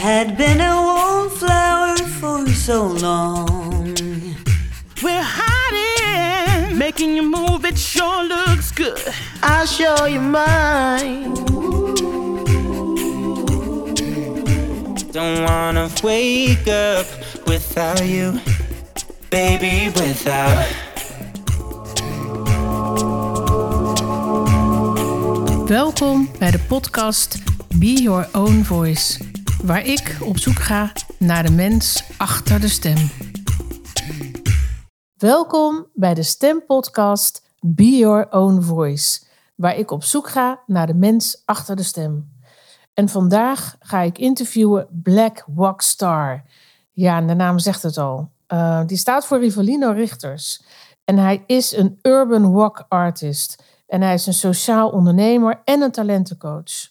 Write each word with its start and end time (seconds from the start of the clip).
had 0.00 0.34
been 0.38 0.62
a 0.62 0.76
wallflower 0.76 1.94
for 2.18 2.46
so 2.48 2.86
long. 2.86 3.94
We're 5.02 5.22
hiding, 5.22 6.78
making 6.78 7.16
you 7.16 7.22
move. 7.22 7.66
It 7.66 7.78
sure 7.78 8.24
looks 8.24 8.72
good. 8.72 8.98
I'll 9.42 9.66
show 9.66 10.06
you 10.06 10.20
mine. 10.20 11.34
Don't 15.12 15.42
wanna 15.44 15.90
wake 16.02 16.66
up 16.66 17.06
without 17.46 18.02
you, 18.06 18.40
baby. 19.28 19.92
Without. 19.94 20.66
Welkom 25.66 26.28
bij 26.38 26.50
de 26.50 26.58
podcast 26.58 27.38
Be 27.74 28.02
Your 28.02 28.28
Own 28.32 28.64
Voice, 28.64 29.18
waar 29.64 29.86
ik 29.86 30.16
op 30.24 30.38
zoek 30.38 30.58
ga 30.58 30.92
naar 31.18 31.42
de 31.42 31.52
mens 31.52 32.04
achter 32.16 32.60
de 32.60 32.68
stem. 32.68 32.96
Welkom 35.16 35.86
bij 35.94 36.14
de 36.14 36.22
stempodcast 36.22 37.48
Be 37.60 37.96
Your 37.96 38.30
Own 38.30 38.60
Voice, 38.60 39.22
waar 39.54 39.76
ik 39.76 39.90
op 39.90 40.04
zoek 40.04 40.28
ga 40.28 40.60
naar 40.66 40.86
de 40.86 40.94
mens 40.94 41.42
achter 41.44 41.76
de 41.76 41.82
stem. 41.82 42.32
En 42.94 43.08
vandaag 43.08 43.76
ga 43.80 44.00
ik 44.00 44.18
interviewen 44.18 44.88
Black 44.90 45.44
Walk 45.46 45.80
Star. 45.80 46.44
Ja, 46.92 47.20
de 47.20 47.34
naam 47.34 47.58
zegt 47.58 47.82
het 47.82 47.98
al. 47.98 48.30
Uh, 48.48 48.82
die 48.86 48.96
staat 48.96 49.26
voor 49.26 49.38
Rivalino 49.38 49.90
Richters. 49.90 50.62
En 51.04 51.18
hij 51.18 51.44
is 51.46 51.76
een 51.76 51.98
urban 52.02 52.52
walk 52.52 52.84
artist. 52.88 53.62
En 53.86 54.02
hij 54.02 54.14
is 54.14 54.26
een 54.26 54.34
sociaal 54.34 54.90
ondernemer 54.90 55.60
en 55.64 55.82
een 55.82 55.90
talentencoach. 55.90 56.88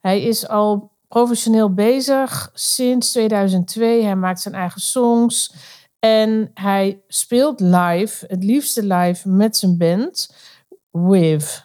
Hij 0.00 0.22
is 0.22 0.48
al 0.48 0.95
professioneel 1.08 1.74
bezig 1.74 2.50
sinds 2.54 3.10
2002. 3.10 4.02
Hij 4.02 4.16
maakt 4.16 4.40
zijn 4.40 4.54
eigen 4.54 4.80
songs. 4.80 5.54
En 5.98 6.50
hij 6.54 7.00
speelt 7.08 7.60
live, 7.60 8.26
het 8.28 8.44
liefste 8.44 8.84
live 8.84 9.28
met 9.28 9.56
zijn 9.56 9.76
band, 9.76 10.34
With. 10.90 11.64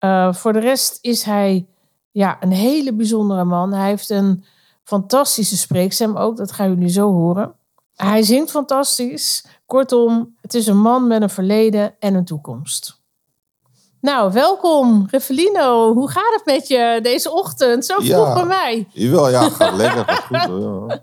Uh, 0.00 0.32
voor 0.32 0.52
de 0.52 0.58
rest 0.58 0.98
is 1.00 1.22
hij 1.22 1.66
ja, 2.10 2.36
een 2.40 2.52
hele 2.52 2.92
bijzondere 2.92 3.44
man. 3.44 3.72
Hij 3.72 3.88
heeft 3.88 4.10
een 4.10 4.44
fantastische 4.84 5.56
spreekstem 5.56 6.16
ook, 6.16 6.36
dat 6.36 6.52
gaan 6.52 6.68
jullie 6.68 6.88
zo 6.88 7.12
horen. 7.12 7.54
Hij 7.96 8.22
zingt 8.22 8.50
fantastisch. 8.50 9.44
Kortom, 9.66 10.36
het 10.40 10.54
is 10.54 10.66
een 10.66 10.80
man 10.80 11.06
met 11.06 11.22
een 11.22 11.30
verleden 11.30 11.94
en 11.98 12.14
een 12.14 12.24
toekomst. 12.24 12.99
Nou, 14.00 14.32
welkom, 14.32 15.06
Revelino. 15.10 15.94
Hoe 15.94 16.10
gaat 16.10 16.34
het 16.34 16.42
met 16.44 16.68
je 16.68 16.98
deze 17.02 17.32
ochtend? 17.32 17.84
Zo 17.84 17.94
vroeg 17.94 18.06
Ja. 18.06 18.34
bij 18.34 18.44
mij. 18.44 18.86
Jawel, 18.92 19.30
ja, 19.30 19.48
gaat 19.48 19.74
lekker. 19.76 20.04
Gaat 20.30 20.48
goed, 20.50 20.62
hoor, 20.62 20.98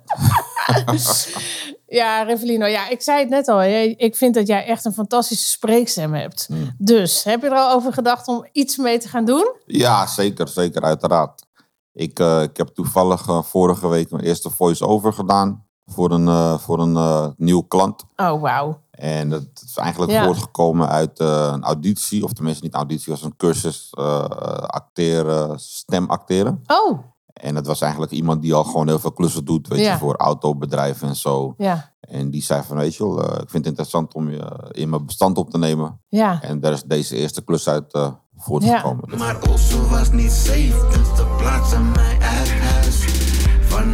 ja. 1.99 2.21
Revelino, 2.23 2.65
ja, 2.65 2.89
ik 2.89 3.01
zei 3.01 3.19
het 3.19 3.29
net 3.29 3.47
al. 3.47 3.63
Ik 3.97 4.15
vind 4.15 4.33
dat 4.33 4.47
jij 4.47 4.65
echt 4.65 4.85
een 4.85 4.93
fantastische 4.93 5.49
spreekstem 5.49 6.13
hebt. 6.13 6.45
Hmm. 6.47 6.75
Dus, 6.77 7.23
heb 7.23 7.41
je 7.41 7.47
er 7.47 7.55
al 7.55 7.71
over 7.75 7.93
gedacht 7.93 8.27
om 8.27 8.47
iets 8.51 8.77
mee 8.77 8.97
te 8.99 9.07
gaan 9.09 9.25
doen? 9.25 9.51
ja, 9.65 10.07
zeker, 10.07 10.47
zeker, 10.47 10.81
uiteraard. 10.81 11.45
Ik, 11.93 12.19
eh, 12.19 12.41
ik 12.41 12.57
heb 12.57 12.67
toevallig 12.67 13.27
eh, 13.27 13.41
vorige 13.43 13.87
week 13.87 14.11
mijn 14.11 14.23
eerste 14.23 14.49
voice-over 14.49 15.13
gedaan 15.13 15.65
voor 15.85 16.11
een, 16.11 16.27
eh, 16.27 16.57
voor 16.59 16.79
een 16.79 17.33
nieuw 17.37 17.61
klant. 17.61 18.03
Oh, 18.15 18.41
wauw. 18.41 18.81
En 18.97 19.29
dat 19.29 19.43
is 19.65 19.75
eigenlijk 19.77 20.11
Ja. 20.11 20.25
voortgekomen 20.25 20.87
uit 20.89 21.19
eh, 21.19 21.49
een 21.53 21.63
auditie, 21.63 22.23
of 22.23 22.33
tenminste 22.33 22.63
niet 22.63 22.73
auditie, 22.73 23.11
was 23.13 23.23
een 23.23 23.35
cursus 23.37 23.87
eh, 23.91 24.23
acteren, 24.61 25.59
stem 25.59 26.09
acteren. 26.09 26.61
Oh, 26.67 26.99
En 27.33 27.53
dat 27.53 27.65
was 27.65 27.81
eigenlijk 27.81 28.11
iemand 28.11 28.41
die 28.41 28.53
al 28.53 28.63
gewoon 28.63 28.87
heel 28.87 28.99
veel 28.99 29.11
klussen 29.11 29.45
doet, 29.45 29.67
weet 29.67 29.79
Ja. 29.79 29.91
je, 29.91 29.97
voor 29.97 30.15
autobedrijven 30.15 31.07
en 31.07 31.15
zo. 31.15 31.53
ja, 31.57 31.93
En 31.99 32.29
die 32.29 32.43
zei 32.43 32.63
van, 32.63 32.77
weet 32.77 32.95
je 32.95 33.03
wel, 33.03 33.23
eh, 33.23 33.31
ik 33.31 33.49
vind 33.49 33.51
het 33.51 33.65
interessant 33.65 34.13
om 34.13 34.29
je 34.29 34.37
eh, 34.39 34.81
in 34.81 34.89
mijn 34.89 35.05
bestand 35.05 35.37
op 35.37 35.49
te 35.49 35.57
nemen. 35.57 36.01
ja. 36.07 36.41
En 36.41 36.59
daar 36.59 36.71
is 36.71 36.83
deze 36.83 37.15
eerste 37.15 37.41
klus 37.43 37.67
uit 37.69 37.99
voortgekomen. 38.37 39.03
Dus- 39.07 39.19
Maar 39.19 39.49
Osso 39.49 39.87
was 39.87 40.11
niet 40.11 40.31
safe, 40.31 40.87
dus 40.89 41.15
de 41.15 41.35
plaatsen 41.37 41.91
mij 41.91 42.11
uit 42.11 42.21
huis. 42.23 42.36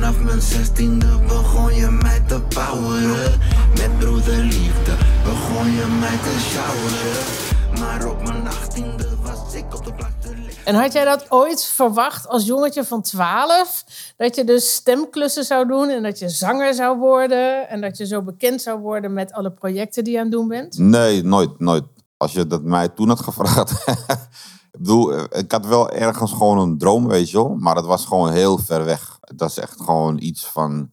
Vanaf 0.04 0.22
mijn 0.22 0.42
zestiende 0.42 1.20
begon 1.28 1.74
je 1.74 1.90
mij 2.02 2.20
te 2.28 2.42
poweren. 2.42 3.40
Met 3.78 4.00
broederliefde 4.00 4.92
begon 5.24 5.72
je 5.72 5.98
mij 6.00 6.18
te 6.18 6.40
showeren. 6.40 7.80
Maar 7.80 8.12
op 8.12 8.24
mijn 8.24 8.48
achttiende 8.48 9.10
was 9.22 9.54
ik 9.54 9.76
op 9.76 9.86
de 9.86 9.94
plek 9.94 10.12
te 10.22 10.30
liggen. 10.30 10.66
En 10.66 10.76
had 10.76 10.94
jij 10.94 11.06
dat 11.06 11.26
ooit 11.30 11.66
verwacht 11.66 12.28
als 12.28 12.46
jongetje 12.46 12.84
van 12.84 13.02
12? 13.02 13.84
Dat 14.18 14.36
je 14.36 14.44
dus 14.44 14.74
stemklussen 14.74 15.44
zou 15.44 15.68
doen 15.68 15.90
en 15.90 16.04
dat 16.04 16.20
je 16.20 16.30
zanger 16.30 16.74
zou 16.74 16.98
worden 16.98 17.70
en 17.70 17.82
dat 17.82 17.98
je 17.98 18.06
zo 18.06 18.22
bekend 18.22 18.62
zou 18.62 18.80
worden 18.80 19.14
met 19.14 19.34
alle 19.34 19.52
projecten 19.52 20.04
die 20.04 20.14
je 20.14 20.20
aan 20.20 20.26
het 20.26 20.34
doen 20.34 20.48
bent? 20.48 20.78
Nee, 20.78 21.24
nooit, 21.24 21.60
nooit. 21.60 21.84
Als 22.18 22.32
je 22.32 22.48
dat 22.48 22.64
mij 22.64 22.90
toen 22.90 23.08
had 23.08 23.20
gevraagd. 23.20 23.72
ik 24.74 24.80
bedoel, 24.80 25.14
eh, 25.14 25.40
ik 25.40 25.52
had 25.52 25.66
wel 25.66 25.90
ergens 25.90 26.32
gewoon 26.32 26.58
een 26.58 26.78
droom, 26.78 27.08
weet 27.08 27.30
je 27.30 27.38
wel. 27.38 27.56
Maar 27.60 27.76
het 27.76 27.86
was 27.86 28.06
gewoon 28.06 28.32
heel 28.32 28.58
ver 28.58 28.86
weg. 28.86 29.13
Dat 29.38 29.50
is 29.50 29.58
echt 29.58 29.82
gewoon 29.82 30.18
iets 30.18 30.46
van... 30.46 30.92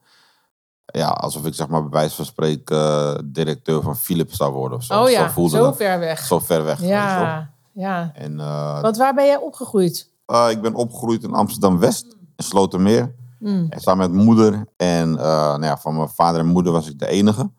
Ja, 0.92 1.08
alsof 1.08 1.44
ik 1.44 1.54
zeg 1.54 1.68
maar 1.68 1.80
bij 1.82 1.90
wijze 1.90 2.14
van 2.14 2.24
spreken 2.24 2.76
eh, 2.76 3.18
directeur 3.24 3.82
van 3.82 3.96
Philips 3.96 4.36
zou 4.36 4.52
worden 4.52 4.78
of 4.78 4.84
zo. 4.84 5.02
Oh 5.02 5.10
ja, 5.10 5.32
zo 5.48 5.72
ver 5.72 5.98
weg. 5.98 6.24
Zo 6.26 6.38
ver 6.38 6.64
weg. 6.64 6.80
Ja, 6.82 7.50
ja. 7.72 8.10
En 8.14 8.40
eh, 8.40 8.80
Want 8.80 8.96
waar 8.96 9.14
ben 9.14 9.26
jij 9.26 9.36
opgegroeid? 9.36 10.10
eh, 10.26 10.46
ik 10.50 10.60
ben 10.60 10.74
opgegroeid 10.74 11.22
in 11.22 11.34
Amsterdam-West, 11.34 12.16
in 12.36 12.44
Slotermeer. 12.44 13.14
Mm. 13.38 13.66
En 13.68 13.80
samen 13.80 14.10
met 14.10 14.24
moeder. 14.24 14.66
En 14.76 15.10
nou 15.10 15.64
ja, 15.64 15.78
van 15.78 15.96
mijn 15.96 16.08
vader 16.08 16.40
en 16.40 16.46
moeder 16.46 16.72
was 16.72 16.88
ik 16.88 16.98
de 16.98 17.06
enige. 17.06 17.50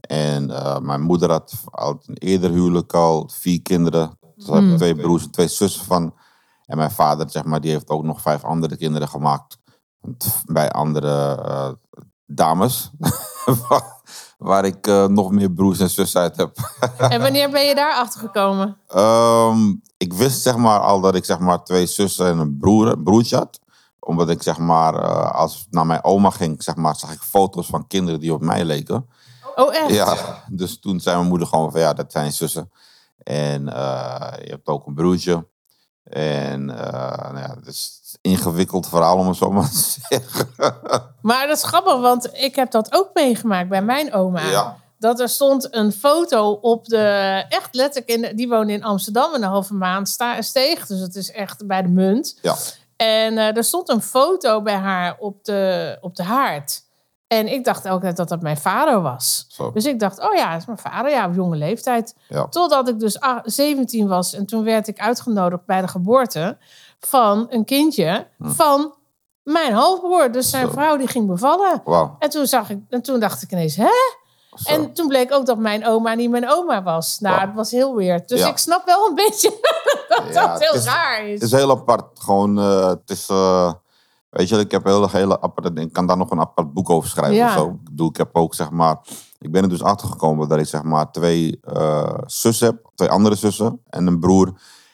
En 0.00 0.46
mijn 0.82 1.00
moeder 1.00 1.30
had 1.30 1.54
uit 1.70 2.08
een 2.08 2.16
eerder 2.16 2.50
huwelijk 2.50 2.92
al 2.92 3.30
vier 3.32 3.62
kinderen. 3.62 4.18
Ze 4.36 4.52
hebben 4.52 4.76
twee 4.76 4.94
broers 4.94 5.24
en 5.24 5.30
twee 5.30 5.48
zussen 5.48 5.84
van. 5.84 6.14
En 6.66 6.76
mijn 6.76 6.90
vader, 6.90 7.30
zeg 7.30 7.44
maar, 7.44 7.60
die 7.60 7.70
heeft 7.70 7.88
ook 7.88 8.02
nog 8.04 8.20
vijf 8.20 8.44
andere 8.44 8.76
kinderen 8.76 9.08
gemaakt. 9.08 9.58
Bij 10.46 10.70
andere 10.70 11.42
eh, 11.44 11.70
dames. 12.26 12.90
waar, 13.68 14.02
waar 14.38 14.64
ik 14.64 14.86
eh, 14.86 15.06
nog 15.06 15.30
meer 15.30 15.50
broers 15.50 15.78
en 15.78 15.90
zussen 15.90 16.20
uit 16.20 16.36
heb. 16.36 16.56
En 16.98 17.20
wanneer 17.20 17.50
ben 17.50 17.66
je 17.66 17.74
daar 17.74 17.94
achter 17.94 18.20
gekomen? 18.20 18.76
Ehm, 18.86 19.74
ik 19.96 20.12
wist 20.12 20.42
zeg 20.42 20.56
maar 20.56 20.80
al 20.80 21.00
dat 21.00 21.14
ik 21.14 21.24
zeg 21.24 21.38
maar 21.38 21.64
twee 21.64 21.86
zussen 21.86 22.26
en 22.26 22.38
een 22.38 22.56
broer, 22.58 22.98
broertje 22.98 23.36
had. 23.36 23.60
Omdat 23.98 24.30
ik 24.30 24.42
zeg 24.42 24.58
maar, 24.58 24.94
eh, 24.94 25.34
als 25.34 25.60
ik 25.60 25.66
naar 25.70 25.86
mijn 25.86 26.04
oma 26.04 26.30
ging, 26.30 26.62
zeg 26.62 26.76
maar, 26.76 26.96
zag 26.96 27.12
ik 27.12 27.20
foto's 27.20 27.66
van 27.66 27.86
kinderen 27.86 28.20
die 28.20 28.32
op 28.32 28.40
mij 28.40 28.64
leken. 28.64 29.08
Oh, 29.54 29.74
echt? 29.74 29.90
Ja, 29.90 30.16
dus 30.50 30.80
toen 30.80 31.00
zei 31.00 31.16
mijn 31.16 31.28
moeder 31.28 31.46
gewoon 31.46 31.70
van 31.70 31.80
ja, 31.80 31.92
dat 31.92 32.12
zijn 32.12 32.32
zussen. 32.32 32.70
En 33.22 33.64
je 33.64 34.50
hebt 34.50 34.66
ook 34.66 34.86
een 34.86 34.94
broertje. 34.94 35.46
En 36.04 36.70
eh, 36.70 37.32
nou 37.32 37.38
ja, 37.38 37.54
het 37.54 37.66
is 37.66 38.00
een 38.22 38.30
ingewikkeld 38.30 38.88
verhaal 38.88 39.16
om 39.16 39.26
het 39.28 39.36
zo 39.36 39.50
maar 39.50 39.70
te 39.70 39.96
zeggen. 40.08 40.48
Maar 41.22 41.46
dat 41.46 41.56
is 41.56 41.64
grappig, 41.64 42.00
want 42.00 42.28
ik 42.32 42.56
heb 42.56 42.70
dat 42.70 42.92
ook 42.92 43.10
meegemaakt 43.14 43.68
bij 43.68 43.82
mijn 43.82 44.12
oma. 44.12 44.40
Ja. 44.40 44.78
Dat 44.98 45.20
er 45.20 45.28
stond 45.28 45.74
een 45.74 45.92
foto 45.92 46.50
op 46.50 46.84
de, 46.84 47.44
echt 47.48 47.74
letterlijk, 47.74 48.10
in, 48.12 48.36
die 48.36 48.48
woonde 48.48 48.72
in 48.72 48.84
Amsterdam 48.84 49.34
een 49.34 49.42
halve 49.42 49.74
maand 49.74 50.08
sta, 50.08 50.42
steeg. 50.42 50.86
Dus 50.86 51.00
het 51.00 51.14
is 51.16 51.30
echt 51.30 51.66
bij 51.66 51.82
de 51.82 51.88
munt. 51.88 52.38
ja. 52.42 52.56
En 52.96 53.38
eh, 53.38 53.56
er 53.56 53.64
stond 53.64 53.88
een 53.88 54.02
foto 54.02 54.62
bij 54.62 54.74
haar 54.74 55.16
op 55.18 55.44
de, 55.44 55.98
op 56.00 56.16
de 56.16 56.22
haard. 56.22 56.82
En 57.32 57.52
ik 57.52 57.64
dacht 57.64 57.84
elke 57.84 58.00
tijd 58.02 58.16
dat 58.16 58.28
dat 58.28 58.42
mijn 58.42 58.56
vader 58.56 59.02
was. 59.02 59.44
Zo. 59.48 59.70
Dus 59.72 59.84
ik 59.84 60.00
dacht, 60.00 60.20
oh 60.20 60.34
ja, 60.34 60.50
dat 60.52 60.60
is 60.60 60.66
mijn 60.66 60.78
vader, 60.78 61.10
ja, 61.10 61.26
op 61.26 61.34
jonge 61.34 61.56
leeftijd. 61.56 62.14
Ja. 62.28 62.46
Totdat 62.48 62.88
ik 62.88 62.98
dus 62.98 63.20
ah, 63.20 63.38
17 63.44 64.08
was 64.08 64.34
en 64.34 64.46
toen 64.46 64.64
werd 64.64 64.88
ik 64.88 64.98
uitgenodigd 65.00 65.64
bij 65.66 65.80
de 65.80 65.88
geboorte 65.88 66.58
van 66.98 67.46
een 67.50 67.64
kindje 67.64 68.26
van 68.38 68.94
mijn 69.42 69.72
halfbroer. 69.72 70.32
Dus 70.32 70.50
zijn 70.50 70.62
Hm. 70.64 70.68
Zo. 70.68 70.74
vrouw 70.74 70.96
die 70.96 71.06
ging 71.06 71.26
bevallen. 71.26 71.80
Wauw. 71.84 72.16
En 72.18 72.30
toen, 72.30 72.46
zag 72.46 72.70
ik, 72.70 72.78
en 72.88 73.02
toen 73.02 73.20
dacht 73.20 73.42
ik 73.42 73.52
ineens, 73.52 73.76
hè? 73.76 73.88
Zo. 74.54 74.70
En 74.74 74.92
toen 74.92 75.08
bleek 75.08 75.32
ook 75.32 75.46
dat 75.46 75.58
mijn 75.58 75.86
oma 75.86 76.14
niet 76.14 76.30
mijn 76.30 76.50
oma 76.50 76.82
was. 76.82 77.18
Nou, 77.20 77.40
het 77.40 77.54
was 77.54 77.70
heel 77.70 77.94
weird. 77.96 78.28
Dus 78.28 78.40
Ja. 78.40 78.48
ik 78.48 78.58
snap 78.58 78.84
wel 78.86 79.06
een 79.08 79.14
beetje 79.14 79.50
dat 80.08 80.22
Ja, 80.32 80.46
dat 80.46 80.60
heel 80.60 80.74
is- 80.74 80.84
raar 80.84 81.26
is. 81.26 81.32
Het 81.34 81.42
is 81.42 81.52
heel 81.52 81.70
apart. 81.70 82.18
Gewoon, 82.20 82.58
eh, 82.58 82.86
het 82.88 83.10
is, 83.10 83.28
eh, 83.28 83.72
weet 84.30 84.48
je, 84.48 84.56
ik 84.58 84.70
heb 84.70 84.84
hele, 84.84 85.08
hele 85.10 85.40
aparte, 85.40 85.80
ik 85.80 85.92
kan 85.92 86.06
daar 86.06 86.16
nog 86.16 86.30
een 86.30 86.40
apart 86.40 86.72
boek 86.72 86.90
over 86.90 87.08
schrijven 87.08 87.34
Ja. 87.34 87.46
of 87.46 87.52
zo. 87.52 87.68
Ik, 87.68 87.84
bedoel, 87.84 88.08
ik 88.08 88.16
heb 88.16 88.28
ook, 88.32 88.54
zeg 88.54 88.70
maar, 88.70 88.98
ik 89.38 89.52
ben 89.52 89.62
er 89.62 89.68
dus 89.68 89.82
achter 89.82 90.08
gekomen 90.08 90.48
dat 90.48 90.58
ik, 90.58 90.66
zeg 90.66 90.82
maar, 90.82 91.10
twee 91.10 91.58
eh 91.62 92.14
zussen 92.26 92.66
heb, 92.66 92.90
twee 92.94 93.08
andere 93.08 93.34
zussen 93.34 93.80
en 93.88 94.06
een 94.06 94.20
broer. 94.20 94.52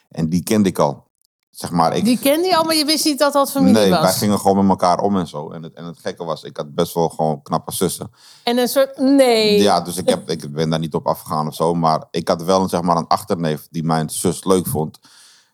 En 0.09 0.29
die 0.29 0.43
kende 0.43 0.69
ik 0.69 0.79
al. 0.79 1.05
Zeg 1.49 1.71
maar, 1.71 1.95
ik, 1.95 2.03
Die 2.05 2.19
kende 2.19 2.47
je 2.47 2.57
al, 2.57 2.63
maar 2.63 2.75
je 2.75 2.85
wist 2.85 3.05
niet 3.05 3.19
dat 3.19 3.33
dat 3.33 3.51
familie 3.51 3.73
nee, 3.73 3.89
was. 3.89 3.99
wij 4.01 4.13
gingen 4.13 4.39
gewoon 4.39 4.57
met 4.57 4.69
elkaar 4.69 4.99
om 4.99 5.17
en 5.17 5.27
zo. 5.27 5.49
En 5.51 5.63
het, 5.63 5.73
en 5.73 5.85
het 5.85 5.99
gekke 5.99 6.23
was, 6.23 6.43
ik 6.43 6.57
had 6.57 6.75
best 6.75 6.93
wel 6.93 7.09
gewoon 7.09 7.41
knappe 7.41 7.71
zussen. 7.73 8.11
En 8.43 8.57
een 8.57 8.67
soort, 8.67 8.97
nee. 8.97 9.61
Ja, 9.61 9.81
dus 9.81 9.97
ik, 9.97 10.09
heb, 10.09 10.29
ik 10.29 10.51
ben 10.53 10.69
daar 10.69 10.79
niet 10.79 10.93
op 10.93 11.07
afgegaan 11.07 11.47
of 11.47 11.55
zo. 11.55 11.73
Maar 11.73 12.03
ik 12.11 12.27
had 12.27 12.43
wel 12.43 12.61
een, 12.61 12.69
zeg 12.69 12.81
maar, 12.81 12.97
een 12.97 13.07
achterneef 13.07 13.67
die 13.71 13.83
mijn 13.83 14.09
zus 14.09 14.43
leuk 14.43 14.67
vond. 14.67 14.99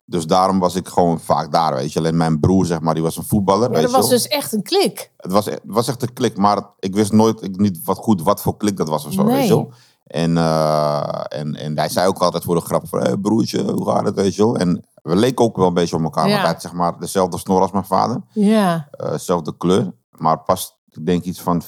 Dus 0.06 0.26
daarom 0.26 0.60
was 0.60 0.76
ik 0.76 0.88
gewoon 0.88 1.20
vaak 1.20 1.52
daar, 1.52 1.74
weet 1.76 1.94
je. 1.94 2.00
Alleen 2.00 2.18
mijn 2.18 2.40
broer, 2.40 2.66
zeg 2.66 2.80
maar, 2.82 2.94
die 2.94 3.04
was 3.04 3.18
een 3.18 3.24
voetballer, 3.24 3.68
Ja, 3.70 3.74
weet 3.74 3.82
dat 3.84 3.92
was 3.92 4.10
dus 4.10 4.28
echt 4.28 4.54
een 4.54 4.64
klik. 4.64 5.12
Het 5.18 5.32
was, 5.32 5.46
het 5.46 5.62
was 5.64 5.88
echt 5.88 6.02
een 6.02 6.14
klik, 6.14 6.38
maar 6.38 6.70
ik 6.80 6.96
wist 6.96 7.12
nooit 7.12 7.44
ik, 7.44 7.58
niet 7.58 7.80
wat 7.84 7.98
goed 7.98 8.22
wat 8.22 8.42
voor 8.42 8.58
klik 8.58 8.78
dat 8.78 8.90
was 8.90 9.06
of 9.06 9.14
zo, 9.14 9.24
Nee. 9.24 9.36
weet 9.36 9.48
je. 9.48 9.68
En, 10.04 10.38
eh, 10.38 11.20
en, 11.28 11.56
en 11.56 11.78
hij 11.78 11.90
zei 11.90 12.08
ook 12.08 12.18
altijd 12.20 12.44
voor 12.44 12.56
de 12.56 12.62
grap 12.62 12.88
van, 12.88 13.00
hey, 13.00 13.18
broertje, 13.18 13.72
hoe 13.72 13.86
gaat 13.90 14.06
het, 14.06 14.16
weet 14.16 14.36
je 14.36 14.44
wel. 14.44 14.58
En 14.58 14.86
we 15.02 15.16
leken 15.16 15.46
ook 15.46 15.58
wel 15.58 15.68
een 15.68 15.74
beetje 15.74 15.96
op 15.96 16.04
elkaar, 16.04 16.24
Ja. 16.28 16.30
want 16.32 16.42
hij 16.44 16.52
had 16.52 16.62
zeg 16.62 16.74
maar 16.74 17.00
dezelfde 17.00 17.38
snor 17.38 17.62
als 17.62 17.72
mijn 17.72 17.86
vader. 17.86 18.22
Ja. 18.34 18.88
dezelfde 18.98 19.58
kleur. 19.58 19.92
Maar 20.18 20.40
pas, 20.40 20.78
ik 20.90 21.06
denk 21.06 21.24
iets 21.24 21.42
van 21.42 21.62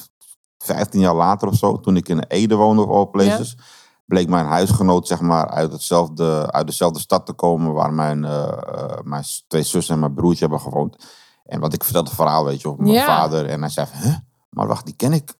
15 0.58 1.00
jaar 1.00 1.14
later 1.14 1.48
of 1.48 1.54
zo, 1.54 1.80
toen 1.80 1.96
ik 1.96 2.08
in 2.08 2.24
Ede 2.28 2.54
woonde 2.54 2.82
of 2.82 2.88
all 2.88 3.06
places, 3.06 3.56
bleek 4.06 4.28
mijn 4.28 4.46
huisgenoot 4.46 5.06
zeg 5.06 5.20
maar 5.20 5.48
uit, 5.48 5.72
hetzelfde, 5.72 6.52
uit 6.52 6.66
dezelfde 6.66 6.98
stad 7.00 7.26
te 7.26 7.32
komen 7.32 7.72
waar 7.72 7.92
mijn, 7.92 8.24
eh, 8.24 8.42
eh, 8.42 8.98
mijn 9.02 9.24
twee 9.48 9.62
zussen 9.62 9.94
en 9.94 10.00
mijn 10.00 10.14
broertje 10.14 10.40
hebben 10.40 10.60
gewoond. 10.60 10.96
En 11.44 11.60
wat 11.60 11.72
ik 11.72 11.84
vertelde 11.84 12.08
het 12.08 12.18
verhaal, 12.18 12.44
weet 12.44 12.60
je, 12.60 12.68
over 12.68 12.82
mijn 12.82 12.94
Ja. 12.94 13.06
vader. 13.06 13.46
En 13.46 13.60
hij 13.60 13.70
zei 13.70 13.86
van, 13.86 14.00
huh? 14.00 14.16
maar 14.50 14.66
wacht, 14.66 14.84
die 14.84 14.94
ken 14.96 15.12
ik. 15.12 15.34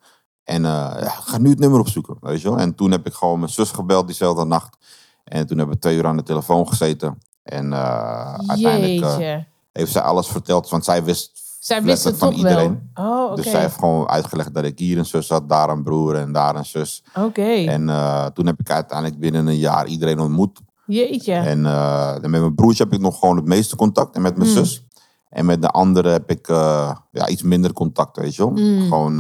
En 0.45 0.65
eh, 0.65 0.71
ja, 1.01 1.09
ga 1.09 1.39
nu 1.39 1.51
het 1.51 1.59
nummer 1.59 1.81
opzoeken, 1.81 2.17
weet 2.21 2.41
je 2.41 2.49
wel. 2.49 2.59
En 2.59 2.75
toen 2.75 2.91
heb 2.91 3.07
ik 3.07 3.13
gewoon 3.15 3.39
mijn 3.39 3.51
zus 3.53 3.71
gebeld 3.71 4.07
diezelfde 4.07 4.45
nacht. 4.45 4.77
En 5.25 5.47
toen 5.47 5.57
hebben 5.59 5.75
we 5.75 5.81
twee 5.81 5.97
uur 5.97 6.07
aan 6.07 6.17
de 6.17 6.23
telefoon 6.23 6.69
gezeten. 6.69 7.19
En 7.43 7.73
eh, 7.73 8.35
uiteindelijk 8.47 9.47
heeft 9.73 9.93
zij 9.93 10.03
alles 10.03 10.27
verteld, 10.27 10.69
want 10.69 10.85
zij 10.85 11.05
wist 11.05 11.41
Zij 11.67 11.83
wist 11.83 12.05
het 12.05 12.19
van 12.19 12.29
toch 12.29 12.39
iedereen. 12.39 12.91
wel. 12.95 13.07
Oh. 13.29 13.35
Dus 13.35 13.51
zij 13.51 13.61
heeft 13.61 13.75
gewoon 13.79 14.09
uitgelegd 14.09 14.55
dat 14.55 14.65
ik 14.65 14.79
hier 14.79 14.99
een 14.99 15.07
zus 15.07 15.29
had, 15.29 15.49
daar 15.49 15.69
een 15.69 15.83
broer 15.83 16.15
en 16.15 16.33
daar 16.33 16.57
een 16.57 16.65
zus. 16.65 17.05
Oké. 17.15 17.43
En 17.43 17.89
eh, 17.89 18.27
toen 18.27 18.47
heb 18.47 18.61
ik 18.61 18.71
uiteindelijk 18.71 19.21
binnen 19.21 19.47
een 19.47 19.59
jaar 19.59 19.87
iedereen 19.87 20.19
ontmoet. 20.19 20.61
Jeetje. 20.87 21.33
En 21.33 21.67
eh, 21.67 22.13
met 22.21 22.31
mijn 22.31 22.55
broertje 22.55 22.85
heb 22.85 22.93
ik 22.93 23.01
nog 23.01 23.19
gewoon 23.19 23.37
het 23.37 23.45
meeste 23.45 23.77
contact. 23.77 24.15
En 24.17 24.23
met 24.23 24.37
mijn 24.37 24.49
Hmm. 24.51 24.59
zus. 24.65 24.87
En 25.29 25.47
met 25.47 25.63
de 25.63 25.69
andere 25.69 26.09
heb 26.09 26.31
ik 26.31 26.49
eh, 26.49 26.97
ja, 27.11 27.29
iets 27.29 27.43
minder 27.43 27.73
contact, 27.73 28.17
weet 28.17 28.35
je 28.35 28.43
wel. 28.45 28.53
Hmm. 28.55 28.81
Gewoon, 28.83 29.17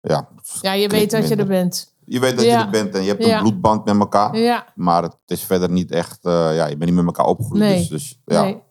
ja. 0.00 0.28
ja, 0.60 0.72
je 0.72 0.88
weet 0.88 1.10
dat 1.10 1.28
je 1.28 1.36
er 1.36 1.46
bent. 1.46 1.94
Je 2.04 2.20
weet 2.20 2.36
dat 2.36 2.44
Ja. 2.44 2.58
je 2.58 2.64
er 2.64 2.70
bent 2.70 2.94
en 2.94 3.02
je 3.02 3.08
hebt 3.08 3.24
Ja. 3.24 3.36
een 3.36 3.42
bloedband 3.42 3.84
met 3.84 3.98
elkaar. 3.98 4.36
Ja. 4.36 4.64
Maar 4.74 5.02
het 5.02 5.16
is 5.26 5.42
verder 5.44 5.70
niet 5.70 5.90
echt, 5.90 6.18
ja, 6.22 6.66
je 6.66 6.76
bent 6.76 6.84
niet 6.90 6.94
met 6.94 7.04
elkaar 7.04 7.26
opgegroeid. 7.26 7.60
Nee. 7.62 7.78
Dus, 7.78 7.88
dus 7.88 8.20
ja. 8.24 8.42
Nee. 8.42 8.62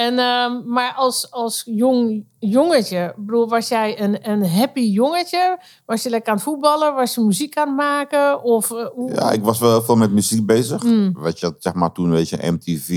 En, 0.00 0.18
ehm, 0.18 0.72
maar 0.72 0.92
als, 0.96 1.30
als 1.30 1.62
jong 1.66 2.24
jongetje, 2.38 3.14
bedoel, 3.16 3.48
was 3.48 3.68
jij 3.68 4.00
een, 4.02 4.30
een 4.30 4.46
happy 4.48 4.80
jongetje? 4.80 5.58
Was 5.86 6.02
je 6.02 6.10
lekker 6.10 6.28
aan 6.30 6.34
het 6.34 6.44
voetballen? 6.44 6.94
Was 6.94 7.14
je 7.14 7.20
muziek 7.20 7.56
aan 7.56 7.66
het 7.68 7.76
maken? 7.76 8.42
Of, 8.42 8.70
eh, 8.70 8.86
hoe- 8.94 9.14
Ja, 9.14 9.30
ik 9.30 9.42
was 9.42 9.58
wel 9.58 9.82
veel 9.82 9.96
met 9.96 10.10
muziek 10.12 10.46
bezig. 10.46 10.82
Mm. 10.82 11.12
Weet 11.20 11.40
je, 11.40 11.54
zeg 11.58 11.74
maar 11.74 11.92
toen, 11.92 12.10
weet 12.10 12.28
je, 12.28 12.50
MTV, 12.50 12.88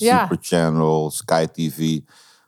Ja. 0.00 0.20
Super 0.22 0.38
Channel, 0.40 1.10
Sky 1.10 1.46
TV. 1.46 1.98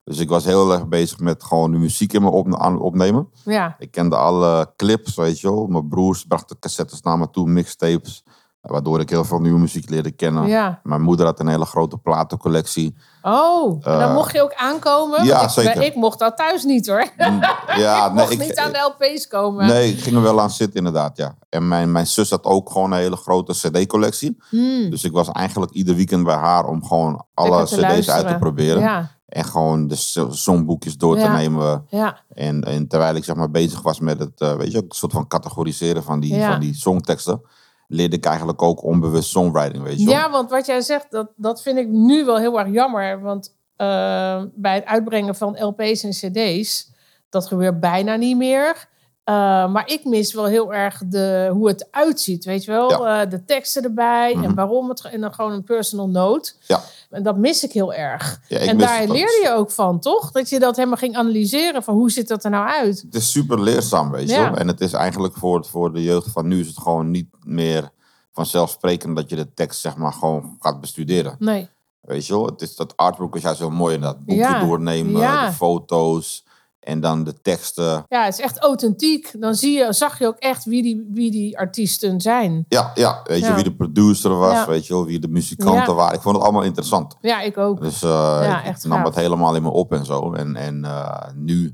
Dus 0.04 0.19
ik 0.19 0.28
was 0.28 0.44
heel 0.44 0.72
erg 0.72 0.88
bezig 0.88 1.19
met 1.19 1.43
gewoon 1.44 1.70
de 1.72 1.78
muziek 1.78 2.12
in 2.12 2.22
me 2.22 2.31
op, 2.31 2.52
opnemen. 2.81 3.28
ja. 3.44 3.76
Ik 3.78 3.90
kende 3.90 4.16
alle 4.16 4.72
clips, 4.76 5.14
weet 5.14 5.40
je 5.40 5.49
wel. 5.50 5.66
Mijn 5.66 5.88
broers 5.88 6.25
brachten 6.25 6.58
cassettes 6.58 7.00
naar 7.00 7.19
me 7.19 7.31
toe, 7.31 7.49
mixtapes. 7.49 8.25
Waardoor 8.62 9.00
ik 9.00 9.11
heel 9.11 9.25
veel 9.25 9.41
nieuwe 9.41 9.59
muziek 9.59 9.91
leerde 9.91 10.11
kennen. 10.11 10.47
Ja. 10.47 10.81
Mijn 10.82 11.00
moeder 11.03 11.26
had 11.26 11.41
een 11.41 11.49
hele 11.49 11.64
grote 11.64 11.99
platencollectie. 11.99 12.97
Oh, 13.23 13.73
en 13.73 13.99
dan 13.99 14.00
Eh, 14.09 14.14
mocht 14.14 14.32
je 14.32 14.43
ook 14.43 14.55
aankomen? 14.55 15.25
ja, 15.25 15.43
ik, 15.43 15.49
zeker. 15.49 15.82
Ik 15.82 15.94
mocht 15.94 16.19
dat 16.19 16.37
thuis 16.37 16.64
niet 16.64 16.87
hoor. 16.87 17.06
Ja, 17.76 18.06
ik 18.06 18.12
mocht 18.12 18.38
niet 18.38 18.56
aan 18.59 18.73
de 18.73 18.94
LP's 18.99 19.26
komen. 19.29 19.67
Nee, 19.67 19.91
ik 19.93 20.00
ging 20.03 20.17
er 20.17 20.23
wel 20.23 20.41
aan 20.41 20.50
zitten 20.50 20.76
inderdaad, 20.76 21.17
ja. 21.17 21.35
En 21.49 21.69
mijn, 21.69 21.93
mijn 21.93 22.06
zus 22.06 22.31
had 22.31 22.44
ook 22.44 22.70
gewoon 22.70 22.93
een 22.93 22.99
hele 22.99 23.17
grote 23.17 23.53
cd-collectie. 23.53 24.37
Hmm. 24.49 24.91
Dus 24.91 25.05
ik 25.05 25.12
was 25.12 25.29
eigenlijk 25.31 25.73
ieder 25.73 25.94
weekend 25.94 26.25
bij 26.25 26.37
haar 26.37 26.67
om 26.67 26.85
gewoon 26.87 27.25
alle 27.35 27.64
cd's 27.64 28.09
uit 28.11 28.29
te 28.29 28.37
proberen. 28.38 28.81
Ja, 28.82 29.11
En 29.26 29.44
gewoon 29.44 29.87
de 29.87 29.94
so- 29.94 30.31
songboekjes 30.31 30.97
door 30.97 31.14
te 31.14 31.20
Ja. 31.20 31.37
nemen. 31.37 31.85
ja, 31.88 32.19
En, 32.35 32.62
en 32.62 32.88
terwijl 32.88 33.14
ik 33.14 33.25
zeg 33.25 33.37
maar 33.37 33.50
bezig 33.50 33.82
was 33.82 34.00
met 34.00 34.19
het, 34.19 34.41
eh, 34.41 34.55
weet 34.55 34.73
je, 34.73 34.79
een 34.79 34.85
soort 34.88 35.12
van 35.12 35.26
categoriseren 35.26 36.03
van 36.03 36.20
die, 36.20 36.43
van 36.44 36.61
die 36.61 36.75
songteksten, 36.75 37.41
leerde 37.87 38.17
ik 38.17 38.25
eigenlijk 38.25 38.62
ook 38.62 38.84
onbewust 38.84 39.31
songwriting, 39.31 39.82
weet 39.82 39.99
je 39.99 40.05
wel. 40.05 40.14
ja, 40.14 40.31
want 40.31 40.50
wat 40.50 40.67
jij 40.67 40.81
zegt, 40.81 41.11
dat, 41.11 41.31
dat 41.37 41.62
vind 41.62 41.79
ik 41.79 41.88
nu 41.88 42.25
wel 42.25 42.38
heel 42.38 42.58
erg 42.58 42.73
jammer. 42.73 43.20
Want 43.20 43.56
eh, 43.76 44.43
bij 44.55 44.75
het 44.75 44.84
uitbrengen 44.84 45.34
van 45.34 45.64
LP's 45.64 46.02
en 46.02 46.11
CD's, 46.11 46.93
dat 47.29 47.46
gebeurt 47.46 47.81
bijna 47.81 48.17
niet 48.17 48.37
meer. 48.37 48.88
Eh, 49.25 49.35
maar 49.73 49.89
ik 49.89 50.05
mis 50.05 50.33
wel 50.35 50.45
heel 50.45 50.75
erg 50.75 51.03
de, 51.07 51.49
hoe 51.53 51.69
het 51.69 51.89
uitziet, 51.91 52.45
weet 52.45 52.65
je 52.65 52.71
wel? 52.71 53.07
Eh, 53.07 53.31
de 53.31 53.45
teksten 53.45 53.83
erbij 53.85 54.33
en 54.33 54.39
Mhm. 54.41 54.55
waarom 54.55 54.89
het. 54.89 55.05
En 55.05 55.21
dan 55.21 55.35
gewoon 55.35 55.53
een 55.53 55.65
personal 55.65 56.09
note. 56.09 56.53
Ja. 56.67 56.81
En 57.11 57.23
dat 57.23 57.37
mis 57.37 57.65
ik 57.65 57.73
heel 57.73 57.95
erg. 57.95 58.41
Ja, 58.49 58.59
ik 58.59 58.69
en 58.69 58.79
daar 58.79 59.07
leerde 59.09 59.41
je 59.43 59.51
ook 59.51 59.71
van, 59.71 60.01
toch? 60.01 60.31
Dat 60.31 60.49
je 60.49 60.59
dat 60.59 60.77
helemaal 60.77 60.97
ging 60.99 61.17
analyseren 61.17 61.83
van 61.83 61.95
hoe 61.95 62.11
ziet 62.11 62.29
dat 62.29 62.45
er 62.45 62.51
nou 62.51 62.67
uit? 62.69 63.03
Het 63.03 63.15
is 63.15 63.31
super 63.31 63.61
leerzaam, 63.61 64.11
weet 64.11 64.29
je 64.29 64.35
Ja. 64.35 64.43
wel. 64.51 64.59
En 64.59 64.69
het 64.69 64.81
is 64.81 64.93
eigenlijk 64.93 65.37
voor, 65.37 65.65
voor 65.67 65.93
de 65.93 66.03
jeugd 66.03 66.31
van 66.33 66.47
nu 66.49 66.61
is 66.61 66.67
het 66.67 66.79
gewoon 66.79 67.11
niet 67.11 67.29
meer 67.45 67.91
vanzelfsprekend 68.33 69.17
dat 69.17 69.31
je 69.31 69.37
de 69.37 69.55
tekst 69.55 69.81
zeg 69.81 69.97
maar 69.97 70.13
gewoon 70.13 70.57
gaat 70.61 70.81
bestuderen. 70.81 71.37
Nee. 71.39 71.69
Weet 72.01 72.27
je 72.27 72.33
wel, 72.33 72.47
het 72.47 72.63
is 72.63 72.77
dat 72.77 72.97
artwork 72.97 73.35
is 73.35 73.43
juist 73.43 73.59
heel 73.59 73.71
mooi. 73.71 73.95
En 73.95 74.01
dat 74.01 74.25
boekje 74.25 74.59
doornemen, 74.61 75.21
de 75.47 75.53
foto's 75.53 76.45
en 76.82 77.00
dan 77.00 77.25
de 77.25 77.40
teksten. 77.43 78.05
Ja, 78.08 78.25
het 78.25 78.38
is 78.38 78.40
echt 78.44 78.58
authentiek. 78.58 79.31
Dan 79.38 79.55
zie 79.55 79.79
je, 79.79 79.93
zag 79.93 80.19
je 80.19 80.26
ook 80.26 80.38
echt 80.38 80.64
wie 80.64 80.82
die, 80.82 81.08
wie 81.12 81.31
die 81.31 81.58
artiesten 81.58 82.20
zijn. 82.20 82.64
Ja, 82.69 82.90
ja 82.94 83.20
weet 83.25 83.40
je 83.40 83.46
Ja. 83.46 83.55
wie 83.55 83.64
de 83.64 83.75
producer 83.75 84.37
was, 84.38 84.52
Ja. 84.52 84.67
weet 84.67 84.87
je 84.87 84.93
wel, 84.94 85.05
wie 85.05 85.19
de 85.19 85.29
muzikanten 85.29 85.82
Ja. 85.84 85.94
waren. 85.94 86.14
Ik 86.14 86.20
vond 86.23 86.34
het 86.37 86.44
allemaal 86.44 86.62
interessant. 86.62 87.17
Ja, 87.20 87.40
ik 87.40 87.58
ook. 87.58 87.81
Dus 87.81 88.02
eh, 88.02 88.58
ik 88.61 88.67
echt 88.67 88.84
nam 88.84 89.05
het 89.05 89.14
helemaal 89.14 89.55
in 89.55 89.62
me 89.62 89.70
op 89.70 89.93
en 89.93 90.05
zo. 90.05 90.32
En, 90.32 90.56
en 90.56 90.84
eh, 90.84 91.29
nu, 91.34 91.73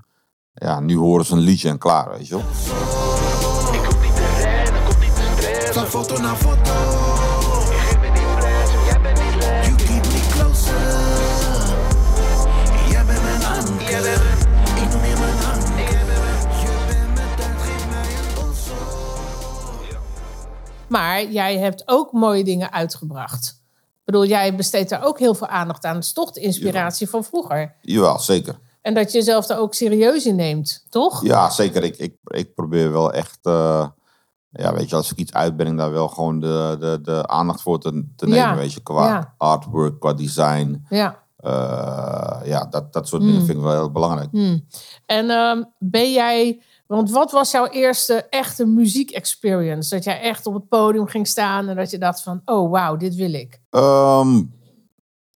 ja, 0.52 0.80
nu 0.80 0.96
horen 0.96 1.24
ze 1.24 1.32
een 1.32 1.38
liedje 1.38 1.68
en 1.68 1.78
klaar, 1.78 2.10
weet 2.10 2.28
je 2.28 2.34
wel. 2.34 2.44
Van 5.72 5.86
foto 5.86 6.20
naar 6.20 6.36
foto. 6.36 7.07
Maar 20.88 21.24
jij 21.24 21.58
hebt 21.58 21.82
ook 21.86 22.12
mooie 22.12 22.44
dingen 22.44 22.72
uitgebracht. 22.72 23.62
Ik 23.74 24.04
bedoel, 24.04 24.24
jij 24.26 24.54
besteedt 24.54 24.90
daar 24.90 25.04
ook 25.04 25.18
heel 25.18 25.34
veel 25.34 25.46
aandacht 25.46 25.84
aan. 25.84 25.94
Het 25.94 26.04
is 26.04 26.12
toch 26.12 26.30
de 26.32 26.40
inspiratie 26.40 27.08
van 27.08 27.24
vroeger. 27.24 27.74
Jawel, 27.82 28.18
zeker. 28.18 28.58
En 28.82 28.94
dat 28.94 29.12
je 29.12 29.18
jezelf 29.18 29.46
daar 29.46 29.58
ook 29.58 29.74
serieus 29.74 30.26
in 30.26 30.36
neemt, 30.36 30.86
toch? 30.88 31.24
Ja, 31.24 31.50
zeker. 31.50 31.82
Ik, 31.82 31.96
ik, 31.96 32.14
ik 32.24 32.54
probeer 32.54 32.92
wel 32.92 33.12
echt, 33.12 33.38
eh, 33.42 33.86
ja, 34.50 34.74
weet 34.74 34.90
je, 34.90 34.96
als 34.96 35.10
ik 35.12 35.18
iets 35.18 35.32
uitbreng, 35.32 35.78
daar 35.78 35.92
wel 35.92 36.08
gewoon 36.08 36.40
de, 36.40 36.76
de, 36.80 36.98
de 37.02 37.26
aandacht 37.26 37.62
voor 37.62 37.80
te, 37.80 38.06
te 38.16 38.24
nemen, 38.26 38.38
Ja, 38.48 38.56
weet 38.56 38.72
je, 38.72 38.80
qua 38.82 39.06
ja. 39.06 39.34
artwork, 39.36 40.00
qua 40.00 40.12
design. 40.12 40.84
Ja. 40.88 41.22
Eh, 41.36 42.40
ja, 42.44 42.66
dat, 42.70 42.92
dat 42.92 43.08
soort 43.08 43.22
Hmm. 43.22 43.30
dingen 43.30 43.46
vind 43.46 43.58
ik 43.58 43.64
wel 43.64 43.72
heel 43.72 43.92
belangrijk. 43.92 44.28
En 45.06 45.30
ehm, 45.30 45.62
ben 45.78 46.12
jij... 46.12 46.62
Want 46.88 47.10
wat 47.10 47.30
was 47.30 47.50
jouw 47.50 47.66
eerste 47.66 48.26
echte 48.30 48.66
muziek-experience? 48.66 49.94
Dat 49.94 50.04
jij 50.04 50.20
echt 50.20 50.46
op 50.46 50.54
het 50.54 50.68
podium 50.68 51.06
ging 51.06 51.26
staan 51.26 51.68
en 51.68 51.76
dat 51.76 51.90
je 51.90 51.98
dacht 51.98 52.22
van... 52.22 52.40
Oh, 52.44 52.70
wauw, 52.70 52.96
dit 52.96 53.14
wil 53.14 53.32
ik. 53.32 53.60
Ehm, 53.70 54.42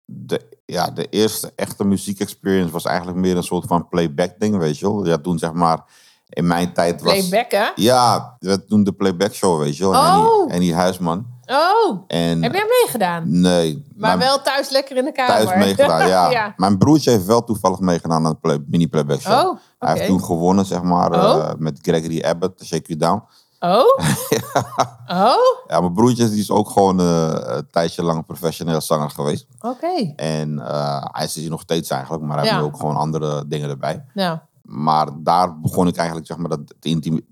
de, 0.05 0.59
ja, 0.65 0.89
de 0.89 1.09
eerste 1.09 1.51
echte 1.55 1.83
muziekexperience 1.83 2.71
was 2.71 2.85
eigenlijk 2.85 3.17
meer 3.17 3.37
een 3.37 3.43
soort 3.43 3.67
van 3.67 3.87
playback 3.87 4.39
ding, 4.39 4.57
weet 4.57 4.79
je 4.79 4.85
wel. 4.85 5.05
Ja, 5.05 5.17
toen 5.17 5.39
zeg 5.39 5.53
maar, 5.53 5.83
in 6.29 6.47
mijn 6.47 6.73
tijd 6.73 7.01
was... 7.01 7.27
Playback, 7.27 7.51
hè? 7.51 7.69
Ja, 7.75 8.37
toen 8.67 8.83
de 8.83 8.93
playback 8.93 9.33
show, 9.33 9.59
weet 9.59 9.77
je 9.77 9.89
wel. 9.89 9.91
Oh. 9.91 10.41
En, 10.41 10.45
die, 10.45 10.53
en 10.53 10.59
die 10.59 10.73
huisman. 10.73 11.25
Oh, 11.51 12.03
En, 12.07 12.43
heb 12.43 12.53
jij 12.53 12.65
meegedaan? 12.81 13.23
Nee. 13.41 13.85
Maar 13.95 14.17
mijn- 14.17 14.29
wel 14.29 14.41
thuis 14.41 14.69
lekker 14.69 14.97
in 14.97 15.05
de 15.05 15.11
kamer. 15.11 15.45
thuis 15.45 15.65
meegedaan, 15.65 16.07
ja. 16.07 16.29
ja. 16.39 16.53
Mijn 16.57 16.77
broertje 16.77 17.11
heeft 17.11 17.25
wel 17.25 17.43
toevallig 17.43 17.79
meegedaan 17.79 18.25
aan 18.25 18.31
de 18.31 18.37
play, 18.37 18.63
mini 18.67 18.87
playback 18.87 19.19
show. 19.21 19.47
Oh. 19.49 19.57
Hij 19.79 19.93
heeft 19.93 20.05
toen 20.07 20.23
gewonnen, 20.23 20.65
zeg 20.65 20.81
maar, 20.81 21.11
Oh. 21.11 21.37
eh, 21.37 21.53
met 21.57 21.79
Gregory 21.81 22.21
Abbott, 22.23 22.63
Shake 22.65 22.83
You 22.95 22.99
Down. 22.99 23.23
Oh? 23.59 23.97
Oh? 25.07 25.35
Ja, 25.67 25.79
mijn 25.79 25.93
broertje 25.93 26.29
die 26.29 26.39
is 26.39 26.51
ook 26.51 26.69
gewoon 26.69 26.99
eh, 26.99 27.33
een 27.41 27.67
tijdje 27.71 28.03
lang 28.03 28.25
professioneel 28.25 28.81
zanger 28.81 29.09
geweest. 29.09 29.45
Oké. 29.61 30.13
En 30.15 30.59
eh, 30.59 31.03
hij 31.11 31.25
is 31.25 31.35
hier 31.35 31.49
nog 31.49 31.61
steeds 31.61 31.89
eigenlijk, 31.89 32.23
maar 32.23 32.37
hij 32.37 32.45
Ja. 32.45 32.53
heeft 32.53 32.65
ook 32.65 32.77
gewoon 32.79 32.95
andere 32.95 33.47
dingen 33.47 33.69
erbij. 33.69 34.05
Nou, 34.13 34.37
Maar 34.61 35.07
daar 35.17 35.59
begon 35.59 35.87
ik 35.87 35.95
eigenlijk 35.95 36.27
zeg 36.27 36.37
maar, 36.37 36.49
dat 36.49 36.59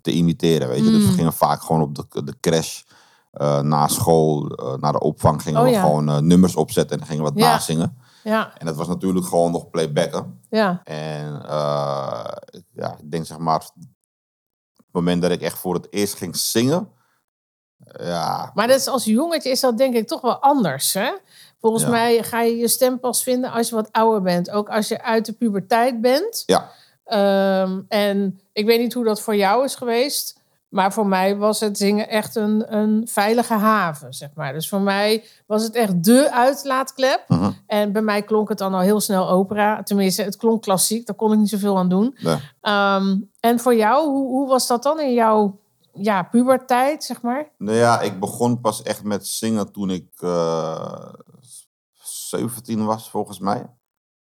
te, 0.01 0.11
imiteren, 0.11 0.67
weet 0.67 0.83
je. 0.85 0.91
Dus 0.91 1.01
Mm. 1.03 1.07
we 1.07 1.13
gingen 1.13 1.33
vaak 1.33 1.61
gewoon 1.61 1.81
op 1.81 1.95
de, 1.95 2.23
de 2.23 2.35
crash, 2.39 2.81
eh, 3.31 3.61
na 3.61 3.87
school, 3.87 4.47
eh, 4.49 4.73
naar 4.73 4.91
de 4.91 4.99
opvang, 4.99 5.41
gingen 5.41 5.59
Oh, 5.59 5.65
we 5.65 5.71
ja. 5.71 5.81
gewoon 5.81 6.09
eh, 6.09 6.17
nummers 6.17 6.55
opzetten 6.55 6.99
en 6.99 7.05
gingen 7.05 7.23
we 7.23 7.29
wat 7.29 7.39
Ja. 7.39 7.51
nazingen. 7.51 7.97
ja, 8.23 8.57
En 8.57 8.65
dat 8.65 8.75
was 8.75 8.87
natuurlijk 8.87 9.25
gewoon 9.25 9.51
nog 9.51 9.69
playbacken. 9.69 10.39
ja. 10.49 10.81
En 10.83 11.31
ja, 12.73 12.95
ik 12.99 13.11
denk 13.11 13.25
zeg 13.25 13.37
maar, 13.37 13.59
het 13.59 13.71
moment 14.91 15.21
dat 15.21 15.31
ik 15.31 15.41
echt 15.41 15.57
voor 15.57 15.73
het 15.73 15.87
eerst 15.89 16.13
ging 16.15 16.35
zingen, 16.37 16.89
ja, 17.99 18.51
Maar 18.53 18.67
dat 18.67 18.79
is 18.79 18.87
als 18.87 19.03
jongetje 19.05 19.49
is 19.49 19.59
dat 19.59 19.77
denk 19.77 19.95
ik 19.95 20.07
toch 20.07 20.21
wel 20.21 20.37
anders, 20.41 20.93
hè? 20.93 21.11
Volgens 21.59 21.83
Ja. 21.83 21.89
mij 21.89 22.23
ga 22.23 22.41
je 22.41 22.57
je 22.57 22.67
stem 22.67 22.99
pas 22.99 23.23
vinden 23.23 23.51
als 23.51 23.69
je 23.69 23.75
wat 23.75 23.91
ouder 23.91 24.21
bent. 24.21 24.49
Ook 24.51 24.69
als 24.69 24.87
je 24.87 25.01
uit 25.03 25.25
de 25.25 25.33
puberteit 25.33 26.01
bent. 26.01 26.43
Ja, 26.45 26.71
Ehm, 27.03 27.81
en 27.87 28.39
ik 28.53 28.65
weet 28.65 28.79
niet 28.79 28.93
hoe 28.93 29.03
dat 29.03 29.21
voor 29.21 29.35
jou 29.35 29.63
is 29.63 29.75
geweest. 29.75 30.38
Maar 30.69 30.93
voor 30.93 31.07
mij 31.07 31.37
was 31.37 31.59
het 31.59 31.77
zingen 31.77 32.09
echt 32.09 32.35
een, 32.35 32.75
een 32.75 33.07
veilige 33.07 33.53
haven, 33.53 34.13
zeg 34.13 34.29
maar. 34.33 34.53
Dus 34.53 34.69
voor 34.69 34.81
mij 34.81 35.23
was 35.45 35.63
het 35.63 35.75
echt 35.75 36.03
dé 36.03 36.31
uitlaatklep. 36.31 37.23
Mhm. 37.27 37.51
En 37.65 37.91
bij 37.91 38.01
mij 38.01 38.23
klonk 38.23 38.49
het 38.49 38.57
dan 38.57 38.73
al 38.73 38.79
heel 38.79 38.99
snel 38.99 39.29
opera. 39.29 39.83
Tenminste, 39.83 40.23
het 40.23 40.37
klonk 40.37 40.61
klassiek. 40.61 41.05
Daar 41.05 41.15
kon 41.15 41.33
ik 41.33 41.39
niet 41.39 41.49
zoveel 41.49 41.77
aan 41.77 41.89
doen. 41.89 42.17
Ehm, 42.61 43.17
en 43.39 43.59
voor 43.59 43.75
jou, 43.75 44.09
hoe, 44.09 44.27
hoe 44.27 44.47
was 44.47 44.67
dat 44.67 44.83
dan 44.83 44.99
in 44.99 45.13
jouw 45.13 45.59
ja, 45.93 46.23
puberteit, 46.23 47.03
zeg 47.03 47.21
maar? 47.21 47.51
Nou 47.57 47.77
ja, 47.77 48.01
ik 48.01 48.19
begon 48.19 48.61
pas 48.61 48.81
echt 48.81 49.03
met 49.03 49.27
zingen 49.27 49.71
toen 49.71 49.89
ik 49.89 50.07
eh 50.19 51.13
17 52.29 52.85
was, 52.85 53.09
volgens 53.09 53.39
mij. 53.39 53.69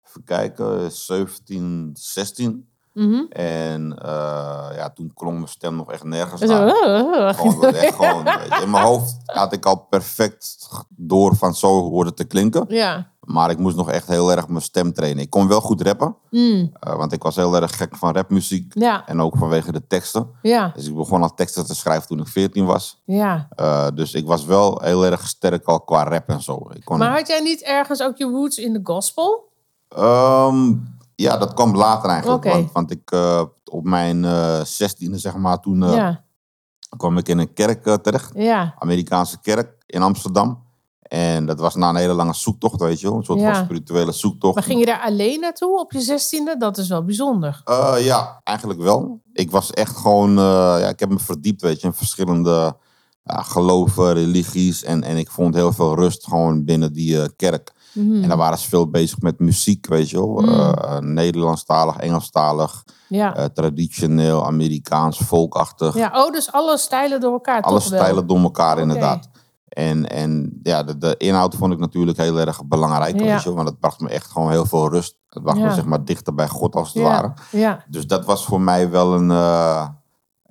Even 0.06 0.25
kijken, 0.25 0.92
17, 0.92 1.90
16. 1.92 2.69
Mhm. 3.09 3.23
En 3.33 3.99
eh, 4.02 4.76
ja, 4.76 4.90
toen 4.95 5.12
klonk 5.14 5.35
mijn 5.37 5.49
stem 5.49 5.76
nog 5.76 5.92
echt 5.92 6.04
nergens 6.04 6.40
Zo, 6.40 6.47
naar. 6.47 6.66
uh, 6.66 7.35
Gewoon, 7.35 8.26
echt 8.26 8.62
in 8.62 8.71
mijn 8.71 8.85
hoofd 8.85 9.16
had 9.25 9.52
ik 9.52 9.66
al 9.66 9.76
perfect 9.90 10.69
door 10.88 11.37
van 11.37 11.54
zo 11.54 11.69
hoorde 11.90 12.14
te 12.14 12.25
klinken. 12.25 12.64
Ja. 12.69 13.09
Maar 13.21 13.50
ik 13.50 13.59
moest 13.59 13.76
nog 13.76 13.90
echt 13.90 14.09
heel 14.09 14.30
erg 14.33 14.49
mijn 14.49 14.62
stem 14.62 14.92
trainen. 14.92 15.23
Ik 15.23 15.30
kon 15.30 15.49
wel 15.49 15.61
goed 15.61 15.83
rappen, 15.83 16.16
Mm. 16.30 16.71
eh, 16.80 16.97
want 16.97 17.12
ik 17.12 17.23
was 17.23 17.37
heel 17.37 17.57
erg 17.57 17.76
gek 17.76 17.97
van 17.97 18.12
rapmuziek. 18.14 18.73
Ja. 18.75 19.07
En 19.07 19.21
ook 19.21 19.37
vanwege 19.37 19.73
de 19.73 19.87
teksten. 19.87 20.30
Ja. 20.42 20.73
Dus 20.75 20.87
ik 20.87 20.95
begon 20.95 21.23
al 21.23 21.35
teksten 21.35 21.66
te 21.66 21.75
schrijven 21.75 22.07
toen 22.09 22.21
ik 22.21 22.26
14 22.28 22.64
was. 22.64 23.02
Ja. 23.04 23.49
Eh, 23.57 23.87
dus 23.95 24.14
ik 24.14 24.26
was 24.26 24.45
wel 24.45 24.80
heel 24.85 25.04
erg 25.04 25.28
sterk 25.28 25.64
al 25.66 25.80
qua 25.80 26.04
rap 26.04 26.28
en 26.28 26.42
zo. 26.42 26.66
Ik 26.75 26.85
kon, 26.85 26.99
Maar 26.99 27.16
had 27.16 27.28
jij 27.28 27.40
niet 27.40 27.62
ergens 27.62 28.02
ook 28.02 28.16
je 28.16 28.25
roots 28.25 28.59
in 28.59 28.73
de 28.73 28.80
gospel? 28.83 29.49
Ehm, 29.88 30.75
ja, 31.20 31.36
dat 31.36 31.54
kwam 31.54 31.76
later 31.76 32.10
eigenlijk. 32.10 32.44
Want, 32.44 32.72
want 32.72 32.90
ik 32.90 33.10
eh, 33.10 33.42
op 33.64 33.84
mijn 33.84 34.24
eh 34.24 34.60
16e, 34.60 35.14
zeg 35.14 35.36
maar, 35.36 35.60
toen 35.60 35.82
eh, 35.82 35.94
ja. 35.94 36.24
kwam 36.96 37.18
ik 37.18 37.28
in 37.28 37.38
een 37.38 37.52
kerk 37.52 38.02
terecht. 38.02 38.30
Ja. 38.34 38.74
Amerikaanse 38.78 39.40
kerk 39.40 39.82
in 39.86 40.02
Amsterdam. 40.02 40.68
En 41.00 41.46
dat 41.46 41.58
was 41.58 41.74
na 41.74 41.88
een 41.88 41.96
hele 41.96 42.12
lange 42.12 42.34
zoektocht, 42.34 42.80
weet 42.80 43.00
je 43.00 43.08
wel. 43.08 43.16
Een 43.16 43.24
soort 43.24 43.40
Ja. 43.40 43.54
van 43.54 43.64
spirituele 43.64 44.12
zoektocht. 44.12 44.54
Maar 44.54 44.64
ging 44.64 44.80
je 44.80 44.86
daar 44.86 45.00
alleen 45.00 45.40
naartoe 45.40 45.80
op 45.80 45.92
je 45.92 46.00
zestiende? 46.00 46.56
Dat 46.56 46.78
is 46.78 46.88
wel 46.88 47.04
bijzonder. 47.04 47.62
Ja, 47.98 48.40
eigenlijk 48.44 48.80
wel. 48.80 49.20
Ik 49.32 49.50
was 49.50 49.70
echt 49.70 49.96
gewoon... 49.96 50.34
ja, 50.34 50.88
ik 50.88 51.00
heb 51.00 51.08
me 51.08 51.18
verdiept, 51.18 51.62
weet 51.62 51.80
je, 51.80 51.86
in 51.86 51.92
verschillende 51.92 52.76
ja, 53.24 53.42
geloven, 53.42 54.12
religies. 54.12 54.84
En, 54.84 55.02
en 55.02 55.16
ik 55.16 55.30
vond 55.30 55.54
heel 55.54 55.72
veel 55.72 55.94
rust 55.94 56.24
gewoon 56.26 56.64
binnen 56.64 56.92
die 56.92 57.34
kerk. 57.36 57.72
Mhm. 57.92 58.23
En 58.23 58.28
daar 58.28 58.37
waren 58.37 58.59
ze 58.59 58.68
veel 58.68 58.90
bezig 58.90 59.20
met 59.20 59.38
muziek, 59.38 59.87
weet 59.87 60.11
je 60.11 60.16
wel. 60.16 60.28
Mm. 60.40 60.49
Eh, 60.49 60.99
Nederlandstalig, 60.99 61.97
Engelstalig, 61.97 62.85
Ja. 63.09 63.37
eh, 63.37 63.44
traditioneel, 63.44 64.47
Amerikaans, 64.47 65.18
volkachtig. 65.18 65.94
ja. 65.94 66.11
Oh, 66.14 66.32
dus 66.32 66.52
alle 66.52 66.78
stijlen 66.78 67.20
door 67.20 67.32
elkaar 67.32 67.62
Alle 67.62 67.78
toch 67.80 67.88
wel? 67.88 67.99
stijlen 68.00 68.26
door 68.26 68.38
elkaar, 68.38 68.78
inderdaad. 68.78 69.28
En, 69.68 70.09
en 70.09 70.61
ja, 70.62 70.82
de, 70.82 70.99
de 70.99 71.14
inhoud 71.16 71.54
vond 71.54 71.73
ik 71.73 71.78
natuurlijk 71.78 72.18
heel 72.18 72.38
erg 72.38 72.64
belangrijk, 72.66 73.18
Ja. 73.20 73.25
weet 73.26 73.38
je 73.42 73.44
wel. 73.44 73.54
Want 73.54 73.68
het 73.68 73.78
bracht 73.80 74.00
me 74.00 74.09
echt 74.09 74.30
gewoon 74.30 74.50
heel 74.50 74.66
veel 74.66 74.88
rust. 74.90 75.16
Het 75.28 75.42
bracht 75.42 75.59
Ja. 75.59 75.64
me 75.66 75.75
zeg 75.75 75.85
maar 75.85 76.04
dichter 76.04 76.35
bij 76.35 76.49
God, 76.49 76.75
als 76.76 76.92
het 76.92 77.02
ware. 77.02 77.32
Dus 77.88 78.06
dat 78.06 78.25
was 78.25 78.44
voor 78.44 78.61
mij 78.61 78.90
wel 78.90 79.14
een, 79.14 79.30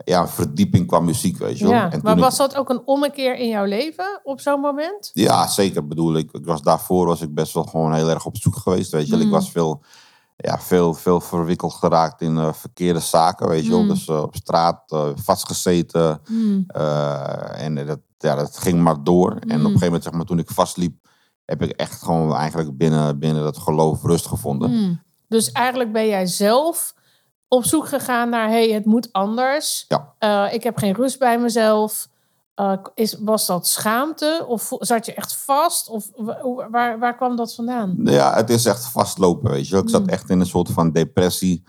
ja, 0.05 0.21
een 0.21 0.27
verdieping 0.27 0.87
qua 0.87 0.99
muziek, 0.99 1.37
weet 1.37 1.57
je 1.57 1.63
wel. 1.63 1.73
ja. 1.73 1.91
En 1.91 1.99
Maar 2.03 2.15
ik- 2.15 2.23
was 2.23 2.37
dat 2.37 2.55
ook 2.55 2.69
een 2.69 2.81
ommekeer 2.85 3.35
in 3.37 3.47
jouw 3.47 3.65
leven 3.65 4.19
op 4.23 4.41
zo'n 4.41 4.59
moment? 4.59 5.09
Ja, 5.13 5.47
zeker. 5.47 5.87
Bedoel 5.87 6.15
ik, 6.15 6.31
ik 6.31 6.45
was 6.45 6.61
daarvoor 6.61 7.05
was 7.05 7.21
ik 7.21 7.33
best 7.33 7.53
wel 7.53 7.63
gewoon 7.63 7.93
heel 7.93 8.09
erg 8.09 8.25
op 8.25 8.37
zoek 8.37 8.55
geweest. 8.55 8.91
Weet 8.91 9.05
je, 9.05 9.09
wel. 9.11 9.19
Mm. 9.19 9.25
ik 9.25 9.31
was 9.31 9.51
veel, 9.51 9.81
ja, 10.35 10.59
veel, 10.59 10.93
veel 10.93 11.21
verwikkeld 11.21 11.73
geraakt 11.73 12.21
in 12.21 12.37
eh, 12.37 12.53
verkeerde 12.53 12.99
zaken. 12.99 13.47
Weet 13.47 13.63
je 13.63 13.69
wel, 13.69 13.81
Mm. 13.81 13.87
dus 13.87 14.07
eh, 14.07 14.21
op 14.21 14.35
straat 14.35 14.81
eh, 14.91 15.05
vastgezeten. 15.15 16.21
Eh, 16.67 17.63
en 17.63 17.85
dat, 17.85 17.99
ja, 18.17 18.35
dat 18.35 18.57
ging 18.57 18.81
maar 18.81 19.03
door. 19.03 19.31
En 19.31 19.37
op 19.37 19.41
een 19.49 19.57
Mm. 19.57 19.63
gegeven 19.65 19.85
moment, 19.85 20.03
zeg 20.03 20.13
maar, 20.13 20.25
toen 20.25 20.39
ik 20.39 20.49
vastliep, 20.49 21.07
heb 21.45 21.61
ik 21.61 21.71
echt 21.71 22.01
gewoon 22.03 22.35
eigenlijk 22.35 22.77
binnen, 22.77 23.19
binnen 23.19 23.43
dat 23.43 23.57
geloof 23.57 24.03
rust 24.03 24.27
gevonden. 24.27 25.03
Dus 25.27 25.51
eigenlijk 25.51 25.91
ben 25.91 26.07
jij 26.07 26.25
zelf 26.25 26.93
op 27.49 27.65
zoek 27.65 27.87
gegaan 27.87 28.29
naar... 28.29 28.49
hey, 28.49 28.69
het 28.71 28.85
moet 28.85 29.09
anders. 29.11 29.85
Ja. 29.87 30.13
Eh, 30.19 30.53
ik 30.53 30.63
heb 30.63 30.77
geen 30.77 30.93
rust 30.93 31.19
bij 31.19 31.39
mezelf. 31.39 32.07
Eh, 32.55 32.73
is, 32.93 33.15
was 33.19 33.45
dat 33.45 33.67
schaamte? 33.67 34.45
Of 34.47 34.71
zat 34.79 35.05
je 35.05 35.13
echt 35.13 35.35
vast? 35.35 35.89
Of 35.89 36.09
waar, 36.71 36.99
waar 36.99 37.15
kwam 37.15 37.35
dat 37.35 37.55
vandaan? 37.55 37.95
Ja, 38.03 38.33
het 38.35 38.49
is 38.49 38.65
echt 38.65 38.85
vastlopen, 38.91 39.51
weet 39.51 39.67
je. 39.67 39.77
Ik 39.77 39.89
zat 39.89 40.01
Mm. 40.01 40.09
echt 40.09 40.29
in 40.29 40.39
een 40.39 40.45
soort 40.45 40.69
van 40.71 40.91
depressie. 40.91 41.63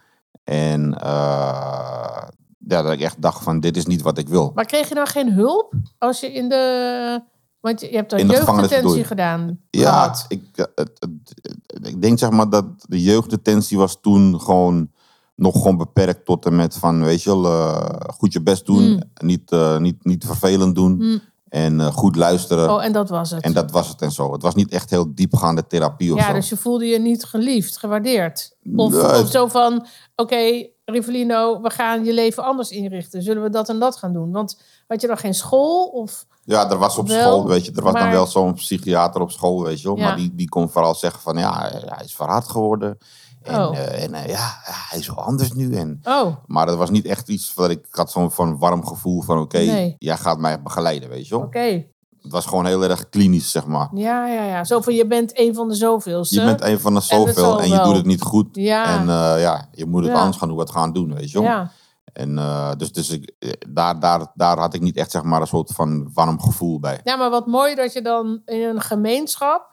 En 0.45 0.99
eh, 1.01 2.23
ja, 2.59 2.83
dat 2.83 2.93
ik 2.93 3.01
echt 3.01 3.23
dacht 3.23 3.43
van, 3.43 3.61
dit 3.61 3.77
is 3.77 3.87
niet 3.87 4.03
wat 4.03 4.19
ik 4.19 4.29
wil. 4.29 4.53
Maar 4.55 4.65
kreeg 4.65 4.89
je 4.89 4.95
dan 4.95 5.07
geen 5.07 5.33
hulp 5.33 5.73
als 5.99 6.21
je 6.21 6.33
in 6.33 6.49
de... 6.49 7.23
Want 7.61 7.81
je, 7.81 7.89
hebt 7.89 8.13
een 8.13 8.27
jeugddetentie 8.29 8.99
je? 8.99 9.05
gedaan. 9.05 9.61
Ja, 9.71 10.15
ik, 10.29 10.43
het, 10.55 10.71
het- 10.75 10.99
het- 11.01 11.87
ik 11.87 12.03
denk 12.03 12.19
zeg 12.19 12.31
maar 12.31 12.51
dat 12.51 12.65
de 12.89 13.03
jeugddetentie 13.03 13.79
was 13.79 13.99
toen 14.01 14.41
gewoon 14.41 14.91
nog 15.41 15.55
gewoon 15.55 15.77
beperkt 15.77 16.25
tot 16.25 16.47
en 16.47 16.57
met 16.57 16.77
van, 16.77 17.05
weet 17.05 17.23
je 17.23 17.31
wel, 17.31 17.45
eh, 17.45 18.01
goed 18.17 18.33
je 18.33 18.43
best 18.43 18.67
doen. 18.67 18.83
Mm. 18.83 19.03
Niet, 19.15 19.53
eh, 19.53 19.79
niet, 19.79 20.05
niet 20.05 20.25
vervelend 20.25 20.75
doen. 20.75 20.97
Mm. 20.97 21.21
En 21.49 21.81
eh, 21.81 21.87
goed 21.87 22.17
luisteren. 22.17 22.73
Oh, 22.73 22.85
en 22.85 22.93
dat 22.93 23.09
was 23.09 23.31
het. 23.31 23.43
En 23.43 23.53
dat 23.53 23.71
was 23.71 23.89
het 23.89 24.03
en 24.03 24.11
zo. 24.11 24.33
Het 24.33 24.43
was 24.43 24.55
niet 24.55 24.71
echt 24.71 24.91
heel 24.91 25.15
diepgaande 25.15 25.67
therapie 25.67 26.13
of 26.13 26.19
ja, 26.19 26.27
zo. 26.27 26.33
dus 26.33 26.49
je 26.49 26.57
voelde 26.57 26.87
je 26.87 26.99
niet 26.99 27.25
geliefd, 27.25 27.79
gewaardeerd. 27.79 28.57
Of, 28.77 28.93
Nee, 28.93 29.21
of 29.21 29.31
zo 29.31 29.47
van, 29.47 29.87
oké, 30.17 30.67
Rivelino, 30.85 31.61
we 31.61 31.71
gaan 31.71 32.05
je 32.05 32.13
leven 32.13 32.45
anders 32.45 32.71
inrichten. 32.71 33.23
Zullen 33.23 33.43
we 33.43 33.51
dat 33.51 33.69
en 33.69 33.79
dat 33.79 33.97
gaan 33.97 34.13
doen? 34.13 34.31
Want 34.31 34.61
had 34.87 35.01
je 35.01 35.07
dan 35.07 35.19
geen 35.19 35.35
school? 35.35 35.87
Of, 35.87 36.27
Ja, 36.45 36.71
er 36.71 36.79
was 36.79 36.99
op 36.99 37.09
Wel, 37.09 37.21
school, 37.21 37.47
weet 37.47 37.65
je, 37.65 37.73
er 37.73 37.83
was 37.83 37.93
dan 37.93 38.11
wel 38.11 38.27
zo'n 38.27 38.55
psychiater 38.55 39.21
op 39.21 39.31
school, 39.31 39.63
weet 39.63 39.81
je 39.81 39.89
wel. 39.89 39.97
Ja. 39.97 40.05
Maar 40.05 40.17
die, 40.17 40.35
die 40.35 40.49
kon 40.49 40.71
vooral 40.71 40.95
zeggen 40.95 41.21
van, 41.21 41.37
ja, 41.37 41.71
hij 41.85 42.05
is 42.05 42.15
verhard 42.15 42.49
geworden. 42.49 42.99
En, 43.43 43.61
Oh. 43.67 43.77
eh, 43.79 44.03
en 44.03 44.15
eh, 44.15 44.27
ja, 44.29 44.59
hij 44.63 44.99
is 44.99 45.07
wel 45.07 45.17
anders 45.25 45.53
nu. 45.53 45.75
En, 45.75 46.01
oh, 46.05 46.37
maar 46.47 46.67
dat 46.67 46.77
was 46.77 46.91
niet 46.91 47.05
echt 47.05 47.29
iets 47.29 47.55
wat 47.55 47.71
ik, 47.71 47.87
had 47.91 48.11
zo'n 48.11 48.31
van 48.31 48.59
warm 48.59 48.87
gevoel 48.87 49.23
van, 49.23 49.39
oké, 49.39 49.59
Nee. 49.59 49.95
jij 49.99 50.17
gaat 50.17 50.39
mij 50.39 50.63
begeleiden, 50.63 51.09
weet 51.09 51.29
je 51.29 51.35
wel. 51.37 51.45
oké. 51.45 51.85
Het 52.23 52.33
was 52.33 52.47
gewoon 52.47 52.67
heel 52.67 52.83
erg 52.83 53.09
klinisch, 53.09 53.51
zeg 53.51 53.67
maar. 53.67 53.89
Ja, 53.95 54.27
ja, 54.27 54.45
ja. 54.45 54.65
Zo 54.65 54.81
van, 54.81 54.95
je 54.95 55.07
bent 55.07 55.39
een 55.39 55.55
van 55.55 55.69
de 55.69 55.75
zoveelste. 55.75 56.35
Je 56.35 56.45
bent 56.45 56.61
een 56.63 56.81
van 56.81 56.95
de 56.95 57.01
zoveel 57.01 57.61
en 57.61 57.69
je 57.69 57.81
doet 57.83 57.97
het 57.97 58.07
niet 58.07 58.23
goed. 58.23 58.47
Ja. 58.53 58.85
En 58.85 59.01
eh, 59.09 59.41
ja, 59.43 59.69
je 59.73 59.87
moet 59.87 60.03
het 60.03 60.13
Ja. 60.13 60.19
anders 60.19 60.37
gaan 60.37 60.49
doen, 60.49 60.57
wat 60.57 60.71
gaan 60.71 60.93
doen, 60.93 61.15
weet 61.15 61.31
je 61.31 61.39
wel. 61.39 61.47
Ja, 61.49 61.71
En 62.13 62.35
dus, 62.79 62.93
dus 62.93 63.11
ik, 63.11 63.33
daar, 63.69 64.01
daar, 64.01 64.27
daar 64.35 64.59
had 64.59 64.75
ik 64.75 64.81
niet 64.81 64.97
echt 64.97 65.11
zeg 65.11 65.23
maar, 65.23 65.41
een 65.41 65.47
soort 65.47 65.71
van 65.71 66.11
warm 66.15 66.41
gevoel 66.41 66.81
bij. 66.81 67.01
ja, 67.05 67.17
maar 67.17 67.31
wat 67.31 67.47
mooi 67.47 67.75
dat 67.75 67.93
je 67.93 68.03
dan 68.03 68.43
in 68.45 68.61
een 68.63 68.81
gemeenschap 68.81 69.73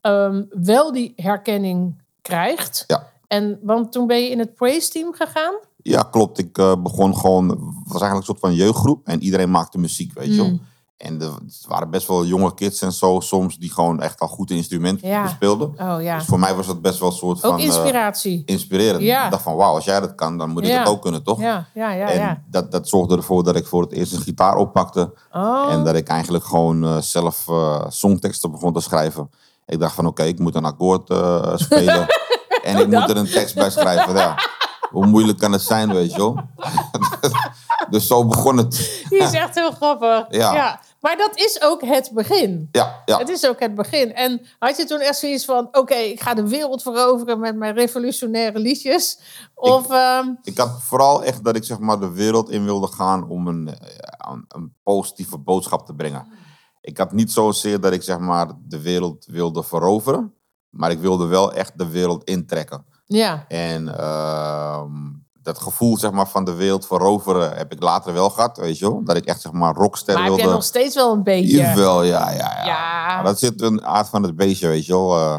ehm, 0.00 0.42
wel 0.50 0.92
die 0.92 1.12
herkenning 1.16 2.02
krijgt. 2.26 2.84
Ja. 2.86 3.08
En, 3.28 3.58
want 3.62 3.92
toen 3.92 4.06
ben 4.06 4.22
je 4.22 4.30
in 4.30 4.38
het 4.38 4.54
praise 4.54 4.90
team 4.90 5.12
gegaan. 5.14 5.54
Ja, 5.82 6.02
klopt. 6.02 6.38
Ik 6.38 6.58
eh, 6.58 6.72
begon 6.82 7.16
gewoon, 7.16 7.48
het 7.48 7.58
was 7.92 8.00
eigenlijk 8.02 8.16
een 8.16 8.22
soort 8.24 8.40
van 8.40 8.54
jeugdgroep 8.54 9.06
en 9.06 9.22
iedereen 9.22 9.50
maakte 9.50 9.78
muziek, 9.78 10.12
weet 10.14 10.28
je 10.28 10.36
wel. 10.36 10.46
Mm. 10.50 10.60
En 10.96 11.20
er 11.22 11.30
waren 11.68 11.90
best 11.90 12.08
wel 12.08 12.24
jonge 12.24 12.54
kids 12.54 12.82
en 12.82 12.92
zo 12.92 13.20
soms 13.20 13.58
die 13.58 13.72
gewoon 13.72 14.00
echt 14.00 14.20
al 14.20 14.28
goed 14.28 14.50
instrument 14.50 15.00
Ja. 15.00 15.22
bespeelden. 15.22 15.68
Oh 15.68 16.02
ja, 16.02 16.16
Dus 16.18 16.26
voor 16.26 16.38
mij 16.38 16.54
was 16.54 16.66
dat 16.66 16.82
best 16.82 16.98
wel 16.98 17.08
een 17.08 17.14
soort 17.16 17.40
van 17.40 17.52
ook 17.52 17.58
eh, 17.58 17.64
inspiratie. 17.64 18.42
inspirerend. 18.46 19.02
Ja. 19.02 19.24
Ik 19.24 19.30
dacht 19.30 19.42
van 19.42 19.56
wauw, 19.56 19.74
als 19.74 19.84
jij 19.84 20.00
dat 20.00 20.14
kan, 20.14 20.38
dan 20.38 20.50
moet 20.50 20.64
ik 20.64 20.72
dat 20.74 20.86
ook 20.86 21.02
kunnen, 21.02 21.22
toch? 21.22 21.40
Ja, 21.40 21.66
ja, 21.74 21.90
ja, 21.90 22.08
en. 22.08 22.44
Dat, 22.50 22.72
dat 22.72 22.88
zorgde 22.88 23.16
ervoor 23.16 23.44
dat 23.44 23.56
ik 23.56 23.66
voor 23.66 23.82
het 23.82 23.92
eerst 23.92 24.12
een 24.12 24.20
gitaar 24.20 24.56
oppakte. 24.56 25.12
Oh, 25.32 25.66
En 25.70 25.84
dat 25.84 25.94
ik 25.94 26.08
eigenlijk 26.08 26.44
gewoon 26.44 26.84
eh, 26.84 26.98
zelf 27.00 27.48
eh, 27.48 27.84
songteksten 27.88 28.50
begon 28.50 28.72
te 28.72 28.80
schrijven. 28.80 29.30
Ik 29.66 29.80
dacht 29.80 29.94
van 29.94 30.06
oké, 30.06 30.22
ik 30.22 30.38
moet 30.38 30.54
een 30.54 30.64
akkoord 30.64 31.10
eh, 31.10 31.52
spelen. 31.66 32.06
en 32.62 32.76
ik 32.78 32.86
moet 32.86 33.10
er 33.10 33.16
een 33.16 33.30
tekst 33.30 33.54
bij 33.54 33.70
schrijven. 33.70 34.14
Ja. 34.14 34.34
Hoe 34.90 35.06
moeilijk 35.06 35.38
kan 35.38 35.52
het 35.52 35.62
zijn, 35.62 35.92
weet 35.92 36.10
je 36.12 36.16
wel? 36.16 36.40
dus 37.90 38.06
zo 38.06 38.24
begon 38.26 38.56
het. 38.56 39.04
die 39.08 39.18
is 39.18 39.32
echt 39.32 39.54
heel 39.54 39.70
grappig. 39.70 40.24
Ja. 40.28 40.80
Maar 41.00 41.16
dat 41.16 41.36
is 41.38 41.62
ook 41.62 41.82
het 41.84 42.10
begin. 42.14 42.68
Ja, 42.72 43.02
ja. 43.04 43.18
Het 43.18 43.28
is 43.28 43.46
ook 43.46 43.60
het 43.60 43.74
begin. 43.74 44.14
En 44.14 44.46
had 44.58 44.76
je 44.76 44.84
toen 44.84 45.00
echt 45.00 45.18
zoiets 45.18 45.44
van... 45.44 45.68
oké, 45.72 45.94
ik 45.94 46.20
ga 46.20 46.34
de 46.34 46.48
wereld 46.48 46.82
veroveren 46.82 47.40
met 47.40 47.56
mijn 47.56 47.74
revolutionaire 47.74 48.58
liedjes? 48.58 49.18
Of... 49.54 49.90
ehm, 49.90 50.28
Ik 50.42 50.58
had 50.58 50.82
vooral 50.82 51.24
echt 51.24 51.44
dat 51.44 51.56
ik 51.56 51.64
zeg 51.64 51.78
maar 51.78 52.00
de 52.00 52.10
wereld 52.12 52.50
in 52.50 52.64
wilde 52.64 52.86
gaan 52.86 53.28
om 53.28 53.48
een, 53.48 53.68
eh, 53.68 54.30
een, 54.30 54.44
een 54.48 54.72
positieve 54.82 55.38
boodschap 55.38 55.86
te 55.86 55.94
brengen. 55.94 56.26
Ik 56.86 56.98
had 56.98 57.12
niet 57.12 57.32
zozeer 57.32 57.80
dat 57.80 57.92
ik 57.92 58.02
zeg 58.02 58.18
maar 58.18 58.46
de 58.68 58.80
wereld 58.80 59.24
wilde 59.30 59.62
veroveren. 59.62 60.32
Maar 60.70 60.90
ik 60.90 60.98
wilde 60.98 61.26
wel 61.26 61.52
echt 61.52 61.78
de 61.78 61.88
wereld 61.88 62.24
intrekken. 62.24 62.84
ja, 63.06 63.44
En 63.48 63.98
ehm, 63.98 64.90
dat 65.42 65.58
gevoel 65.58 65.96
zeg 65.96 66.10
maar, 66.10 66.28
van 66.28 66.44
de 66.44 66.54
wereld 66.54 66.86
veroveren 66.86 67.56
heb 67.56 67.72
ik 67.72 67.82
later 67.82 68.12
wel 68.12 68.30
gehad, 68.30 68.56
weet 68.56 68.78
je 68.78 68.90
wel. 68.90 69.04
Dat 69.04 69.16
ik 69.16 69.24
echt 69.24 69.40
zeg 69.40 69.52
maar 69.52 69.74
rockster 69.74 70.14
Maar 70.14 70.22
heb 70.22 70.32
wilde. 70.32 70.46
jij 70.46 70.54
nog 70.54 70.64
steeds 70.64 70.94
wel 70.94 71.12
een 71.12 71.22
beetje... 71.22 71.56
Jawel, 71.56 72.02
ja, 72.02 72.30
ja, 72.30 72.36
ja. 72.36 72.64
Ja. 72.66 73.14
Maar 73.14 73.24
dat 73.24 73.38
zit 73.38 73.62
een 73.62 73.84
aard 73.84 74.08
van 74.08 74.22
het 74.22 74.36
beestje, 74.36 74.68
weet 74.68 74.86
je 74.86 74.92
wel. 74.92 75.16
Eh, 75.18 75.38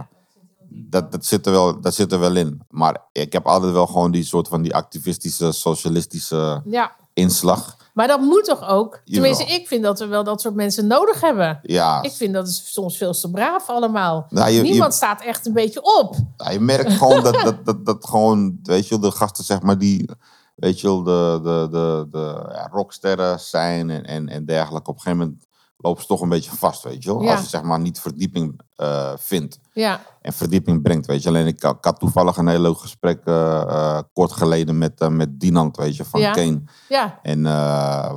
dat, 0.69 1.11
dat, 1.11 1.25
zit 1.25 1.45
er 1.45 1.51
wel, 1.51 1.81
dat 1.81 1.93
zit 1.93 2.11
er 2.11 2.19
wel 2.19 2.35
in. 2.35 2.61
Maar 2.69 2.97
ik 3.11 3.33
heb 3.33 3.45
altijd 3.47 3.73
wel 3.73 3.87
gewoon 3.87 4.11
die 4.11 4.23
soort 4.23 4.47
van 4.47 4.61
die 4.61 4.75
activistische, 4.75 5.51
socialistische 5.51 6.61
Ja, 6.65 6.95
inslag. 7.13 7.77
Maar 7.97 8.07
dat 8.07 8.19
moet 8.21 8.43
toch 8.45 8.67
ook? 8.69 9.01
Tenminste, 9.05 9.43
Jawel. 9.43 9.59
ik 9.59 9.67
vind 9.67 9.83
dat 9.83 9.99
we 9.99 10.05
wel 10.05 10.23
dat 10.23 10.41
soort 10.41 10.55
mensen 10.55 10.87
nodig 10.87 11.21
hebben. 11.21 11.59
Ja, 11.61 12.01
Ik 12.01 12.11
vind 12.11 12.33
dat 12.33 12.47
is 12.47 12.73
soms 12.73 12.97
veel 12.97 13.11
te 13.13 13.29
braaf 13.31 13.69
allemaal. 13.69 14.25
Nou, 14.29 14.49
je- 14.51 14.61
Niemand 14.61 14.91
je- 14.91 14.97
staat 14.97 15.21
echt 15.21 15.45
een 15.45 15.53
beetje 15.53 15.99
op. 15.99 16.15
Ja, 16.37 16.49
je 16.49 16.59
merkt 16.59 16.91
gewoon 16.91 17.23
dat, 17.23 17.33
dat, 17.43 17.65
dat, 17.65 17.85
dat 17.85 18.05
gewoon, 18.07 18.59
weet 18.63 18.87
je 18.87 18.99
wel, 18.99 19.09
de 19.09 19.15
gasten 19.17 19.43
zeg 19.43 19.61
maar 19.61 19.77
die, 19.77 20.09
weet 20.55 20.79
je 20.81 20.87
wel, 20.87 21.03
de, 21.03 21.39
de, 21.43 21.67
de, 21.71 22.07
de 22.11 22.49
ja, 22.53 22.67
rocksterren 22.71 23.39
zijn 23.39 23.89
en, 23.89 24.03
en, 24.05 24.27
en 24.29 24.45
dergelijke. 24.45 24.89
Op 24.89 24.95
een 24.95 25.01
gegeven 25.01 25.25
moment 25.25 25.46
lopen 25.77 26.01
ze 26.01 26.07
toch 26.07 26.21
een 26.21 26.29
beetje 26.29 26.51
vast, 26.55 26.83
weet 26.83 27.03
je 27.03 27.13
wel. 27.13 27.21
Ja. 27.21 27.31
Als 27.31 27.41
je 27.41 27.47
zeg 27.47 27.61
maar 27.61 27.79
niet 27.79 27.99
verdieping 27.99 28.61
eh, 28.75 29.11
vindt 29.17 29.59
Ja, 29.73 30.01
en 30.21 30.33
verdieping 30.33 30.81
brengt, 30.81 31.05
weet 31.05 31.23
je. 31.23 31.29
Alleen 31.29 31.47
ik, 31.47 31.61
had- 31.61 31.77
ik 31.77 31.83
had 31.83 31.99
toevallig 31.99 32.37
een 32.37 32.47
heel 32.47 32.59
leuk 32.59 32.77
gesprek 32.77 33.21
eh, 33.25 33.61
eh, 33.61 33.99
kort 34.13 34.31
geleden 34.31 34.77
met, 34.77 35.09
met 35.09 35.39
Dinant, 35.39 35.77
weet 35.77 35.95
je, 35.95 36.05
van 36.05 36.19
Ja. 36.19 36.31
Kane. 36.31 36.61
ja, 36.89 37.19
En 37.21 37.43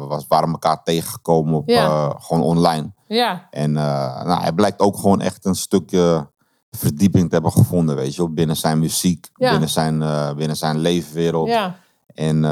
we 0.01 0.05
was, 0.09 0.25
waren 0.29 0.51
elkaar 0.51 0.83
tegengekomen 0.83 1.55
op, 1.55 1.71
gewoon 2.21 2.43
online. 2.43 2.93
ja, 3.07 3.47
En 3.51 3.73
nou, 3.73 4.41
hij 4.41 4.53
blijkt 4.53 4.81
ook 4.81 4.97
gewoon 4.97 5.21
echt 5.21 5.45
een 5.45 5.55
stukje 5.55 6.29
verdieping 6.71 7.29
te 7.29 7.35
hebben 7.35 7.53
gevonden, 7.53 7.97
weet 7.97 8.15
je 8.15 8.23
wel. 8.23 8.33
Binnen 8.33 8.57
zijn 8.57 8.79
muziek, 8.79 9.31
binnen, 9.35 9.69
zijn, 9.69 9.99
binnen 10.37 10.57
zijn 10.57 10.79
leefwereld. 10.79 11.49
ja. 11.49 11.79
En, 12.15 12.45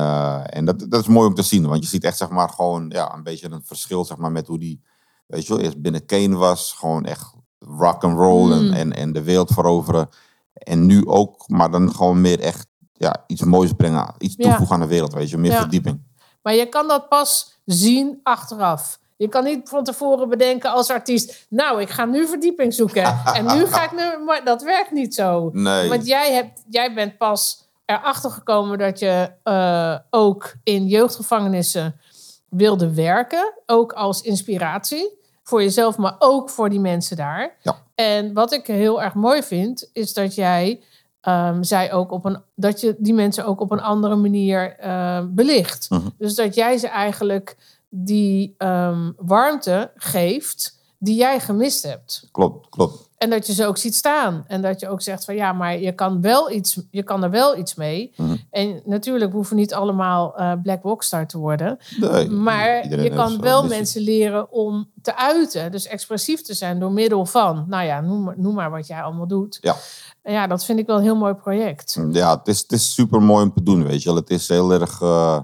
en 0.51 0.65
dat, 0.65 0.79
dat 0.89 1.01
is 1.01 1.07
mooi 1.07 1.29
om 1.29 1.35
te 1.35 1.43
zien, 1.43 1.67
want 1.67 1.83
je 1.83 1.89
ziet 1.89 2.05
echt 2.05 2.17
zeg 2.17 2.29
maar 2.29 2.49
gewoon 2.49 2.89
ja, 2.89 3.15
een 3.15 3.23
beetje 3.23 3.51
een 3.51 3.63
verschil 3.65 4.05
zeg 4.05 4.17
maar, 4.17 4.33
met 4.33 4.47
hoe 4.47 4.59
die, 4.59 4.83
weet 5.29 5.47
je 5.47 5.55
wel, 5.55 5.63
eerst 5.63 5.83
binnen 5.83 6.07
Kane 6.07 6.37
was. 6.37 6.73
Gewoon 6.73 7.05
echt 7.05 7.33
rock 7.59 8.05
and 8.05 8.19
roll 8.19 8.45
Mm. 8.47 8.53
en, 8.53 8.73
en, 8.73 8.93
en 8.93 9.13
de 9.13 9.23
wereld 9.23 9.51
veroveren. 9.53 10.09
En 10.53 10.87
nu 10.87 11.07
ook, 11.07 11.49
maar 11.49 11.71
dan 11.71 11.95
gewoon 11.95 12.21
meer 12.21 12.41
echt 12.41 12.67
ja, 12.93 13.25
iets 13.27 13.43
moois 13.43 13.73
brengen, 13.73 14.15
iets 14.19 14.35
Ja. 14.37 14.45
toevoegen 14.49 14.75
aan 14.75 14.81
de 14.83 14.87
wereld, 14.87 15.13
weet 15.13 15.31
je, 15.31 15.37
meer 15.37 15.51
Ja. 15.51 15.59
verdieping. 15.61 16.03
Maar 16.43 16.55
je 16.55 16.67
kan 16.67 16.89
dat 16.89 17.09
pas 17.09 17.61
zien 17.65 18.21
achteraf. 18.23 18.99
Je 19.17 19.29
kan 19.29 19.45
niet 19.45 19.69
van 19.69 19.85
tevoren 19.85 20.29
bedenken 20.29 20.71
als 20.73 20.91
artiest... 20.91 21.47
nou, 21.51 21.81
ik 21.81 21.91
ga 21.91 22.05
nu 22.05 22.27
verdieping 22.27 22.75
zoeken. 22.75 23.05
en 23.37 23.45
nu 23.45 23.67
ga 23.67 23.85
ik 23.85 23.93
nu... 23.93 24.25
Maar 24.25 24.45
dat 24.45 24.63
werkt 24.63 24.91
niet 24.91 25.15
zo. 25.15 25.51
Nee. 25.53 25.89
Want 25.89 26.07
jij, 26.07 26.33
hebt, 26.33 26.63
jij 26.69 26.95
bent 26.95 27.19
pas 27.19 27.67
erachter 27.85 28.31
gekomen 28.31 28.79
dat 28.79 28.99
je 28.99 29.31
eh, 29.43 29.97
ook 30.11 30.55
in 30.63 30.87
jeugdgevangenissen 30.87 32.01
wilde 32.49 32.95
werken. 32.95 33.53
Ook 33.67 33.93
als 33.93 34.21
inspiratie. 34.21 35.18
Voor 35.49 35.63
jezelf, 35.63 35.97
maar 35.97 36.17
ook 36.19 36.51
voor 36.51 36.69
die 36.69 36.81
mensen 36.81 37.17
daar. 37.17 37.57
Ja. 37.63 37.77
En 37.95 38.33
wat 38.33 38.53
ik 38.53 38.67
heel 38.67 39.03
erg 39.03 39.15
mooi 39.15 39.43
vind, 39.43 39.91
is 39.93 40.13
dat 40.13 40.35
jij 40.35 40.81
ehm, 41.21 41.63
zij 41.63 41.93
ook 41.93 42.13
op 42.13 42.25
een, 42.25 42.43
dat 42.55 42.81
je 42.81 42.95
die 42.99 43.15
mensen 43.15 43.47
ook 43.47 43.61
op 43.61 43.71
een 43.71 43.81
andere 43.81 44.17
manier 44.17 44.77
eh, 44.77 45.25
belicht. 45.29 45.91
Mhm. 45.91 46.09
Dus 46.19 46.35
dat 46.35 46.55
jij 46.55 46.79
ze 46.79 46.89
eigenlijk 46.89 47.57
die 47.89 48.55
ehm, 48.59 49.13
warmte 49.17 49.91
geeft 49.95 50.79
die 50.99 51.17
jij 51.17 51.41
gemist 51.41 51.83
hebt. 51.83 52.29
Klopt, 52.33 52.69
klopt. 52.69 53.08
En 53.19 53.31
dat 53.31 53.47
je 53.47 53.53
ze 53.55 53.67
ook 53.67 53.77
ziet 53.79 53.95
staan. 53.95 54.45
En 54.47 54.63
dat 54.63 54.81
je 54.81 54.89
ook 54.89 55.03
zegt 55.03 55.25
van 55.25 55.35
ja, 55.35 55.53
maar 55.53 55.79
je 55.79 55.93
kan, 55.93 56.21
wel 56.21 56.51
iets, 56.51 56.81
je 56.91 57.03
kan 57.03 57.23
er 57.23 57.31
wel 57.31 57.57
iets 57.57 57.75
mee. 57.75 58.13
Mhm. 58.17 58.37
En 58.51 58.81
natuurlijk 58.85 59.33
hoeven 59.33 59.57
niet 59.57 59.75
allemaal 59.75 60.37
eh, 60.37 60.53
Black 60.63 60.83
Rockstar 60.83 61.27
te 61.27 61.39
worden. 61.39 61.79
Nee, 62.01 62.29
Maar 62.31 62.89
je 63.03 63.11
kan 63.11 63.41
wel 63.41 63.61
missie. 63.63 63.79
mensen 63.79 64.01
leren 64.03 64.53
om 64.53 64.91
te 65.03 65.17
uiten. 65.17 65.73
Dus 65.73 65.87
expressief 65.87 66.43
te 66.43 66.55
zijn 66.55 66.79
door 66.81 66.93
middel 66.93 67.27
van, 67.27 67.65
nou 67.69 67.85
ja, 67.85 68.01
noem, 68.01 68.23
maar- 68.23 68.35
noem 68.39 68.55
maar 68.55 68.71
wat 68.71 68.87
jij 68.87 69.03
allemaal 69.03 69.27
doet. 69.27 69.59
Ja. 69.61 69.77
En 70.23 70.33
ja, 70.33 70.47
dat 70.47 70.65
vind 70.65 70.79
ik 70.79 70.87
wel 70.87 70.97
een 70.97 71.03
heel 71.03 71.17
mooi 71.17 71.35
project. 71.35 71.99
Ja, 72.11 72.37
het 72.39 72.49
is, 72.49 72.59
het 72.59 72.73
is 72.73 72.95
super 72.95 73.23
mooi 73.23 73.45
om 73.45 73.53
te 73.53 73.63
doen, 73.63 73.85
weet 73.87 74.03
je 74.03 74.09
wel. 74.09 74.19
Het 74.19 74.31
is 74.31 74.49
heel 74.49 74.73
erg 74.73 75.01
eh, 75.03 75.39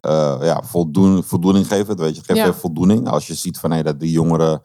eh, 0.00 0.38
ja, 0.42 0.62
voldoen, 0.64 1.24
voldoening 1.24 1.66
geven, 1.66 1.96
weet 1.96 2.10
je. 2.14 2.16
Het 2.22 2.26
geeft 2.30 2.46
Ja. 2.46 2.52
voldoening 2.52 3.08
als 3.08 3.26
je 3.26 3.34
ziet 3.34 3.58
van, 3.58 3.70
hey, 3.70 3.82
dat 3.82 4.00
die 4.00 4.10
jongeren 4.10 4.62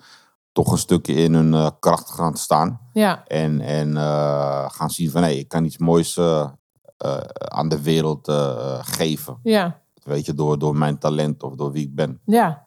toch 0.55 0.71
een 0.71 0.77
stukje 0.77 1.13
in 1.13 1.33
hun 1.33 1.53
eh, 1.53 1.69
kracht 1.79 2.11
gaan 2.11 2.35
staan. 2.37 2.79
Ja, 2.93 3.23
En, 3.27 3.61
en 3.61 3.97
eh, 3.97 4.69
gaan 4.69 4.89
zien 4.89 5.11
van, 5.11 5.21
hey, 5.21 5.37
ik 5.37 5.47
kan 5.47 5.65
iets 5.65 5.77
moois 5.77 6.17
eh, 6.17 6.49
aan 7.37 7.69
de 7.69 7.81
wereld 7.81 8.31
geven. 8.81 9.39
ja, 9.43 9.81
Weet 10.03 10.25
je, 10.25 10.33
door, 10.33 10.59
door 10.59 10.75
mijn 10.75 10.97
talent 10.97 11.43
of 11.43 11.55
door 11.55 11.71
wie 11.71 11.83
ik 11.83 11.95
ben. 11.95 12.19
ja. 12.25 12.63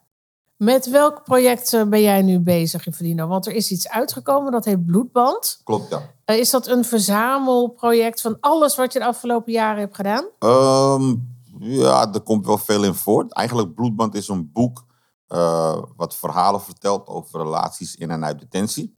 Met 0.57 0.89
welk 0.89 1.23
project 1.23 1.85
ben 1.89 2.01
jij 2.01 2.21
nu 2.21 2.39
bezig, 2.39 2.87
Evelino? 2.87 3.27
Want 3.27 3.45
er 3.45 3.53
is 3.53 3.71
iets 3.71 3.89
uitgekomen, 3.89 4.51
dat 4.51 4.65
heet 4.65 4.85
Bloedband. 4.85 5.61
Klopt, 5.63 5.89
ja. 6.25 6.35
Is 6.35 6.49
dat 6.49 6.67
een 6.67 6.85
verzamelproject 6.85 8.21
van 8.21 8.37
alles 8.39 8.75
wat 8.75 8.93
je 8.93 8.99
de 8.99 9.05
afgelopen 9.05 9.51
jaren 9.51 9.79
hebt 9.79 9.95
gedaan? 9.95 10.25
Ehm, 10.39 11.15
ja, 11.59 12.13
er 12.13 12.21
komt 12.21 12.45
wel 12.45 12.57
veel 12.57 12.83
in 12.83 12.93
voort. 12.93 13.33
Eigenlijk 13.33 13.73
Bloedband 13.75 14.15
is 14.15 14.27
een 14.27 14.51
boek 14.53 14.85
eh, 15.29 15.81
wat 15.95 16.15
verhalen 16.15 16.61
vertelt 16.61 17.07
over 17.07 17.39
relaties 17.41 17.95
in 17.95 18.11
en 18.11 18.25
uit 18.25 18.39
detentie. 18.39 18.97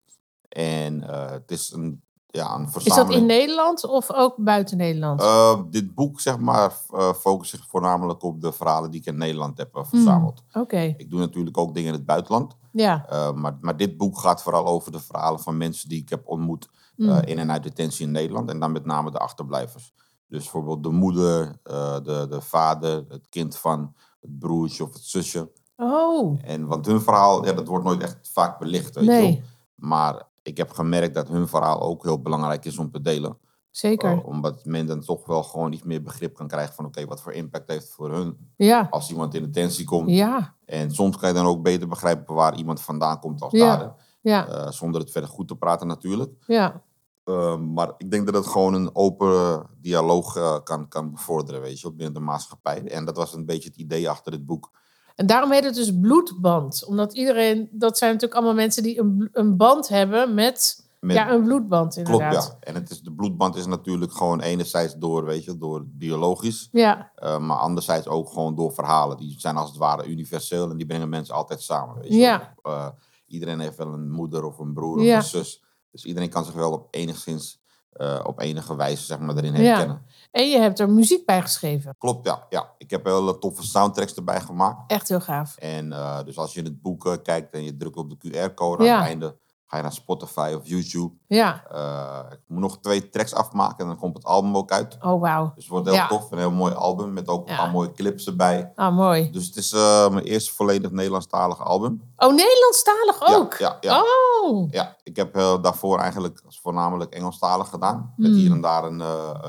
En 0.49 1.03
eh, 1.09 1.31
het 1.31 1.51
is 1.51 1.73
een, 1.73 2.03
ja, 2.27 2.55
een 2.55 2.65
Is 2.67 2.73
dat 2.73 2.83
verzameling. 2.83 3.21
in 3.21 3.27
Nederland 3.27 3.85
of 3.85 4.13
ook 4.13 4.35
buiten 4.37 4.77
Nederland? 4.77 5.21
Eh, 5.21 5.61
dit 5.71 5.95
boek, 5.95 6.21
zeg 6.21 6.39
maar, 6.39 6.73
focust 7.17 7.51
zich 7.51 7.67
voornamelijk 7.69 8.23
op 8.23 8.41
de 8.41 8.53
verhalen 8.53 8.91
die 8.91 9.01
ik 9.01 9.07
in 9.07 9.17
Nederland 9.17 9.59
heb 9.59 9.75
Hmm. 9.75 9.85
verzameld. 9.85 10.43
Oké, 10.53 10.95
Ik 10.97 11.11
doe 11.11 11.21
natuurlijk 11.21 11.59
ook 11.59 11.75
dingen 11.75 11.89
in 11.93 11.97
het 11.99 12.07
buitenland. 12.07 12.57
ja. 12.73 13.07
Maar, 13.35 13.59
maar 13.61 13.77
dit 13.77 13.97
boek 13.97 14.19
gaat 14.19 14.43
vooral 14.43 14.67
over 14.67 14.93
de 14.93 15.01
verhalen 15.01 15.41
van 15.41 15.57
mensen 15.57 15.89
die 15.89 16.01
ik 16.03 16.09
heb 16.09 16.29
ontmoet 16.29 16.69
Mm. 16.97 17.09
eh, 17.11 17.29
in 17.29 17.39
en 17.39 17.51
uit 17.51 17.63
detentie 17.63 18.07
in 18.07 18.13
Nederland. 18.13 18.51
En 18.51 18.61
dan 18.61 18.73
met 18.73 18.85
name 18.85 19.11
de 19.11 19.19
achterblijvers. 19.19 19.93
Dus 20.27 20.43
bijvoorbeeld 20.43 20.83
de 20.83 20.91
moeder, 20.91 21.59
de, 22.03 22.27
de 22.29 22.41
vader, 22.41 23.05
het 23.09 23.29
kind 23.29 23.57
van 23.57 23.95
het 24.21 24.39
broertje 24.39 24.83
of 24.85 24.93
het 24.93 25.03
zusje. 25.05 25.51
Oh, 25.83 26.39
En 26.45 26.67
want 26.67 26.87
hun 26.87 27.01
verhaal, 27.01 27.45
ja, 27.47 27.53
dat 27.53 27.67
wordt 27.67 27.85
nooit 27.85 28.03
echt 28.03 28.19
vaak 28.33 28.59
belicht. 28.59 28.95
Weet 28.95 29.05
je 29.05 29.11
Nee. 29.11 29.43
Maar 29.75 30.23
ik 30.43 30.57
heb 30.57 30.71
gemerkt 30.71 31.15
dat 31.15 31.29
hun 31.29 31.49
verhaal 31.49 31.81
ook 31.81 32.03
heel 32.03 32.21
belangrijk 32.23 32.65
is 32.65 32.79
om 32.79 32.91
te 32.91 33.01
delen. 33.01 33.39
zeker. 33.71 34.11
Eh, 34.13 34.27
omdat 34.27 34.65
men 34.65 34.87
dan 34.87 35.01
toch 35.01 35.27
wel 35.27 35.43
gewoon 35.43 35.73
iets 35.73 35.83
meer 35.83 36.03
begrip 36.03 36.35
kan 36.35 36.49
krijgen 36.49 36.75
van 36.75 36.85
oké, 36.85 37.05
wat 37.07 37.21
voor 37.21 37.33
impact 37.33 37.69
heeft 37.69 37.83
het 37.85 37.93
voor 37.93 38.13
hun 38.13 38.53
Ja, 38.57 38.87
als 38.91 39.11
iemand 39.11 39.35
in 39.35 39.43
detentie 39.43 39.85
komt. 39.85 40.11
ja, 40.11 40.55
En 40.65 40.91
soms 40.91 41.17
kan 41.17 41.29
je 41.29 41.35
dan 41.35 41.47
ook 41.47 41.63
beter 41.63 41.89
begrijpen 41.89 42.35
waar 42.35 42.55
iemand 42.55 42.81
vandaan 42.81 43.21
komt 43.21 43.43
als 43.43 43.53
Ja. 43.53 43.67
dader. 43.77 43.93
ja, 44.21 44.49
Eh, 44.49 44.71
zonder 44.71 45.01
het 45.01 45.11
verder 45.11 45.31
goed 45.31 45.49
te 45.49 45.57
praten 45.57 45.87
natuurlijk. 45.87 46.33
ja. 46.47 46.83
Uh, 47.25 47.57
maar 47.57 47.93
ik 47.97 48.11
denk 48.11 48.27
dat 48.27 48.35
het 48.35 48.47
gewoon 48.47 48.75
een 48.75 48.95
open 48.95 49.67
dialoog 49.79 50.37
uh, 50.37 50.59
kan, 50.65 50.89
kan 50.89 51.11
bevorderen, 51.11 51.61
weet 51.61 51.81
je, 51.81 51.93
binnen 51.93 52.15
de 52.15 52.21
maatschappij. 52.21 52.85
En 52.89 53.05
dat 53.05 53.17
was 53.17 53.35
een 53.35 53.47
beetje 53.47 53.69
het 53.69 53.79
idee 53.79 54.11
achter 54.11 54.33
dit 54.33 54.47
boek. 54.47 54.71
En 55.21 55.27
daarom 55.27 55.51
heet 55.53 55.65
het 55.65 55.75
dus 55.75 55.99
bloedband. 56.01 56.85
Omdat 56.85 57.13
iedereen, 57.15 57.69
dat 57.73 57.99
zijn 57.99 58.13
natuurlijk 58.13 58.41
allemaal 58.41 58.57
mensen 58.63 58.83
die 58.83 58.99
een, 59.01 59.29
een 59.33 59.57
band 59.57 59.89
hebben 59.89 60.35
met, 60.35 60.87
Met- 61.01 61.17
ja, 61.17 61.31
een 61.33 61.43
bloedband 61.43 61.95
Klopt, 61.95 62.09
inderdaad. 62.09 62.57
ja. 62.61 62.67
En 62.67 62.75
het 62.75 62.91
is, 62.91 63.01
de 63.01 63.13
bloedband 63.13 63.57
is 63.57 63.67
natuurlijk 63.67 64.13
gewoon 64.13 64.41
enerzijds 64.41 64.95
door, 64.95 65.25
weet 65.25 65.45
je, 65.45 65.59
door 65.59 65.85
biologisch. 65.87 66.69
Ja, 66.73 67.13
uh, 67.23 67.39
maar 67.39 67.57
anderzijds 67.57 68.07
ook 68.07 68.29
gewoon 68.29 68.55
door 68.55 68.73
verhalen. 68.73 69.17
Die 69.17 69.35
zijn 69.41 69.57
als 69.57 69.69
het 69.69 69.79
ware 69.79 70.07
universeel 70.07 70.71
en 70.71 70.77
die 70.77 70.87
brengen 70.87 71.09
mensen 71.09 71.35
altijd 71.35 71.63
samen, 71.63 71.95
weet 72.01 72.11
je. 72.13 72.17
Ja. 72.19 72.55
Uh, 72.67 72.89
iedereen 73.27 73.61
heeft 73.61 73.77
wel 73.77 73.93
een 73.93 74.11
moeder 74.11 74.45
of 74.45 74.59
een 74.59 74.73
broer 74.73 74.97
of 74.99 75.05
Ja. 75.05 75.17
een 75.17 75.23
zus. 75.23 75.63
Dus 75.91 76.05
iedereen 76.05 76.31
kan 76.31 76.45
zich 76.45 76.55
wel 76.55 76.73
op 76.73 76.87
enigszins, 76.91 77.61
uh, 77.97 78.21
op 78.23 78.41
enige 78.41 78.77
wijze, 78.77 79.05
zeg 79.05 79.19
maar, 79.19 79.37
erin 79.37 79.53
Ja. 79.53 79.59
herkennen. 79.61 80.03
En 80.31 80.49
je 80.51 80.59
hebt 80.59 80.79
er 80.79 80.91
muziek 80.91 81.27
bij 81.27 81.43
geschreven. 81.43 81.95
Klopt, 81.99 82.27
ja. 82.27 82.47
ja. 82.49 82.71
Ik 82.79 82.91
heb 82.91 83.05
hele 83.05 83.39
toffe 83.39 83.63
soundtracks 83.63 84.15
erbij 84.15 84.41
gemaakt. 84.41 84.91
Echt 84.91 85.09
heel 85.09 85.21
gaaf. 85.21 85.57
En 85.57 85.87
uh, 85.87 86.23
dus 86.25 86.39
als 86.39 86.53
je 86.53 86.59
in 86.59 86.65
het 86.65 86.83
boek 86.83 87.07
uh, 87.07 87.15
kijkt 87.23 87.53
en 87.55 87.65
je 87.65 87.77
drukt 87.77 87.97
op 87.97 88.11
de 88.11 88.17
QR-code 88.51 88.85
Ja. 88.85 88.93
aan 88.95 88.99
het 89.01 89.09
einde, 89.09 89.37
ga 89.71 89.77
je 89.77 89.83
naar 89.83 89.93
Spotify 89.93 90.53
of 90.57 90.67
YouTube. 90.69 91.15
Ja. 91.27 91.63
Uh, 91.75 92.33
ik 92.33 92.39
moet 92.47 92.61
nog 92.61 92.79
twee 92.81 93.09
tracks 93.09 93.35
afmaken 93.35 93.79
en 93.79 93.87
dan 93.87 93.97
komt 93.99 94.17
het 94.17 94.25
album 94.27 94.57
ook 94.57 94.71
uit. 94.73 94.99
Oh, 95.01 95.21
wauw. 95.21 95.45
Dus 95.55 95.65
het 95.65 95.73
wordt 95.73 95.87
heel 95.87 95.95
Ja. 95.97 96.07
tof, 96.07 96.31
een 96.31 96.39
heel 96.39 96.51
mooi 96.51 96.75
album 96.75 97.13
met 97.13 97.29
ook 97.29 97.49
een 97.49 97.57
paar 97.57 97.71
mooie 97.71 97.93
clips 97.93 98.27
erbij. 98.27 98.73
Ah, 98.75 98.95
mooi. 98.97 99.31
Dus 99.31 99.47
het 99.47 99.57
is 99.57 99.73
uh, 99.73 100.09
mijn 100.09 100.25
eerste 100.25 100.55
volledig 100.55 100.91
Nederlandstalige 100.91 101.63
album. 101.63 102.13
Oh, 102.17 102.35
Nederlandstalig 102.35 103.37
ook? 103.37 103.55
Ja, 103.55 103.77
ja. 103.81 104.03
Oh, 104.43 104.71
ja. 104.71 104.97
Ik 105.03 105.17
heb 105.17 105.37
uh, 105.37 105.63
daarvoor 105.63 105.99
eigenlijk 105.99 106.43
voornamelijk 106.63 107.13
Engelstalig 107.15 107.69
gedaan. 107.69 108.15
Met 108.17 108.31
Hmm. 108.31 108.39
hier 108.39 108.51
en 108.51 108.61
daar 108.61 108.85
een, 108.85 109.01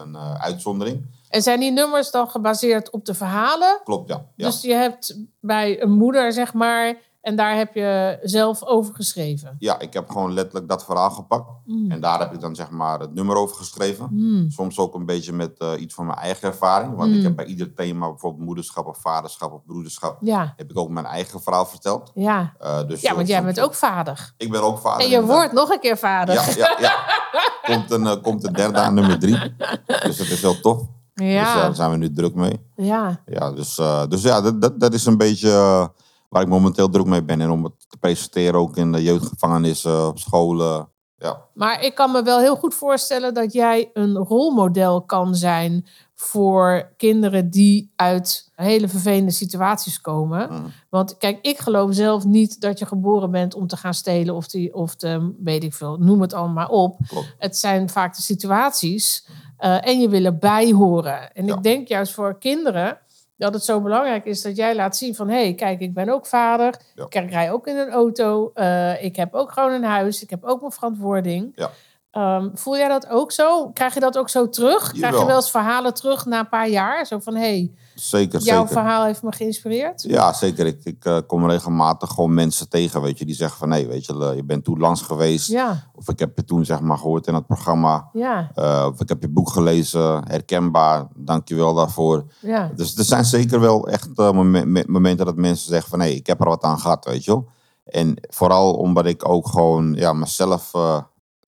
een 0.01 0.17
uitzondering. 0.17 1.19
en 1.29 1.41
zijn 1.41 1.60
die 1.60 1.71
nummers 1.71 2.12
dan 2.12 2.29
gebaseerd 2.29 2.89
op 2.89 3.05
de 3.05 3.13
verhalen? 3.13 3.81
Klopt, 3.84 4.10
ja. 4.10 4.25
ja. 4.36 4.45
Dus 4.45 4.62
je 4.62 4.73
hebt 4.73 5.17
bij 5.39 5.81
een 5.81 5.91
moeder, 5.91 6.34
zeg 6.34 6.53
maar, 6.53 6.95
En 7.21 7.36
daar 7.36 7.55
heb 7.55 7.73
je 7.73 8.19
zelf 8.21 8.63
over 8.63 8.95
geschreven. 8.95 9.55
Ja, 9.60 9.79
ik 9.79 9.93
heb 9.93 10.10
gewoon 10.10 10.34
letterlijk 10.34 10.67
dat 10.69 10.86
verhaal 10.86 11.10
gepakt. 11.10 11.49
Mm. 11.65 11.91
En 11.91 12.01
daar 12.01 12.19
heb 12.19 12.34
ik 12.34 12.39
dan 12.41 12.55
zeg 12.55 12.69
maar 12.69 12.99
het 12.99 13.13
nummer 13.13 13.36
over 13.36 13.55
geschreven. 13.55 14.07
Mm. 14.12 14.49
Soms 14.51 14.77
ook 14.79 14.93
een 14.95 15.05
beetje 15.05 15.34
met 15.34 15.57
eh, 15.57 15.71
iets 15.81 15.93
van 15.93 16.05
mijn 16.05 16.17
eigen 16.17 16.47
ervaring. 16.47 16.95
Want 16.95 17.10
Mm. 17.12 17.17
ik 17.17 17.23
heb 17.23 17.36
bij 17.36 17.45
ieder 17.45 17.73
thema, 17.73 18.10
bijvoorbeeld 18.10 18.45
moederschap 18.45 18.88
of 18.88 18.97
vaderschap 18.97 19.51
of 19.51 19.65
broederschap, 19.65 20.17
Ja, 20.21 20.53
heb 20.57 20.69
ik 20.71 20.77
ook 20.77 20.89
mijn 20.89 21.05
eigen 21.05 21.41
verhaal 21.41 21.65
verteld. 21.65 22.12
ja. 22.15 22.53
Eh, 22.60 22.88
dus 22.88 23.01
Ja, 23.01 23.15
want 23.15 23.27
jij 23.27 23.43
bent 23.43 23.60
ook 23.60 23.73
vader. 23.73 24.34
Ik 24.38 24.51
ben 24.51 24.62
ook 24.63 24.77
vader. 24.79 25.01
En 25.01 25.10
je 25.10 25.15
inderdaad. 25.15 25.38
wordt 25.38 25.53
nog 25.53 25.69
een 25.69 25.79
keer 25.79 25.97
vader. 25.97 26.34
Ja, 26.36 26.45
ja, 26.57 26.77
ja. 26.79 26.93
Komt 27.75 27.91
een, 27.91 28.07
eh, 28.07 28.21
komt 28.21 28.47
een 28.47 28.53
derde 28.53 28.79
aan 28.79 28.93
nummer 28.93 29.19
drie. 29.19 29.38
Dus 29.86 30.17
dat 30.17 30.27
is 30.27 30.41
heel 30.41 30.60
tof. 30.60 30.81
Dus 31.13 31.27
Ja, 31.27 31.53
daar 31.55 31.75
zijn 31.75 31.91
we 31.91 31.97
nu 31.97 32.12
druk 32.13 32.36
mee. 32.36 32.60
ja. 32.75 33.21
Ja, 33.25 33.51
dus, 33.51 33.75
dus 34.10 34.21
ja, 34.21 34.41
dat, 34.41 34.62
dat, 34.62 34.79
dat 34.79 34.93
is 34.93 35.05
een 35.05 35.17
beetje 35.17 35.91
waar 36.32 36.41
ik 36.41 36.48
momenteel 36.48 36.89
druk 36.89 37.06
mee 37.06 37.24
ben. 37.24 37.41
En 37.41 37.50
om 37.50 37.63
het 37.63 37.89
te 37.89 37.98
presenteren 37.98 38.60
ook 38.60 38.78
in 38.78 38.91
de 38.91 39.04
jeugdgevangenissen, 39.04 40.08
op 40.08 40.20
scholen. 40.20 40.89
Ja, 41.15 41.41
Maar 41.54 41.84
ik 41.84 41.96
kan 41.96 42.12
me 42.12 42.24
wel 42.24 42.39
heel 42.39 42.56
goed 42.56 42.74
voorstellen 42.74 43.34
dat 43.34 43.54
jij 43.54 43.89
een 43.94 44.15
rolmodel 44.17 45.02
kan 45.02 45.36
zijn 45.36 45.88
voor 46.15 46.94
kinderen 46.98 47.50
die 47.50 47.91
uit 47.96 48.52
hele 48.56 48.88
vervelende 48.88 49.32
situaties 49.32 50.02
komen. 50.02 50.48
Mhm. 50.54 50.62
Want 50.89 51.17
kijk, 51.17 51.39
ik 51.41 51.58
geloof 51.60 51.94
zelf 51.94 52.26
niet 52.26 52.62
dat 52.62 52.80
je 52.80 52.86
geboren 52.86 53.32
bent 53.32 53.54
om 53.56 53.67
te 53.67 53.78
gaan 53.78 53.94
stelen 53.94 54.36
of, 54.36 54.48
die, 54.48 54.74
of 54.74 54.96
te, 54.96 55.34
weet 55.44 55.63
ik 55.63 55.74
veel, 55.74 55.98
noem 55.98 56.22
het 56.22 56.34
allemaal 56.34 56.54
maar 56.54 56.70
op. 56.70 56.98
klopt. 57.08 57.36
Het 57.38 57.58
zijn 57.58 57.89
vaak 57.89 58.15
de 58.15 58.22
situaties 58.22 59.28
eh, 59.58 59.88
en 59.88 60.00
je 60.00 60.10
wil 60.10 60.26
erbij 60.26 60.72
horen. 60.72 61.34
En 61.34 61.46
Ja. 61.46 61.56
ik 61.56 61.63
denk 61.63 61.88
juist 61.88 62.13
voor 62.13 62.38
kinderen 62.39 62.98
dat 63.41 63.54
het 63.54 63.63
zo 63.63 63.82
belangrijk 63.82 64.25
is 64.25 64.41
dat 64.41 64.56
jij 64.56 64.75
laat 64.75 64.97
zien 64.97 65.15
van... 65.15 65.30
hé, 65.30 65.43
hey, 65.43 65.54
kijk, 65.54 65.80
ik 65.80 65.93
ben 65.93 66.10
ook 66.10 66.25
vader, 66.25 66.80
Ja. 66.95 67.06
ik 67.10 67.30
rij 67.32 67.51
ook 67.51 67.67
in 67.67 67.77
een 67.77 67.89
auto... 67.89 68.51
eh, 68.54 69.04
ik 69.04 69.15
heb 69.15 69.34
ook 69.34 69.51
gewoon 69.51 69.71
een 69.71 69.84
huis, 69.84 70.23
ik 70.23 70.30
heb 70.30 70.43
ook 70.43 70.60
mijn 70.60 70.71
verantwoording. 70.71 71.51
Ja. 71.56 71.69
Ehm, 72.12 72.49
voel 72.54 72.77
jij 72.77 72.88
dat 72.88 73.08
ook 73.08 73.32
zo? 73.32 73.69
Krijg 73.69 73.93
je 73.93 73.99
dat 73.99 74.17
ook 74.17 74.30
zo 74.30 74.49
terug? 74.49 74.91
Krijg 74.91 75.19
je 75.19 75.25
wel 75.25 75.36
eens 75.36 75.51
verhalen 75.51 75.93
terug 75.93 76.25
na 76.25 76.39
een 76.39 76.49
paar 76.49 76.67
jaar? 76.67 77.06
Zo 77.06 77.19
van, 77.19 77.36
hé, 77.36 77.41
hey, 77.41 77.71
Zeker, 77.95 78.39
jouw 78.41 78.60
zeker. 78.67 78.82
verhaal 78.82 79.06
heeft 79.06 79.23
me 79.23 79.32
geïnspireerd? 79.32 80.01
Ja, 80.01 80.34
zeker. 80.34 80.65
Ik, 80.65 80.80
ik 80.84 81.06
eh, 81.06 81.17
kom 81.27 81.49
regelmatig 81.49 82.10
gewoon 82.10 82.34
mensen 82.34 82.69
tegen, 82.69 83.01
weet 83.01 83.19
je, 83.19 83.25
die 83.25 83.36
zeggen 83.36 83.58
van, 83.58 83.69
nee, 83.69 83.88
weet 83.88 84.06
je, 84.06 84.13
eh, 84.30 84.36
je 84.36 84.43
bent 84.43 84.63
toen 84.63 84.80
langs 84.80 85.01
geweest. 85.01 85.47
Ja, 85.47 85.84
Of 85.95 86.10
ik 86.10 86.19
heb 86.19 86.38
je 86.38 86.43
toen, 86.43 86.65
zeg 86.65 86.80
maar, 86.82 86.97
gehoord 86.97 87.27
in 87.27 87.34
het 87.34 87.45
programma. 87.47 88.10
ja, 88.13 88.51
Eh, 88.56 88.88
of 88.91 88.99
ik 89.01 89.10
heb 89.10 89.21
je 89.21 89.30
boek 89.30 89.49
gelezen, 89.49 90.27
herkenbaar, 90.27 91.08
dank 91.15 91.47
je 91.47 91.56
wel 91.56 91.73
daarvoor. 91.73 92.23
ja. 92.39 92.71
Dus 92.75 92.97
er 92.97 93.04
zijn 93.04 93.25
zeker 93.25 93.60
wel 93.60 93.88
echt 93.88 94.10
momen- 94.17 94.71
me- 94.71 94.86
momenten 94.88 95.25
dat 95.25 95.36
mensen 95.36 95.67
zeggen 95.69 95.89
van, 95.89 95.99
nee, 95.99 96.15
ik 96.15 96.27
heb 96.27 96.39
er 96.41 96.47
wat 96.47 96.63
aan 96.63 96.80
gehad, 96.80 97.06
weet 97.06 97.23
je 97.23 97.32
wel. 97.32 97.47
En 97.86 98.15
vooral 98.30 98.73
omdat 98.73 99.06
ik 99.06 99.30
ook 99.30 99.47
gewoon, 99.47 99.93
ja, 99.93 100.13
mezelf 100.13 100.71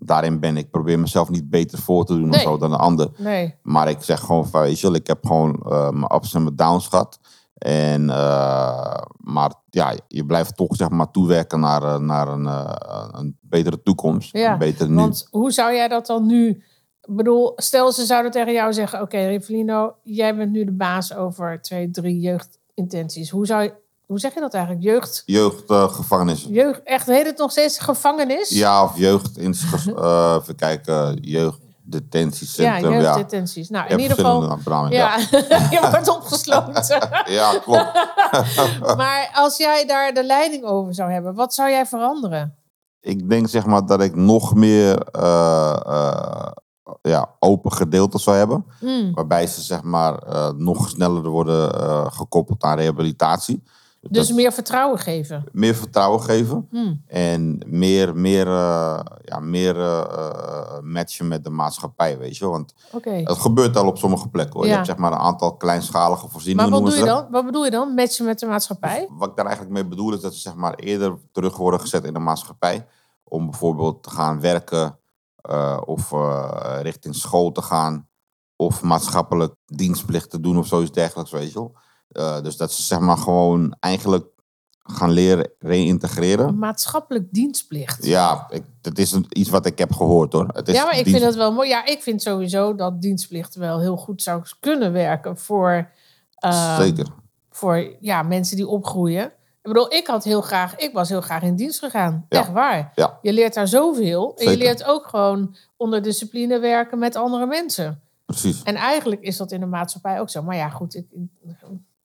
daarin 0.05 0.39
ben. 0.39 0.57
Ik 0.57 0.71
probeer 0.71 0.99
mezelf 0.99 1.29
niet 1.29 1.49
beter 1.49 1.79
voor 1.79 2.05
te 2.05 2.13
doen 2.13 2.29
Nee. 2.29 2.39
of 2.39 2.41
zo 2.41 2.57
dan 2.57 2.69
de 2.69 2.77
ander. 2.77 3.09
Nee, 3.17 3.55
Maar 3.61 3.89
ik 3.89 4.01
zeg 4.01 4.19
gewoon 4.19 4.47
van, 4.47 4.61
weet 4.61 4.79
je 4.79 4.87
wel, 4.87 4.95
ik 4.95 5.07
heb 5.07 5.25
gewoon 5.25 5.61
eh, 5.65 5.89
mijn 5.89 6.15
ups 6.15 6.33
en 6.33 6.43
mijn 6.43 6.55
downs 6.55 6.87
gehad. 6.87 7.19
En, 7.57 8.09
eh, 8.09 9.01
maar 9.17 9.53
ja, 9.69 9.93
je 10.07 10.25
blijft 10.25 10.55
toch 10.55 10.75
zeg 10.75 10.89
maar 10.89 11.11
toewerken 11.11 11.59
naar, 11.59 11.83
eh, 11.83 11.97
naar 11.99 12.27
een, 12.27 12.45
een 13.19 13.37
betere 13.41 13.81
toekomst. 13.81 14.37
Ja, 14.37 14.51
een 14.51 14.57
betere 14.59 14.89
nu. 14.89 14.95
Want 14.95 15.27
hoe 15.31 15.51
zou 15.51 15.73
jij 15.73 15.87
dat 15.87 16.05
dan 16.05 16.25
nu... 16.25 16.63
Ik 17.07 17.15
bedoel, 17.15 17.53
stel 17.55 17.91
ze 17.91 18.05
zouden 18.05 18.31
tegen 18.31 18.53
jou 18.53 18.73
zeggen... 18.73 19.01
Oké, 19.01 19.17
Rivelino, 19.17 19.95
jij 20.03 20.35
bent 20.35 20.51
nu 20.51 20.65
de 20.65 20.71
baas 20.71 21.15
over 21.15 21.61
twee, 21.61 21.89
drie 21.91 22.19
jeugdintenties. 22.19 23.29
Hoe, 23.29 23.45
zou 23.45 23.63
je, 23.63 23.73
hoe 24.13 24.21
zeg 24.21 24.33
je 24.33 24.39
dat 24.39 24.53
eigenlijk? 24.53 24.83
Jeugd, 24.83 25.23
Jeugdgevangenis. 25.25 26.45
jeugd 26.49 26.81
echt, 26.83 27.05
heet 27.07 27.25
het 27.25 27.37
nog 27.37 27.51
steeds 27.51 27.79
gevangenis? 27.79 28.49
ja, 28.49 28.83
of 28.83 28.97
jeugd, 28.97 29.37
in, 29.37 29.55
uh, 29.87 30.35
even 30.41 30.55
kijken, 30.55 31.17
Ja, 31.21 31.51
jeugddetentiecentrum. 31.85 32.91
Ja, 32.91 33.01
jeugddetenties. 33.01 33.69
Nou, 33.69 33.87
in 33.87 33.99
ieder 33.99 34.15
geval... 34.15 34.57
benamingen, 34.63 34.97
Ja, 34.97 35.17
je 35.73 35.87
wordt 35.91 36.09
opgesloten. 36.09 37.09
ja, 37.39 37.59
klopt. 37.59 37.91
maar 38.97 39.31
als 39.33 39.57
jij 39.57 39.85
daar 39.85 40.13
de 40.13 40.23
leiding 40.23 40.63
over 40.63 40.93
zou 40.93 41.11
hebben, 41.11 41.35
wat 41.35 41.53
zou 41.53 41.69
jij 41.69 41.85
veranderen? 41.85 42.57
ik 43.03 43.29
denk 43.29 43.47
zeg 43.47 43.65
maar 43.65 43.85
dat 43.85 44.01
ik 44.01 44.15
nog 44.15 44.55
meer 44.55 44.97
eh, 45.01 45.75
eh, 45.85 46.51
ja, 47.01 47.35
open 47.39 47.71
gedeelten 47.71 48.19
zou 48.19 48.37
hebben. 48.37 48.65
Hmm. 48.79 49.13
Waarbij 49.13 49.47
ze 49.47 49.61
zeg 49.61 49.83
maar 49.83 50.19
nog 50.57 50.89
sneller 50.89 51.29
worden 51.29 51.71
gekoppeld 52.11 52.63
aan 52.63 52.77
rehabilitatie. 52.77 53.63
Dus 54.09 54.27
Dat- 54.27 54.35
meer 54.35 54.51
vertrouwen 54.51 54.99
geven. 54.99 55.43
meer 55.51 55.75
vertrouwen 55.75 56.21
geven. 56.21 56.67
Hmm. 56.69 57.03
En 57.07 57.59
meer, 57.67 58.15
meer, 58.15 58.47
eh, 58.47 58.99
ja, 59.23 59.39
meer 59.39 59.75
eh, 59.79 59.99
eh, 59.99 60.79
matchen 60.81 61.27
met 61.27 61.43
de 61.43 61.49
maatschappij, 61.49 62.17
weet 62.17 62.37
je. 62.37 62.43
wel. 62.43 62.53
Want 62.53 62.73
Oké. 62.91 63.09
het 63.09 63.37
gebeurt 63.37 63.77
al 63.77 63.87
op 63.87 63.97
sommige 63.97 64.29
plekken. 64.29 64.53
Hoor. 64.55 64.65
Je 64.67 64.73
hebt 64.73 64.85
zeg 64.85 64.97
maar 64.97 65.11
een 65.11 65.17
aantal 65.17 65.55
kleinschalige 65.57 66.21
Maar 66.21 66.31
voorzieningen. 66.31 66.71
wat 66.71 66.81
noemen 66.81 66.97
doe, 66.99 67.07
je 67.09 67.13
dan? 67.15 67.31
wat 67.31 67.45
bedoel 67.45 67.63
je 67.65 67.71
dan? 67.71 67.93
Matchen 67.93 68.25
met 68.25 68.39
de 68.39 68.45
maatschappij? 68.45 69.07
Wat 69.11 69.29
ik 69.29 69.35
daar 69.35 69.45
eigenlijk 69.45 69.75
mee 69.75 69.87
bedoel 69.87 70.13
is 70.13 70.21
dat 70.21 70.33
ze 70.33 70.39
zeg 70.39 70.55
maar 70.55 70.75
eerder 70.75 71.17
terug 71.31 71.57
worden 71.57 71.79
gezet 71.79 72.03
in 72.03 72.13
de 72.13 72.19
maatschappij. 72.19 72.87
Om 73.23 73.49
bijvoorbeeld 73.49 74.03
te 74.03 74.09
gaan 74.09 74.39
werken 74.39 74.99
of 75.85 76.11
richting 76.81 77.15
school 77.15 77.51
te 77.51 77.61
gaan. 77.61 78.07
Of 78.55 78.81
maatschappelijk 78.81 79.55
dienstplicht 79.65 80.29
te 80.29 80.39
doen 80.39 80.57
of 80.57 80.67
zoiets 80.67 80.91
dergelijks, 80.91 81.31
weet 81.31 81.47
je 81.51 81.59
wel. 81.59 81.75
Eh, 82.13 82.41
dus 82.41 82.57
dat 82.57 82.71
ze 82.73 82.81
zeg 82.83 82.99
maar 82.99 83.17
gewoon 83.17 83.75
eigenlijk 83.79 84.25
gaan 84.83 85.09
leren 85.11 85.49
reïntegreren. 85.59 86.57
Maatschappelijk 86.57 87.27
dienstplicht. 87.31 88.05
Ja, 88.05 88.47
ik, 88.49 88.63
dat 88.81 88.97
is 88.97 89.11
een, 89.11 89.25
iets 89.29 89.49
wat 89.49 89.65
ik 89.65 89.77
heb 89.77 89.93
gehoord 89.93 90.33
hoor. 90.33 90.47
Het 90.53 90.67
is 90.67 90.75
Ja, 90.75 90.83
maar 90.83 90.97
ik 90.97 91.03
dienst- 91.03 91.11
vind 91.19 91.23
dat 91.31 91.35
wel 91.43 91.53
mooi. 91.53 91.69
Ja, 91.69 91.85
ik 91.85 92.01
vind 92.01 92.21
sowieso 92.21 92.75
dat 92.75 93.01
dienstplicht 93.01 93.55
wel 93.55 93.79
heel 93.79 93.97
goed 93.97 94.21
zou 94.21 94.43
kunnen 94.59 94.91
werken 94.91 95.37
voor, 95.37 95.89
eh, 96.35 96.77
Zeker. 96.77 97.07
voor 97.51 97.95
ja, 97.99 98.23
mensen 98.23 98.55
die 98.55 98.67
opgroeien. 98.67 99.25
Ik 99.25 99.69
bedoel, 99.71 99.93
ik 99.93 100.07
had 100.07 100.23
heel 100.23 100.41
graag, 100.41 100.75
ik 100.75 100.93
was 100.93 101.09
heel 101.09 101.21
graag 101.21 101.41
in 101.41 101.55
dienst 101.55 101.79
gegaan. 101.79 102.25
Ja. 102.29 102.39
Echt 102.39 102.51
waar. 102.51 102.91
Ja. 102.95 103.19
Je 103.21 103.33
leert 103.33 103.53
daar 103.53 103.67
zoveel. 103.67 104.35
En 104.37 104.51
je 104.51 104.57
leert 104.57 104.83
ook 104.83 105.07
gewoon 105.07 105.55
onder 105.77 106.01
discipline 106.01 106.59
werken 106.59 106.99
met 106.99 107.15
andere 107.15 107.45
mensen. 107.45 108.01
Precies. 108.25 108.63
En 108.63 108.75
eigenlijk 108.75 109.21
is 109.21 109.37
dat 109.37 109.51
in 109.51 109.59
de 109.59 109.65
maatschappij 109.65 110.19
ook 110.19 110.29
zo. 110.29 110.41
Maar 110.41 110.55
ja, 110.55 110.69
goed, 110.69 110.95
ik, 110.95 111.05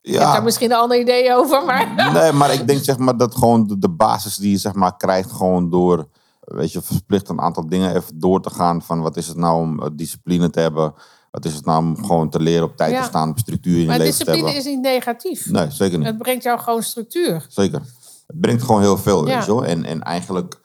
ik 0.09 0.15
heb 0.15 0.23
Ja, 0.23 0.33
daar 0.33 0.43
misschien 0.43 0.71
een 0.71 0.77
ander 0.77 1.01
idee 1.01 1.35
over. 1.35 1.65
Maar 1.65 2.13
nee, 2.13 2.33
maar 2.33 2.53
ik 2.53 2.67
denk 2.67 2.85
zeg 2.85 2.99
maar 2.99 3.17
dat 3.17 3.35
gewoon 3.35 3.67
de, 3.67 3.79
de 3.79 3.89
basis 3.89 4.37
die 4.37 4.51
je 4.51 4.57
zeg 4.59 4.75
maar 4.75 4.97
krijgt 4.97 5.33
gewoon 5.33 5.71
door, 5.71 6.09
weet 6.41 6.73
je, 6.73 6.83
verplicht 6.83 7.29
een 7.29 7.41
aantal 7.41 7.69
dingen 7.69 7.97
even 7.97 8.21
door 8.21 8.43
te 8.43 8.51
gaan 8.51 8.83
van 8.83 9.01
wat 9.01 9.17
is 9.17 9.27
het 9.29 9.37
nou 9.37 9.61
om 9.61 9.83
eh, 9.83 9.89
discipline 9.93 10.51
te 10.51 10.61
hebben, 10.61 10.95
wat 11.31 11.45
is 11.45 11.55
het 11.55 11.65
nou 11.65 11.79
om 11.83 12.05
gewoon 12.05 12.31
te 12.31 12.41
leren 12.41 12.65
op 12.65 12.77
tijd 12.77 12.93
Ja. 12.93 13.01
te 13.03 13.07
staan, 13.09 13.33
structuur 13.35 13.75
in 13.75 13.81
je 13.81 13.87
maar 13.87 13.99
leven 13.99 14.13
te 14.13 14.19
discipline 14.25 14.53
hebben. 14.53 14.71
is 14.71 14.77
niet 14.77 14.83
negatief. 14.85 15.51
Nee, 15.51 15.71
zeker 15.71 15.99
niet. 15.99 16.07
Het 16.07 16.19
brengt 16.19 16.43
jou 16.43 16.59
gewoon 16.61 16.83
structuur. 16.83 17.47
Zeker. 17.49 17.81
Het 18.27 18.41
brengt 18.41 18.63
gewoon 18.63 18.81
heel 18.81 18.97
veel, 18.99 19.27
Ja. 19.29 19.35
weet 19.37 19.45
je 19.45 19.53
wel. 19.55 19.65
En, 19.65 19.85
en 19.85 20.03
eigenlijk 20.03 20.61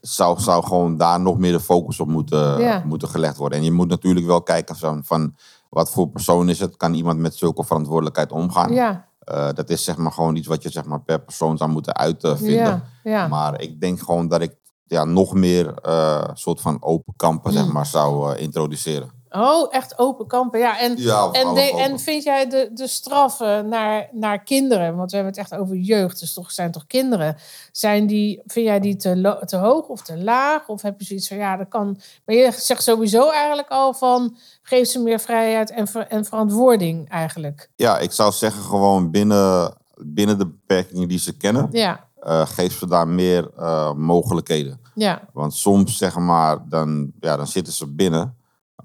zou, 0.00 0.40
zou 0.40 0.64
gewoon 0.64 0.96
daar 0.96 1.20
nog 1.20 1.38
meer 1.38 1.52
de 1.52 1.60
focus 1.60 2.00
op 2.00 2.08
moeten, 2.08 2.60
Ja. 2.60 2.82
moeten 2.86 3.08
gelegd 3.08 3.36
worden. 3.36 3.58
En 3.58 3.64
je 3.64 3.72
moet 3.72 3.88
natuurlijk 3.88 4.26
wel 4.26 4.42
kijken 4.42 4.76
van, 4.76 5.02
van 5.04 5.34
wat 5.68 5.90
voor 5.90 6.08
persoon 6.08 6.48
is 6.48 6.58
het. 6.60 6.76
Kan 6.76 6.94
iemand 6.94 7.18
met 7.18 7.34
zulke 7.36 7.64
verantwoordelijkheid 7.64 8.32
omgaan? 8.32 8.72
Ja, 8.72 9.06
Eh, 9.18 9.48
dat 9.54 9.70
is 9.70 9.84
zeg 9.84 9.96
maar 9.96 10.12
gewoon 10.12 10.36
iets 10.36 10.46
wat 10.46 10.62
je 10.62 10.70
zeg 10.70 10.84
maar 10.84 11.00
per 11.00 11.20
persoon 11.20 11.56
zou 11.56 11.70
moeten 11.70 11.94
uitvinden. 11.96 12.54
ja, 12.64 12.82
ja. 13.02 13.28
Maar 13.28 13.60
ik 13.60 13.80
denk 13.80 14.00
gewoon 14.00 14.28
dat 14.28 14.40
ik 14.40 14.54
ja, 14.86 15.04
nog 15.04 15.34
meer 15.34 15.74
eh 15.74 16.28
soort 16.32 16.60
van 16.60 16.82
open 16.82 17.14
kampen 17.16 17.52
zeg 17.52 17.66
Mm. 17.66 17.72
maar, 17.72 17.86
zou 17.86 18.34
eh, 18.34 18.42
introduceren. 18.42 19.10
Oh, 19.30 19.74
echt 19.74 19.98
open 19.98 20.26
kampen. 20.26 20.58
Ja, 20.58 20.80
en, 20.80 20.96
Ja, 20.96 21.28
en, 21.32 21.54
de- 21.54 21.76
en 21.78 21.98
vind 21.98 22.22
jij 22.22 22.48
de, 22.48 22.70
de 22.72 22.86
straffen 22.86 23.68
naar, 23.68 24.08
naar 24.12 24.42
kinderen, 24.42 24.96
want 24.96 25.10
we 25.10 25.16
hebben 25.16 25.34
het 25.36 25.42
echt 25.50 25.60
over 25.60 25.76
jeugd, 25.76 26.20
dus 26.20 26.32
toch 26.32 26.50
zijn 26.50 26.70
toch 26.72 26.86
kinderen, 26.86 27.36
zijn 27.72 28.06
die, 28.06 28.42
vind 28.46 28.66
jij 28.66 28.80
die 28.80 28.96
te, 28.96 29.42
te 29.46 29.56
hoog 29.56 29.86
of 29.86 30.02
te 30.02 30.22
laag? 30.22 30.68
Of 30.68 30.82
heb 30.82 30.98
je 31.00 31.04
zoiets 31.06 31.28
van, 31.28 31.36
ja, 31.36 31.56
dat 31.56 31.68
kan... 31.68 32.00
Maar 32.24 32.34
je 32.36 32.52
zegt 32.56 32.82
sowieso 32.82 33.30
eigenlijk 33.30 33.68
al 33.68 33.94
van, 33.94 34.36
geef 34.62 34.88
ze 34.88 34.98
meer 35.02 35.20
vrijheid 35.20 35.70
en, 35.70 35.86
ver- 35.86 36.06
en 36.06 36.24
verantwoording 36.24 37.08
eigenlijk. 37.10 37.70
Ja, 37.76 37.98
ik 37.98 38.12
zou 38.12 38.32
zeggen 38.32 38.62
gewoon 38.62 39.10
binnen, 39.10 39.74
binnen 39.96 40.38
de 40.38 40.46
beperkingen 40.46 41.08
die 41.08 41.18
ze 41.18 41.36
kennen, 41.36 41.68
Ja, 41.72 42.06
eh 42.22 42.46
geef 42.46 42.78
ze 42.78 42.86
daar 42.86 43.08
meer 43.08 43.50
eh, 43.58 43.92
mogelijkheden. 43.92 44.80
ja, 44.94 45.20
Want 45.32 45.54
soms 45.54 45.96
zeg 45.96 46.16
maar, 46.16 46.58
dan, 46.68 47.12
ja, 47.20 47.36
dan 47.36 47.46
zitten 47.46 47.72
ze 47.72 47.86
binnen, 47.86 48.36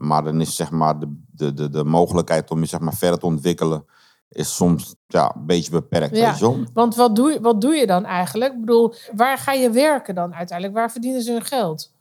maar 0.03 0.23
dan 0.23 0.41
is 0.41 0.55
zeg 0.55 0.71
maar 0.71 0.99
de, 0.99 1.21
de, 1.31 1.53
de, 1.53 1.69
de 1.69 1.83
mogelijkheid 1.83 2.51
om 2.51 2.59
je 2.59 2.65
zeg 2.65 2.79
maar 2.79 2.93
verder 2.93 3.19
te 3.19 3.25
ontwikkelen, 3.25 3.85
is 4.29 4.55
soms 4.55 4.95
ja, 5.07 5.35
een 5.35 5.45
beetje 5.45 5.71
beperkt. 5.71 6.17
Ja. 6.17 6.33
Want 6.73 6.95
wat 6.95 7.15
doe, 7.15 7.31
je- 7.31 7.41
wat 7.41 7.61
doe 7.61 7.73
je 7.75 7.87
dan 7.87 8.05
eigenlijk? 8.05 8.53
Ik 8.53 8.59
bedoel, 8.59 8.93
waar 9.15 9.37
ga 9.37 9.51
je 9.51 9.69
werken 9.69 10.15
dan 10.15 10.33
uiteindelijk? 10.35 10.77
Waar 10.77 10.91
verdienen 10.91 11.21
ze 11.21 11.31
hun 11.31 11.45
geld? 11.45 11.92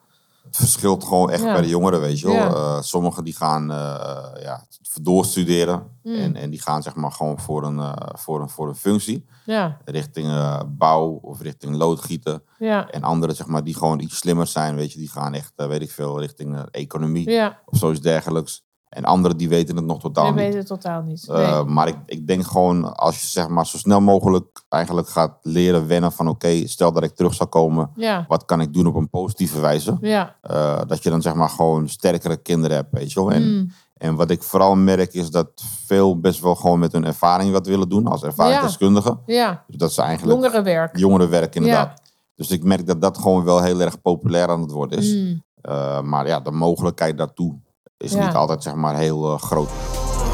Het 0.42 0.56
verschilt 0.56 1.04
gewoon 1.04 1.30
echt 1.30 1.42
Ja. 1.42 1.52
bij 1.52 1.62
de 1.62 1.68
jongeren, 1.68 2.00
weet 2.00 2.20
je 2.20 2.26
wel. 2.26 2.34
Ja. 2.34 2.48
Eh, 2.54 2.80
sommigen 2.82 3.24
die 3.24 3.36
gaan 3.36 3.70
eh, 3.70 4.42
ja, 4.42 4.64
doorstuderen. 5.02 5.82
Mm. 6.02 6.14
En, 6.14 6.36
en 6.36 6.50
die 6.50 6.60
gaan 6.62 6.82
zeg 6.82 6.94
maar 6.94 7.12
gewoon 7.12 7.38
voor 7.40 7.64
een, 7.64 7.78
eh, 7.78 7.92
voor 8.18 8.40
een, 8.40 8.48
voor 8.48 8.68
een 8.68 8.74
functie. 8.74 9.26
Ja, 9.44 9.78
Richting 9.84 10.28
bouw 10.66 11.08
of 11.22 11.40
richting 11.40 11.76
loodgieten. 11.76 12.42
ja, 12.58 12.90
En 12.90 13.02
anderen 13.02 13.36
zeg 13.36 13.46
maar 13.46 13.64
die 13.64 13.74
gewoon 13.74 14.00
iets 14.00 14.16
slimmer 14.16 14.46
zijn, 14.46 14.74
weet 14.76 14.92
je. 14.92 14.98
Die 14.98 15.10
gaan 15.10 15.34
echt, 15.34 15.52
weet 15.54 15.82
ik 15.82 15.90
veel, 15.90 16.20
richting 16.20 16.66
economie 16.70 17.40
of 17.64 17.78
zoiets 17.78 18.00
dergelijks. 18.00 18.64
En 18.92 19.04
anderen 19.04 19.36
die 19.36 19.48
weten 19.48 19.76
het 19.76 19.84
nog 19.84 20.00
totaal 20.00 20.24
niet. 20.26 20.34
weet 20.34 20.54
het 20.54 20.66
totaal 20.66 21.02
niet. 21.02 21.28
Eh, 21.28 21.36
Nee. 21.54 21.64
maar 21.64 21.88
ik, 21.88 21.96
ik 22.06 22.26
denk 22.26 22.46
gewoon, 22.46 22.94
als 22.96 23.20
je 23.20 23.26
zeg 23.26 23.48
maar 23.48 23.66
zo 23.66 23.78
snel 23.78 24.00
mogelijk 24.00 24.62
eigenlijk 24.68 25.08
gaat 25.08 25.38
leren 25.42 25.86
wennen 25.86 26.12
van 26.12 26.28
oké, 26.28 26.66
stel 26.66 26.92
dat 26.92 27.02
ik 27.02 27.14
terug 27.14 27.34
zou 27.34 27.48
komen, 27.48 27.90
Ja, 27.94 28.24
wat 28.28 28.44
kan 28.44 28.60
ik 28.60 28.72
doen 28.72 28.86
op 28.86 28.94
een 28.94 29.08
positieve 29.10 29.60
wijze? 29.60 29.96
ja. 30.00 30.36
Eh, 30.40 30.80
dat 30.86 31.02
je 31.02 31.10
dan 31.10 31.22
zeg 31.22 31.34
maar 31.34 31.48
gewoon 31.48 31.88
sterkere 31.88 32.36
kinderen 32.36 32.76
hebt, 32.76 32.88
weet 32.92 33.12
je 33.12 33.20
wel. 33.20 33.30
En, 33.32 33.42
Mm. 33.56 33.70
en 33.96 34.14
wat 34.14 34.30
ik 34.30 34.42
vooral 34.42 34.74
merk 34.74 35.12
is 35.14 35.30
dat 35.30 35.48
veel 35.86 36.20
best 36.20 36.40
wel 36.40 36.54
gewoon 36.54 36.78
met 36.78 36.92
hun 36.92 37.04
ervaring 37.04 37.52
wat 37.52 37.66
willen 37.66 37.88
doen 37.88 38.06
als 38.06 38.22
ervaringsdeskundige. 38.22 39.18
Ja, 39.26 39.64
Dus 39.66 39.76
dat 39.76 39.92
ze 39.92 40.02
eigenlijk 40.02 40.40
jongerenwerk. 40.40 40.96
jongerenwerk 40.98 41.54
inderdaad. 41.54 42.00
Dus 42.34 42.50
ik 42.50 42.64
merk 42.64 42.86
dat 42.86 43.00
dat 43.00 43.18
gewoon 43.18 43.44
wel 43.44 43.62
heel 43.62 43.80
erg 43.80 44.00
populair 44.00 44.48
aan 44.48 44.60
het 44.60 44.70
worden 44.70 44.98
is. 44.98 45.14
Mm. 45.14 45.42
Eh, 45.60 46.00
maar 46.02 46.26
ja, 46.26 46.40
de 46.40 46.50
mogelijkheid 46.50 47.18
daartoe 47.18 47.54
is 48.02 48.12
Ja. 48.12 48.26
niet 48.26 48.34
altijd 48.34 48.62
zeg 48.62 48.74
maar 48.74 48.96
heel 48.96 49.32
eh, 49.32 49.38
groot. 49.42 49.68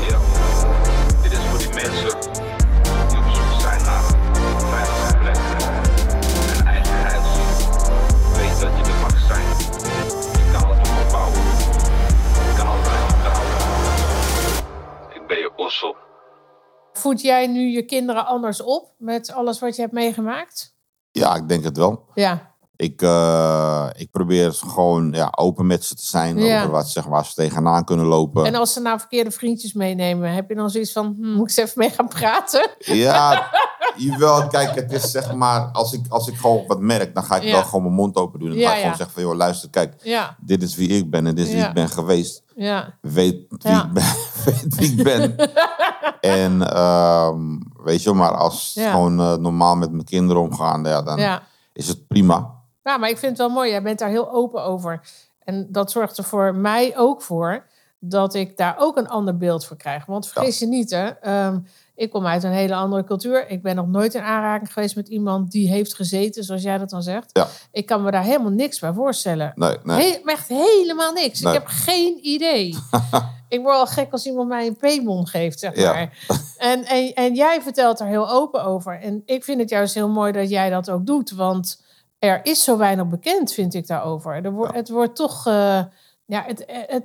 Ja, 0.09 0.19
dit 1.23 1.33
is 1.33 1.39
voor 1.39 1.59
die 1.59 1.69
mensen 1.75 2.21
die 3.09 3.19
op 3.19 3.25
zoek 3.35 3.61
zijn 3.61 3.83
naar 3.83 4.03
veilige 4.57 5.17
een 6.61 6.67
eigen 6.67 6.95
huis. 6.95 7.27
Weet 8.37 8.61
dat 8.61 8.87
je 8.87 8.93
er 8.93 9.01
mag 9.01 9.19
zijn. 9.27 9.47
Je 10.33 10.51
kan 10.59 10.71
het 10.71 10.89
opbouwen. 11.05 11.41
Je 12.49 12.55
kan 12.57 12.67
altijd 12.67 12.99
vertrouwen. 13.07 13.53
Ik 15.15 15.27
ben 15.27 15.39
je 15.39 15.51
ossel. 15.57 15.97
Voed 16.93 17.21
jij 17.21 17.47
nu 17.47 17.61
je 17.71 17.83
kinderen 17.85 18.27
anders 18.27 18.63
op 18.63 18.93
met 18.99 19.33
alles 19.33 19.59
wat 19.61 19.77
je 19.77 19.83
hebt 19.83 19.95
meegemaakt? 19.95 20.77
Ja, 21.11 21.35
ik 21.35 21.49
denk 21.49 21.65
het 21.65 21.77
wel. 21.77 22.05
Ja, 22.15 22.55
Ik, 22.79 23.03
eh, 23.03 23.87
ik 23.97 24.11
probeer 24.11 24.53
gewoon 24.53 25.13
ja, 25.13 25.29
open 25.37 25.67
met 25.67 25.85
ze 25.85 25.95
te 25.95 26.07
zijn 26.07 26.39
Ja. 26.39 26.59
over 26.59 26.71
wat, 26.71 26.89
zeg, 26.89 27.05
waar 27.05 27.27
ze 27.27 27.35
tegenaan 27.35 27.85
kunnen 27.85 28.07
lopen. 28.07 28.45
en 28.45 28.55
als 28.55 28.73
ze 28.73 28.81
nou 28.81 28.99
verkeerde 28.99 29.31
vriendjes 29.31 29.73
meenemen, 29.73 30.33
heb 30.35 30.49
je 30.49 30.55
dan 30.55 30.71
zoiets 30.71 30.93
van, 30.93 31.17
hm, 31.19 31.27
moet 31.27 31.51
ik 31.51 31.57
eens 31.57 31.57
even 31.57 31.73
mee 31.79 31.91
gaan 31.91 32.09
praten? 32.09 32.71
Ja, 32.79 33.51
jawel. 33.97 34.47
Kijk, 34.47 34.75
het 34.75 34.93
is 34.93 35.11
zeg 35.11 35.35
maar, 35.35 35.69
als 35.73 35.93
ik, 35.93 36.01
als 36.09 36.29
ik 36.29 36.37
gewoon 36.37 36.65
wat 36.67 36.81
merk, 36.81 37.15
dan 37.15 37.25
ga 37.25 37.37
ik 37.37 37.43
Ja. 37.43 37.51
wel 37.51 37.63
gewoon 37.63 37.83
mijn 37.83 37.95
mond 37.95 38.17
open 38.17 38.41
doen. 38.41 38.51
En 38.53 38.61
ga 38.61 38.71
ik 38.73 38.77
gewoon 38.81 38.97
zeggen 38.97 39.15
van, 39.15 39.23
joh, 39.23 39.35
luister, 39.37 39.71
kijk, 39.71 39.95
dit 40.41 40.63
is 40.63 40.75
wie 40.77 40.89
ik 40.89 41.11
ben 41.11 41.27
en 41.27 41.35
dit 41.35 41.47
is 41.47 41.53
wie 41.55 41.65
ik 41.65 41.73
ben 41.75 41.89
geweest. 41.89 42.43
ja, 42.57 42.95
Weet 43.01 43.35
wie, 43.49 43.73
Ja. 43.73 43.85
ik, 43.85 43.93
ben, 43.93 44.05
weet 44.45 44.75
wie 44.77 44.93
ik 44.93 45.03
ben. 45.05 45.37
en 46.43 46.73
ehm, 46.73 47.59
weet 47.85 48.03
je, 48.03 48.13
maar 48.13 48.37
als 48.37 48.73
gewoon 48.79 49.21
eh, 49.21 49.35
normaal 49.37 49.77
met 49.77 49.91
mijn 49.93 50.05
kinderen 50.05 50.43
omgaan, 50.43 50.85
ja, 50.85 51.03
dan 51.03 51.41
is 51.73 51.89
het 51.89 52.07
prima. 52.07 52.57
Ja, 52.89 52.97
maar 52.97 53.09
ik 53.09 53.19
vind 53.19 53.31
het 53.39 53.47
wel 53.47 53.57
mooi. 53.57 53.71
Jij 53.71 53.83
bent 53.83 53.99
daar 53.99 54.09
heel 54.09 54.33
open 54.33 54.63
over. 54.63 55.01
En 55.45 55.67
dat 55.71 55.91
zorgt 55.91 56.19
er 56.19 56.25
voor 56.25 56.55
mij 56.55 56.97
ook 56.99 57.23
voor 57.23 57.65
dat 58.01 58.35
ik 58.35 58.57
daar 58.57 58.75
ook 58.79 58.97
een 58.97 59.09
ander 59.09 59.37
beeld 59.37 59.67
voor 59.67 59.77
krijg. 59.77 60.07
Want 60.07 60.29
vergis 60.29 60.59
je 60.59 60.67
niet, 60.67 60.91
hè. 60.91 61.07
ehm, 61.09 61.59
ik 61.95 62.11
kom 62.11 62.27
uit 62.27 62.43
een 62.43 62.51
hele 62.53 62.75
andere 62.75 63.05
cultuur. 63.05 63.49
Ik 63.51 63.63
ben 63.63 63.77
nog 63.77 63.87
nooit 63.87 64.15
in 64.15 64.21
aanraking 64.21 64.73
geweest 64.73 64.97
met 64.97 65.09
iemand 65.09 65.51
die 65.51 65.69
heeft 65.69 65.95
gezeten, 65.95 66.45
zoals 66.45 66.63
jij 66.63 66.79
dat 66.79 66.91
dan 66.91 67.03
zegt. 67.03 67.31
Ja. 67.33 67.47
Ik 67.73 67.87
kan 67.87 68.03
me 68.03 68.11
daar 68.11 68.23
helemaal 68.23 68.51
niks 68.51 68.79
bij 68.79 68.93
voorstellen. 68.93 69.53
Nee, 69.55 69.77
nee. 69.83 70.11
He- 70.23 70.31
echt 70.31 70.49
helemaal 70.49 71.13
niks. 71.13 71.41
Nee. 71.41 71.53
Ik 71.55 71.59
heb 71.59 71.69
geen 71.69 72.19
idee. 72.23 72.77
ik 73.49 73.61
word 73.61 73.75
al 73.75 73.87
gek 73.87 74.13
als 74.13 74.27
iemand 74.27 74.49
mij 74.49 74.67
een 74.67 74.77
P-mon 74.77 75.27
geeft, 75.27 75.59
zeg 75.59 75.77
Ja. 75.77 75.93
maar. 75.93 76.19
En, 76.59 76.85
en, 76.85 77.13
en 77.15 77.35
jij 77.35 77.63
vertelt 77.63 78.01
er 78.01 78.07
heel 78.07 78.31
open 78.31 78.65
over. 78.65 79.01
En 79.01 79.23
ik 79.25 79.45
vind 79.45 79.61
het 79.61 79.69
juist 79.71 79.95
heel 79.95 80.09
mooi 80.09 80.33
dat 80.33 80.49
jij 80.49 80.71
dat 80.71 80.91
ook 80.91 81.07
doet. 81.07 81.31
Want 81.31 81.87
er 82.19 82.41
is 82.43 82.65
zo 82.65 82.77
weinig 82.77 83.07
bekend, 83.07 83.53
vind 83.53 83.75
ik, 83.75 83.87
daarover. 83.87 84.45
Er 84.45 84.53
wordt, 84.53 84.75
Het 84.75 84.89
wordt 84.89 85.17
toch... 85.17 85.47
eh, 85.47 85.83
ja, 86.25 86.45
het, 86.47 86.65
het, 86.67 87.05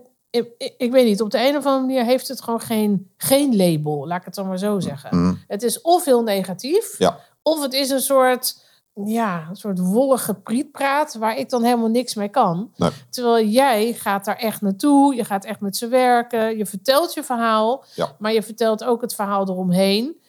ik, 0.77 0.91
weet 0.91 1.05
niet, 1.05 1.21
op 1.21 1.29
de 1.31 1.47
een 1.47 1.57
of 1.57 1.65
andere 1.65 1.85
manier 1.85 2.03
heeft 2.03 2.27
het 2.27 2.41
gewoon 2.41 2.61
geen, 2.61 3.11
geen 3.17 3.55
label. 3.55 4.07
Laat 4.07 4.19
ik 4.19 4.25
het 4.25 4.35
dan 4.35 4.47
maar 4.47 4.57
zo 4.57 4.79
zeggen. 4.79 5.21
Mhm. 5.21 5.33
Het 5.47 5.63
is 5.63 5.81
of 5.81 6.05
heel 6.05 6.23
negatief... 6.23 6.97
Ja. 6.97 7.19
Of 7.45 7.61
het 7.61 7.73
is 7.73 7.89
een 7.89 7.99
soort, 8.01 8.63
ja, 9.05 9.45
een 9.49 9.55
soort 9.55 9.79
wollige 9.79 10.33
prietpraat 10.33 11.13
waar 11.13 11.37
ik 11.37 11.49
dan 11.49 11.63
helemaal 11.63 11.89
niks 11.89 12.13
mee 12.15 12.29
kan. 12.29 12.71
Nee. 12.75 12.89
Terwijl 13.09 13.45
jij 13.45 13.93
gaat 13.93 14.25
daar 14.25 14.35
echt 14.37 14.61
naartoe, 14.61 15.15
je 15.15 15.23
gaat 15.25 15.45
echt 15.45 15.59
met 15.59 15.77
ze 15.77 15.87
werken, 15.87 16.57
je 16.57 16.65
vertelt 16.65 17.13
je 17.13 17.23
verhaal, 17.23 17.83
Ja. 17.95 18.15
maar 18.19 18.33
je 18.33 18.43
vertelt 18.43 18.83
ook 18.83 19.01
het 19.01 19.15
verhaal 19.15 19.49
eromheen. 19.49 20.21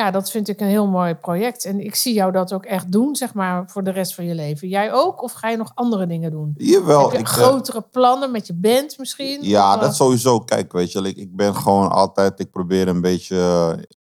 Ja, 0.00 0.10
dat 0.10 0.30
vind 0.30 0.48
ik 0.48 0.60
een 0.60 0.66
heel 0.66 0.86
mooi 0.86 1.14
project. 1.14 1.64
En 1.64 1.80
ik 1.80 1.94
zie 1.94 2.14
jou 2.14 2.32
dat 2.32 2.52
ook 2.52 2.64
echt 2.64 2.92
doen, 2.92 3.16
zeg 3.16 3.34
maar, 3.34 3.64
voor 3.66 3.84
de 3.84 3.90
rest 3.90 4.14
van 4.14 4.24
je 4.24 4.34
leven. 4.34 4.68
Jij 4.68 4.92
ook? 4.92 5.22
Of 5.22 5.32
ga 5.32 5.48
je 5.48 5.56
nog 5.56 5.72
andere 5.74 6.06
dingen 6.06 6.30
doen? 6.30 6.54
Jawel. 6.56 7.02
Heb 7.02 7.12
je 7.12 7.18
ik, 7.18 7.26
eh, 7.26 7.32
grotere 7.32 7.80
plannen 7.80 8.30
met 8.30 8.46
je 8.46 8.54
band 8.54 8.98
misschien? 8.98 9.38
Ja, 9.42 9.68
Of, 9.68 9.74
eh, 9.74 9.80
dat 9.80 9.96
sowieso. 9.96 10.38
Kijk, 10.40 10.72
weet 10.72 10.92
je, 10.92 11.00
ik, 11.02 11.16
ik 11.16 11.36
ben 11.36 11.54
gewoon 11.54 11.90
altijd, 11.90 12.40
ik 12.40 12.50
probeer 12.50 12.88
een 12.88 13.00
beetje, 13.00 13.36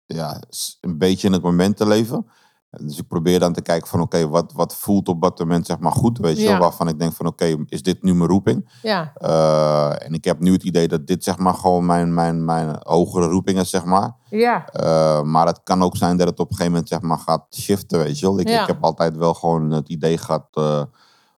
ja, 0.07 0.43
een 0.81 0.99
beetje 0.99 1.27
in 1.27 1.33
het 1.33 1.43
moment 1.43 1.77
te 1.77 1.87
leven. 1.87 2.27
Dus 2.81 2.99
ik 2.99 3.09
probeer 3.09 3.39
dan 3.39 3.53
te 3.53 3.61
kijken 3.63 3.89
van, 3.89 4.01
oké, 4.01 4.29
wat, 4.29 4.53
wat 4.53 4.75
voelt 4.77 5.09
op 5.09 5.23
dat 5.23 5.39
moment 5.39 5.67
zeg 5.67 5.79
maar 5.79 5.93
goed, 5.93 6.19
weet 6.19 6.37
je, 6.37 6.43
Ja. 6.43 6.59
waarvan 6.59 6.89
ik 6.89 6.99
denk 6.99 7.13
van, 7.13 7.27
oké, 7.27 7.57
is 7.67 7.83
dit 7.83 8.03
nu 8.03 8.15
mijn 8.15 8.29
roeping? 8.31 8.69
Ja, 8.83 9.13
Eh, 9.15 10.07
en 10.07 10.13
ik 10.13 10.25
heb 10.25 10.41
nu 10.41 10.53
het 10.53 10.63
idee 10.63 10.89
dat 10.89 11.07
dit 11.07 11.25
zeg 11.25 11.39
maar 11.39 11.55
gewoon 11.55 11.87
mijn, 11.87 12.15
mijn, 12.15 12.45
mijn 12.45 12.77
hogere 12.83 13.27
roeping 13.27 13.59
is, 13.59 13.71
zeg 13.71 13.85
maar. 13.85 14.17
ja, 14.31 14.67
Eh, 14.69 15.23
maar 15.23 15.47
het 15.47 15.61
kan 15.65 15.83
ook 15.83 15.97
zijn 15.97 16.17
dat 16.17 16.29
het 16.29 16.39
op 16.41 16.47
een 16.51 16.57
gegeven 16.57 16.73
moment 16.73 16.89
zeg 16.91 17.01
maar 17.01 17.19
gaat 17.19 17.47
shiften, 17.51 17.99
weet 17.99 18.19
je 18.19 18.27
wel. 18.27 18.39
Ik, 18.41 18.49
Ja. 18.49 18.61
ik 18.61 18.67
heb 18.67 18.85
altijd 18.85 19.17
wel 19.17 19.35
gewoon 19.35 19.71
het 19.71 19.89
idee 19.89 20.19
gehad 20.19 20.47
eh, 20.53 20.83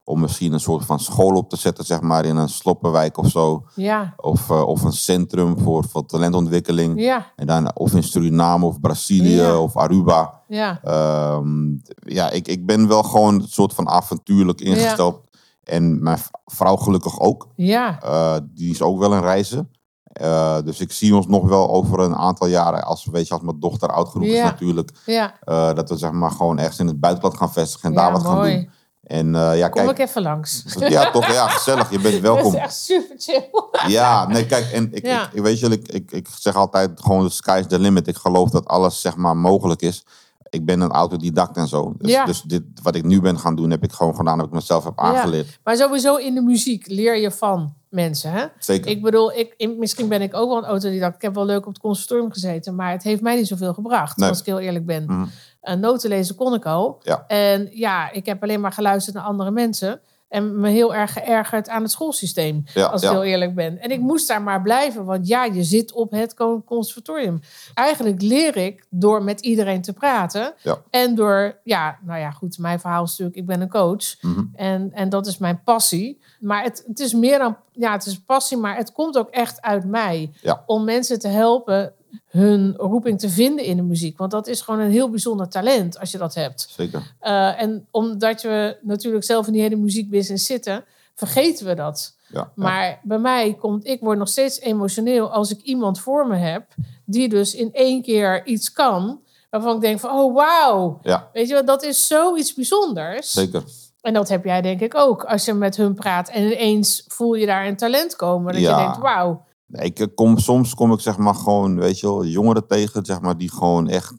om 0.05 0.21
misschien 0.21 0.53
een 0.53 0.61
soort 0.61 0.85
van 0.85 1.01
school 1.01 1.37
op 1.37 1.49
te 1.51 1.57
zetten, 1.57 1.85
zeg 1.85 2.01
maar, 2.01 2.25
in 2.25 2.37
een 2.37 2.49
sloppenwijk 2.49 3.17
of 3.19 3.29
zo. 3.31 3.65
ja, 3.75 4.15
Of, 4.17 4.51
eh, 4.51 4.63
of 4.67 4.83
een 4.83 4.93
centrum 4.93 5.59
voor, 5.59 5.85
voor 5.89 6.07
talentontwikkeling. 6.07 7.01
ja, 7.01 7.27
En 7.37 7.47
dan, 7.47 7.77
of 7.77 7.93
in 7.95 8.03
Suriname 8.03 8.65
of 8.67 8.81
Brazilië 8.81 9.35
Ja. 9.35 9.59
of 9.59 9.77
Aruba. 9.77 10.41
ja, 10.49 10.81
Ehm, 10.83 11.71
ja, 11.97 12.31
ik, 12.31 12.49
ik 12.49 12.67
ben 12.67 12.89
wel 12.89 13.03
gewoon 13.03 13.35
een 13.35 13.49
soort 13.49 13.75
van 13.75 13.89
avontuurlijk 13.89 14.61
ingesteld. 14.61 15.21
En 15.65 16.03
mijn 16.03 16.19
vrouw 16.47 16.77
gelukkig 16.77 17.21
ook. 17.21 17.47
ja, 17.57 18.01
Eh, 18.03 18.37
die 18.55 18.71
is 18.71 18.83
ook 18.83 18.99
wel 18.99 19.13
een 19.13 19.21
reizen. 19.23 19.71
Eh, 20.05 20.57
dus 20.65 20.81
ik 20.81 20.93
zie 20.93 21.17
ons 21.17 21.27
nog 21.27 21.49
wel 21.49 21.71
over 21.71 22.01
een 22.01 22.15
aantal 22.17 22.47
jaren, 22.47 22.85
als, 22.85 23.05
weet 23.05 23.27
je, 23.29 23.35
als 23.35 23.43
mijn 23.43 23.61
dochter 23.61 23.89
oud 23.89 24.09
genoeg 24.09 24.27
is 24.29 24.43
natuurlijk, 24.43 24.91
ja. 25.07 25.35
dat 25.73 25.89
we 25.89 25.97
zeg 25.97 26.13
maar 26.13 26.31
gewoon 26.31 26.59
ergens 26.59 26.79
in 26.79 26.87
het 26.87 27.01
buitenland 27.01 27.37
gaan 27.37 27.53
vestigen 27.53 27.89
en 27.89 27.95
Ja, 27.95 28.03
daar 28.03 28.13
wat 28.13 28.23
gaan 28.23 28.43
doen. 28.43 28.71
En 29.07 29.35
eh, 29.35 29.59
ja, 29.59 29.69
Kom 29.69 29.85
kijk, 29.87 29.99
ik 29.99 30.07
even 30.09 30.23
langs. 30.23 30.65
ja, 30.79 31.11
toch, 31.11 31.33
ja, 31.33 31.49
gezellig. 31.49 31.91
Je 31.91 31.99
bent 31.99 32.13
Dat 32.23 32.23
welkom. 32.23 32.55
is 32.55 32.61
echt 32.61 32.75
super 32.77 33.17
chill. 33.19 33.49
Ja, 33.87 34.27
nee, 34.27 34.47
kijk, 34.47 34.71
en 34.73 34.89
ik, 34.93 35.07
Ja. 35.07 35.29
ik, 35.33 35.43
weet 35.43 35.59
je, 35.61 35.69
ik, 35.69 35.89
ik, 35.89 36.11
ik 36.13 36.29
zeg 36.39 36.57
altijd 36.57 36.91
gewoon, 36.95 37.29
the 37.29 37.35
sky's 37.35 37.67
the 37.67 37.79
limit. 37.79 38.07
Ik 38.09 38.17
geloof 38.17 38.51
dat 38.51 38.67
alles, 38.67 39.01
zeg 39.01 39.17
maar, 39.17 39.37
mogelijk 39.37 39.83
is. 39.83 40.05
Ik 40.51 40.65
ben 40.65 40.81
een 40.81 40.91
autodidact 40.91 41.57
en 41.57 41.69
zo. 41.69 41.95
Dus, 41.99 42.11
Ja. 42.11 42.25
dus 42.25 42.43
dit, 42.43 42.63
wat 42.83 42.95
ik 42.95 43.05
nu 43.05 43.21
ben 43.21 43.39
gaan 43.39 43.57
doen, 43.57 43.71
heb 43.71 43.83
ik 43.83 43.93
gewoon 43.93 44.17
gedaan, 44.17 44.39
heb 44.39 44.47
ik 44.47 44.53
mezelf 44.53 44.85
heb 44.85 45.01
aangeleerd. 45.01 45.59
Maar 45.65 45.77
sowieso 45.77 46.17
in 46.17 46.35
de 46.35 46.41
muziek 46.43 46.87
leer 46.89 47.17
je 47.17 47.31
van 47.31 47.75
mensen. 47.95 48.31
Hè? 48.31 48.45
Zeker. 48.59 48.91
Ik 48.91 49.03
bedoel, 49.03 49.33
ik, 49.33 49.75
misschien 49.79 50.09
ben 50.09 50.23
ik 50.23 50.35
ook 50.35 50.49
wel 50.49 50.59
een 50.59 50.65
autodidact. 50.65 51.15
Ik 51.15 51.23
heb 51.23 51.35
wel 51.35 51.45
leuk 51.45 51.67
op 51.67 51.73
het 51.73 51.79
conservatorium 51.79 52.33
gezeten, 52.33 52.75
maar 52.75 52.91
het 52.93 53.03
heeft 53.03 53.21
mij 53.23 53.37
niet 53.37 53.47
zoveel 53.47 53.75
gebracht, 53.75 54.17
Nee. 54.17 54.29
als 54.29 54.39
ik 54.41 54.47
heel 54.47 54.59
eerlijk 54.61 54.87
ben. 54.87 55.05
Mhm. 55.05 55.27
Een 55.63 55.81
noten 55.81 56.09
lezen 56.09 56.35
kon 56.35 56.55
ik 56.55 56.67
al. 56.67 56.99
Ja. 57.03 57.25
En 57.27 57.69
ja, 57.73 58.11
ik 58.13 58.27
heb 58.27 58.43
alleen 58.43 58.61
maar 58.61 58.73
geluisterd 58.73 59.17
naar 59.17 59.25
andere 59.25 59.51
mensen. 59.51 60.01
En 60.35 60.61
me 60.61 60.69
heel 60.69 60.95
erg 60.95 61.13
geërgerd 61.13 61.69
aan 61.69 61.83
het 61.83 61.91
schoolsysteem, 61.91 62.65
Ja, 62.75 62.87
als 62.87 63.03
ik 63.03 63.09
ja. 63.09 63.15
heel 63.15 63.25
eerlijk 63.25 63.55
ben. 63.55 63.79
En 63.81 63.91
ik 63.91 64.01
moest 64.01 64.29
daar 64.29 64.43
maar 64.43 64.63
blijven, 64.63 65.05
want 65.05 65.27
ja, 65.29 65.45
je 65.45 65.63
zit 65.65 65.93
op 65.93 66.11
het 66.11 66.35
con- 66.35 66.65
conservatorium. 66.65 67.41
Eigenlijk 67.75 68.23
leer 68.23 68.57
ik 68.57 68.85
door 68.91 69.23
met 69.23 69.41
iedereen 69.41 69.83
te 69.83 69.93
praten. 69.93 70.55
Ja. 70.63 70.79
En 70.91 71.15
door, 71.15 71.59
ja, 71.65 71.99
nou 72.05 72.21
ja, 72.21 72.31
goed, 72.31 72.59
mijn 72.59 72.81
verhaal 72.81 73.03
is 73.05 73.09
natuurlijk, 73.11 73.37
ik 73.39 73.47
ben 73.47 73.61
een 73.61 73.69
coach. 73.69 74.21
Mhm. 74.21 74.45
En, 74.55 74.91
en 74.93 75.09
dat 75.09 75.27
is 75.27 75.39
mijn 75.39 75.63
passie. 75.65 76.21
Maar 76.41 76.63
het, 76.63 76.85
het 76.87 77.01
is 77.01 77.13
meer 77.13 77.39
dan, 77.39 77.57
ja, 77.73 77.93
het 77.93 78.07
is 78.07 78.21
passie, 78.21 78.57
maar 78.57 78.77
het 78.77 78.93
komt 78.93 79.19
ook 79.19 79.31
echt 79.31 79.63
uit 79.63 79.85
mij. 79.85 80.33
Om 80.67 80.85
mensen 80.85 81.19
te 81.19 81.29
helpen 81.29 81.93
hun 82.27 82.75
roeping 82.77 83.19
te 83.19 83.29
vinden 83.29 83.65
in 83.65 83.77
de 83.77 83.83
muziek. 83.83 84.19
Want 84.19 84.31
dat 84.31 84.47
is 84.47 84.61
gewoon 84.61 84.81
een 84.81 84.91
heel 84.91 85.11
bijzonder 85.11 85.49
talent 85.49 85.99
als 85.99 86.11
je 86.11 86.19
dat 86.19 86.35
hebt. 86.35 86.69
Zeker. 86.77 87.15
Eh, 87.19 87.63
en 87.63 87.87
omdat 87.91 88.43
we 88.43 88.77
natuurlijk 88.83 89.25
zelf 89.25 89.47
in 89.47 89.53
die 89.53 89.63
hele 89.63 89.77
muziekbusiness 89.77 90.47
zitten, 90.47 90.85
vergeten 91.15 91.67
we 91.67 91.75
dat. 91.75 92.17
Ja, 92.29 92.41
ja. 92.41 92.51
Maar 92.55 93.01
bij 93.03 93.19
mij 93.19 93.55
komt, 93.55 93.87
ik 93.87 94.01
word 94.01 94.19
nog 94.19 94.29
steeds 94.29 94.61
emotioneel 94.61 95.31
als 95.33 95.51
ik 95.51 95.61
iemand 95.61 96.01
voor 96.01 96.27
me 96.27 96.37
heb 96.37 96.67
die 97.05 97.29
dus 97.29 97.55
in 97.55 97.73
één 97.73 98.03
keer 98.03 98.47
iets 98.47 98.73
kan. 98.73 99.21
Waarvan 99.51 99.75
ik 99.75 99.81
denk 99.81 100.01
van, 100.01 100.11
oh 100.11 100.35
wauw, 100.35 100.99
Ja, 101.03 101.29
weet 101.33 101.49
je 101.49 101.55
wat, 101.55 101.67
dat 101.67 101.83
is 101.83 102.07
zoiets 102.07 102.55
bijzonders. 102.55 103.33
zeker. 103.33 103.63
En 104.01 104.15
dat 104.15 104.29
heb 104.29 104.45
jij 104.45 104.61
denk 104.63 104.81
ik 104.81 104.95
ook. 104.95 105.25
Als 105.25 105.45
je 105.45 105.53
met 105.53 105.77
hun 105.77 105.95
praat 105.95 106.29
en 106.29 106.43
ineens 106.43 107.05
voel 107.09 107.35
je 107.35 107.47
daar 107.47 107.67
een 107.67 107.77
talent 107.77 108.17
komen. 108.17 108.53
Dat 108.53 108.63
je 108.63 108.75
denkt, 108.75 108.99
wauw. 108.99 109.45
Ik 109.71 110.09
kom, 110.15 110.39
soms 110.39 110.75
kom 110.75 110.93
ik 110.93 111.01
zeg 111.01 111.17
maar 111.19 111.35
gewoon, 111.35 111.77
weet 111.79 112.01
je 112.01 112.07
wel, 112.07 112.25
jongeren 112.25 112.67
tegen, 112.67 113.05
zeg 113.05 113.21
maar, 113.21 113.37
die 113.37 113.51
gewoon 113.51 113.89
echt 113.89 114.13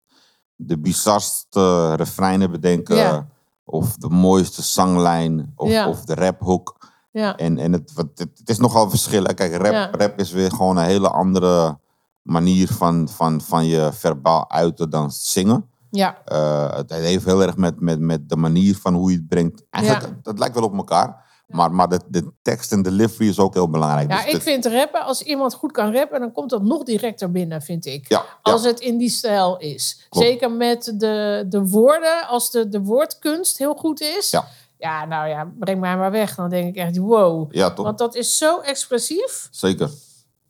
de 0.56 0.80
bizarste 0.80 1.94
refreinen 1.96 2.52
bedenken. 2.52 2.96
Ja. 2.96 3.28
Of 3.64 3.96
de 3.96 4.10
mooiste 4.10 4.62
zanglijn, 4.62 5.54
of, 5.56 5.70
Ja. 5.70 5.90
of 5.90 6.02
de 6.06 6.14
raphoek. 6.16 6.78
Ja, 7.12 7.36
En, 7.38 7.58
en 7.58 7.72
het, 7.74 7.92
het, 7.96 8.20
het 8.20 8.50
is 8.50 8.58
nogal 8.58 8.90
verschillen. 8.90 9.36
Kijk, 9.36 9.56
rap, 9.56 9.96
rap 9.96 10.20
is 10.20 10.32
weer 10.32 10.52
gewoon 10.52 10.78
een 10.78 10.84
hele 10.86 11.10
andere 11.10 11.78
manier 12.22 12.68
van, 12.68 13.10
van, 13.10 13.42
van 13.42 13.66
je 13.66 13.90
verbaal 13.94 14.50
uiten 14.52 14.90
dan 14.90 15.12
zingen. 15.12 15.70
ja, 15.92 16.18
Eh, 16.26 16.76
het 16.76 16.90
heeft 16.90 17.26
heel 17.26 17.42
erg 17.44 17.58
met, 17.58 17.80
met, 17.80 18.00
met 18.00 18.30
de 18.30 18.36
manier 18.36 18.76
van 18.78 18.94
hoe 18.94 19.12
je 19.12 19.18
het 19.18 19.28
brengt. 19.28 19.64
Eigenlijk, 19.70 20.06
Ja. 20.06 20.20
dat 20.22 20.40
lijkt 20.40 20.56
wel 20.56 20.64
op 20.64 20.76
elkaar. 20.76 21.25
Maar, 21.46 21.72
maar 21.72 21.90
de, 21.90 22.00
de 22.08 22.32
tekst 22.42 22.72
en 22.72 22.82
delivery 22.82 23.28
is 23.30 23.40
ook 23.40 23.54
heel 23.54 23.70
belangrijk. 23.70 24.10
ja 24.10 24.16
Dus 24.16 24.26
ik 24.26 24.32
dit- 24.32 24.44
vind 24.44 24.66
rappen, 24.66 25.02
als 25.02 25.22
iemand 25.22 25.54
goed 25.54 25.72
kan 25.72 25.94
rappen, 25.94 26.20
dan 26.20 26.32
komt 26.32 26.50
dat 26.50 26.62
nog 26.64 26.84
directer 26.84 27.32
binnen, 27.32 27.62
vind 27.62 27.86
ik. 27.86 28.10
ja, 28.10 28.26
Als 28.42 28.62
ja, 28.64 28.68
het 28.68 28.80
in 28.80 28.98
die 28.98 29.10
stijl 29.10 29.58
is. 29.58 30.06
Klopt. 30.10 30.28
Zeker 30.28 30.52
met 30.52 30.94
de, 30.98 31.46
de 31.50 31.68
woorden, 31.68 32.28
als 32.28 32.52
de, 32.52 32.70
de 32.70 32.82
woordkunst 32.82 33.58
heel 33.58 33.74
goed 33.76 34.02
is. 34.02 34.30
Ja. 34.30 34.48
Ja, 34.78 35.06
nou 35.06 35.28
ja, 35.28 35.52
breng 35.60 35.80
mij 35.80 35.98
maar 35.98 36.12
weg. 36.12 36.36
Dan 36.36 36.50
denk 36.50 36.68
ik 36.68 36.76
echt, 36.76 36.98
wow. 36.98 37.54
ja, 37.54 37.72
toch? 37.72 37.86
Want 37.86 37.98
dat 37.98 38.16
is 38.16 38.38
zo 38.38 38.60
expressief. 38.60 39.48
Zeker. 39.52 39.90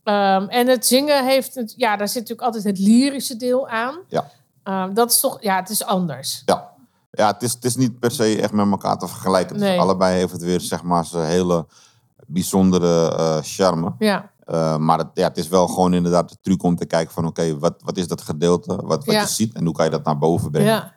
Ehm, 0.03 0.47
en 0.47 0.67
het 0.67 0.85
zingen 0.85 1.25
heeft, 1.25 1.55
het, 1.55 1.73
ja, 1.77 1.95
daar 1.97 2.07
zit 2.07 2.15
natuurlijk 2.21 2.47
altijd 2.47 2.63
het 2.63 2.79
lyrische 2.79 3.37
deel 3.37 3.67
aan. 3.67 3.95
Ja. 4.07 4.31
Ehm, 4.63 4.93
dat 4.93 5.11
is 5.11 5.19
toch, 5.19 5.37
ja, 5.41 5.55
het 5.55 5.69
is 5.69 5.83
anders. 5.85 6.41
Ja, 6.45 6.73
ja 7.15 7.27
het, 7.31 7.41
is, 7.43 7.53
het 7.53 7.65
is 7.65 7.75
niet 7.75 7.99
per 7.99 8.11
se 8.11 8.41
echt 8.41 8.51
met 8.53 8.69
elkaar 8.71 8.97
te 8.97 9.07
vergelijken. 9.07 9.55
Dus 9.57 9.63
Nee. 9.67 9.79
allebei 9.79 10.17
heeft 10.17 10.31
het 10.31 10.43
weer 10.43 10.61
zeg 10.61 10.83
maar 10.83 11.05
zijn 11.05 11.25
hele 11.29 11.65
bijzondere 12.27 13.15
eh, 13.15 13.37
charme. 13.41 13.93
Ja, 13.99 14.33
Eh, 14.45 14.77
maar 14.77 14.97
het, 14.97 15.07
ja, 15.13 15.27
het 15.27 15.37
is 15.37 15.47
wel 15.47 15.67
gewoon 15.67 15.93
inderdaad 15.93 16.29
de 16.29 16.37
truc 16.41 16.63
om 16.63 16.75
te 16.75 16.85
kijken 16.85 17.13
van 17.13 17.25
oké, 17.25 17.57
wat, 17.59 17.73
wat 17.83 17.97
is 17.97 18.07
dat 18.07 18.21
gedeelte? 18.21 18.75
Wat, 18.75 19.05
wat 19.05 19.15
Ja. 19.15 19.21
je 19.21 19.27
ziet 19.27 19.53
en 19.53 19.65
hoe 19.65 19.73
kan 19.73 19.85
je 19.85 19.91
dat 19.91 20.03
naar 20.03 20.17
boven 20.17 20.51
brengen? 20.51 20.71
ja, 20.71 20.93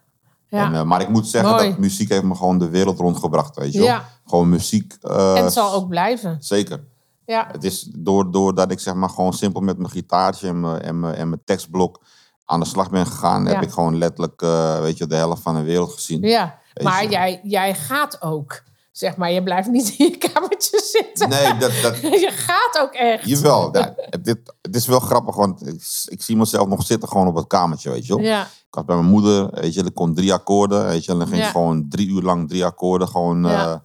ja. 0.48 0.64
En, 0.66 0.74
eh, 0.74 0.82
maar 0.82 1.00
ik 1.00 1.08
moet 1.08 1.26
zeggen 1.28 1.50
Mooi. 1.54 1.68
dat 1.68 1.78
muziek 1.78 2.08
heeft 2.08 2.22
me 2.22 2.34
gewoon 2.34 2.58
de 2.58 2.68
wereld 2.68 2.98
rondgebracht, 2.98 3.56
weet 3.56 3.72
je 3.72 3.80
wel? 3.80 3.98
Gewoon 4.26 4.48
muziek. 4.48 4.96
en 5.00 5.44
het 5.44 5.52
zal 5.52 5.72
ook 5.72 5.88
blijven. 5.88 6.36
Zeker. 6.40 6.84
Ja, 7.26 7.48
Het 7.52 7.64
is 7.64 7.90
door, 7.96 8.30
doordat 8.30 8.70
ik 8.70 8.80
zeg 8.80 8.94
maar 8.94 9.10
gewoon 9.10 9.32
simpel 9.32 9.60
met 9.60 9.78
mijn 9.78 9.90
gitaartje 9.90 10.48
en 10.48 10.60
mijn, 10.60 10.80
en 10.82 11.00
mijn, 11.00 11.14
en 11.14 11.28
mijn 11.28 11.40
tekstblok 11.44 12.00
aan 12.50 12.60
de 12.60 12.66
slag 12.66 12.90
ben 12.90 13.06
gegaan, 13.06 13.46
heb 13.46 13.62
ik 13.62 13.70
gewoon 13.70 13.98
letterlijk 13.98 14.42
eh, 14.42 14.80
weet 14.80 14.98
je, 14.98 15.06
de 15.06 15.14
helft 15.14 15.42
van 15.42 15.54
de 15.54 15.62
wereld 15.62 15.92
gezien. 15.92 16.20
ja. 16.22 16.58
Maar 16.82 17.02
je. 17.02 17.08
jij, 17.08 17.40
jij 17.42 17.74
gaat 17.74 18.22
ook. 18.22 18.62
Zeg 18.92 19.16
maar, 19.16 19.30
je 19.30 19.42
blijft 19.42 19.68
niet 19.68 19.94
in 19.98 20.06
je 20.10 20.16
kamertje 20.32 20.80
zitten. 20.84 21.28
Nee, 21.28 21.56
dat, 21.56 21.72
dat, 21.82 22.00
Je 22.24 22.30
gaat 22.32 22.78
ook 22.82 22.92
echt. 22.92 23.28
jawel. 23.28 23.76
Ja, 23.76 23.94
het, 23.96 24.24
dit, 24.24 24.38
het 24.62 24.74
is 24.76 24.86
wel 24.86 25.00
grappig, 25.00 25.36
want 25.36 25.66
ik, 25.66 25.82
ik 26.06 26.22
zie 26.22 26.36
mezelf 26.36 26.68
nog 26.68 26.82
zitten 26.82 27.08
gewoon 27.08 27.26
op 27.26 27.34
het 27.34 27.46
kamertje, 27.46 27.90
weet 27.90 28.06
je 28.06 28.14
wel. 28.14 28.24
Ja, 28.24 28.42
Ik 28.42 28.74
was 28.74 28.84
bij 28.84 28.96
mijn 28.96 29.08
moeder, 29.08 29.48
weet 29.50 29.74
je, 29.74 29.84
er 29.84 29.92
kon 29.92 30.14
drie 30.14 30.32
akkoorden, 30.32 30.86
weet 30.86 31.04
je. 31.04 31.12
En 31.12 31.18
dan 31.18 31.26
ging 31.26 31.40
Ja. 31.40 31.46
ik 31.46 31.52
gewoon 31.52 31.86
drie 31.88 32.08
uur 32.08 32.22
lang 32.22 32.48
drie 32.48 32.64
akkoorden 32.64 33.08
gewoon, 33.08 33.42
Ja. 33.42 33.72
eh, 33.72 33.78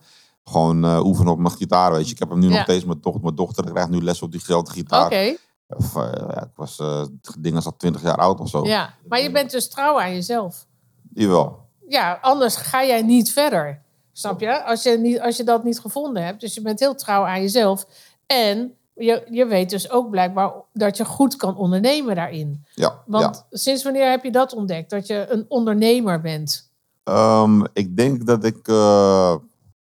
gewoon 0.43 0.85
eh, 0.85 1.05
oefenen 1.05 1.31
op 1.31 1.39
mijn 1.39 1.53
gitaar, 1.55 1.91
weet 1.91 2.05
je. 2.07 2.13
Ik 2.13 2.19
heb 2.19 2.29
hem 2.29 2.39
nu 2.39 2.47
nog 2.47 2.61
steeds, 2.61 2.85
mijn 2.85 2.99
dochter, 3.01 3.21
mijn 3.23 3.35
dochter 3.35 3.65
krijgt 3.71 3.89
nu 3.89 4.01
les 4.01 4.21
op 4.21 4.31
diezelfde 4.31 4.71
gitaar. 4.71 5.05
oké. 5.05 5.35
Of, 5.67 5.95
eh, 5.95 6.11
ja, 6.13 6.41
ik 6.43 6.55
was, 6.55 6.79
eh 6.79 6.99
het 6.99 7.35
ding 7.39 7.57
is 7.57 7.65
al 7.65 7.75
twintig 7.77 8.01
jaar 8.01 8.17
oud 8.17 8.39
of 8.39 8.49
zo. 8.49 8.65
Ja, 8.65 8.93
maar 9.07 9.21
je 9.21 9.31
bent 9.31 9.51
dus 9.51 9.69
trouw 9.69 9.99
aan 9.99 10.13
jezelf. 10.13 10.65
Jawel. 11.13 11.61
Ja, 11.87 12.19
anders 12.21 12.55
ga 12.55 12.85
jij 12.85 13.01
niet 13.01 13.31
verder. 13.31 13.81
Snap 14.11 14.39
je? 14.39 14.63
Als 14.63 14.83
je, 14.83 14.97
niet, 14.97 15.19
als 15.21 15.37
je 15.37 15.43
dat 15.43 15.63
niet 15.63 15.79
gevonden 15.79 16.23
hebt. 16.25 16.41
Dus 16.41 16.53
je 16.53 16.61
bent 16.61 16.79
heel 16.79 16.95
trouw 16.95 17.25
aan 17.25 17.41
jezelf. 17.41 17.85
En 18.25 18.73
je, 18.93 19.23
je 19.29 19.45
weet 19.45 19.69
dus 19.69 19.89
ook 19.89 20.09
blijkbaar 20.09 20.51
dat 20.73 20.97
je 20.97 21.05
goed 21.05 21.35
kan 21.35 21.57
ondernemen 21.57 22.15
daarin. 22.15 22.65
Ja, 22.73 23.03
Want 23.05 23.43
ja. 23.49 23.57
sinds 23.57 23.83
wanneer 23.83 24.09
heb 24.09 24.23
je 24.23 24.31
dat 24.31 24.53
ontdekt? 24.53 24.89
Dat 24.89 25.07
je 25.07 25.25
een 25.29 25.45
ondernemer 25.47 26.21
bent? 26.21 26.71
Ehm, 27.03 27.63
ik 27.73 27.97
denk 27.97 28.25
dat 28.25 28.43
ik 28.43 28.67
eh, 28.67 29.35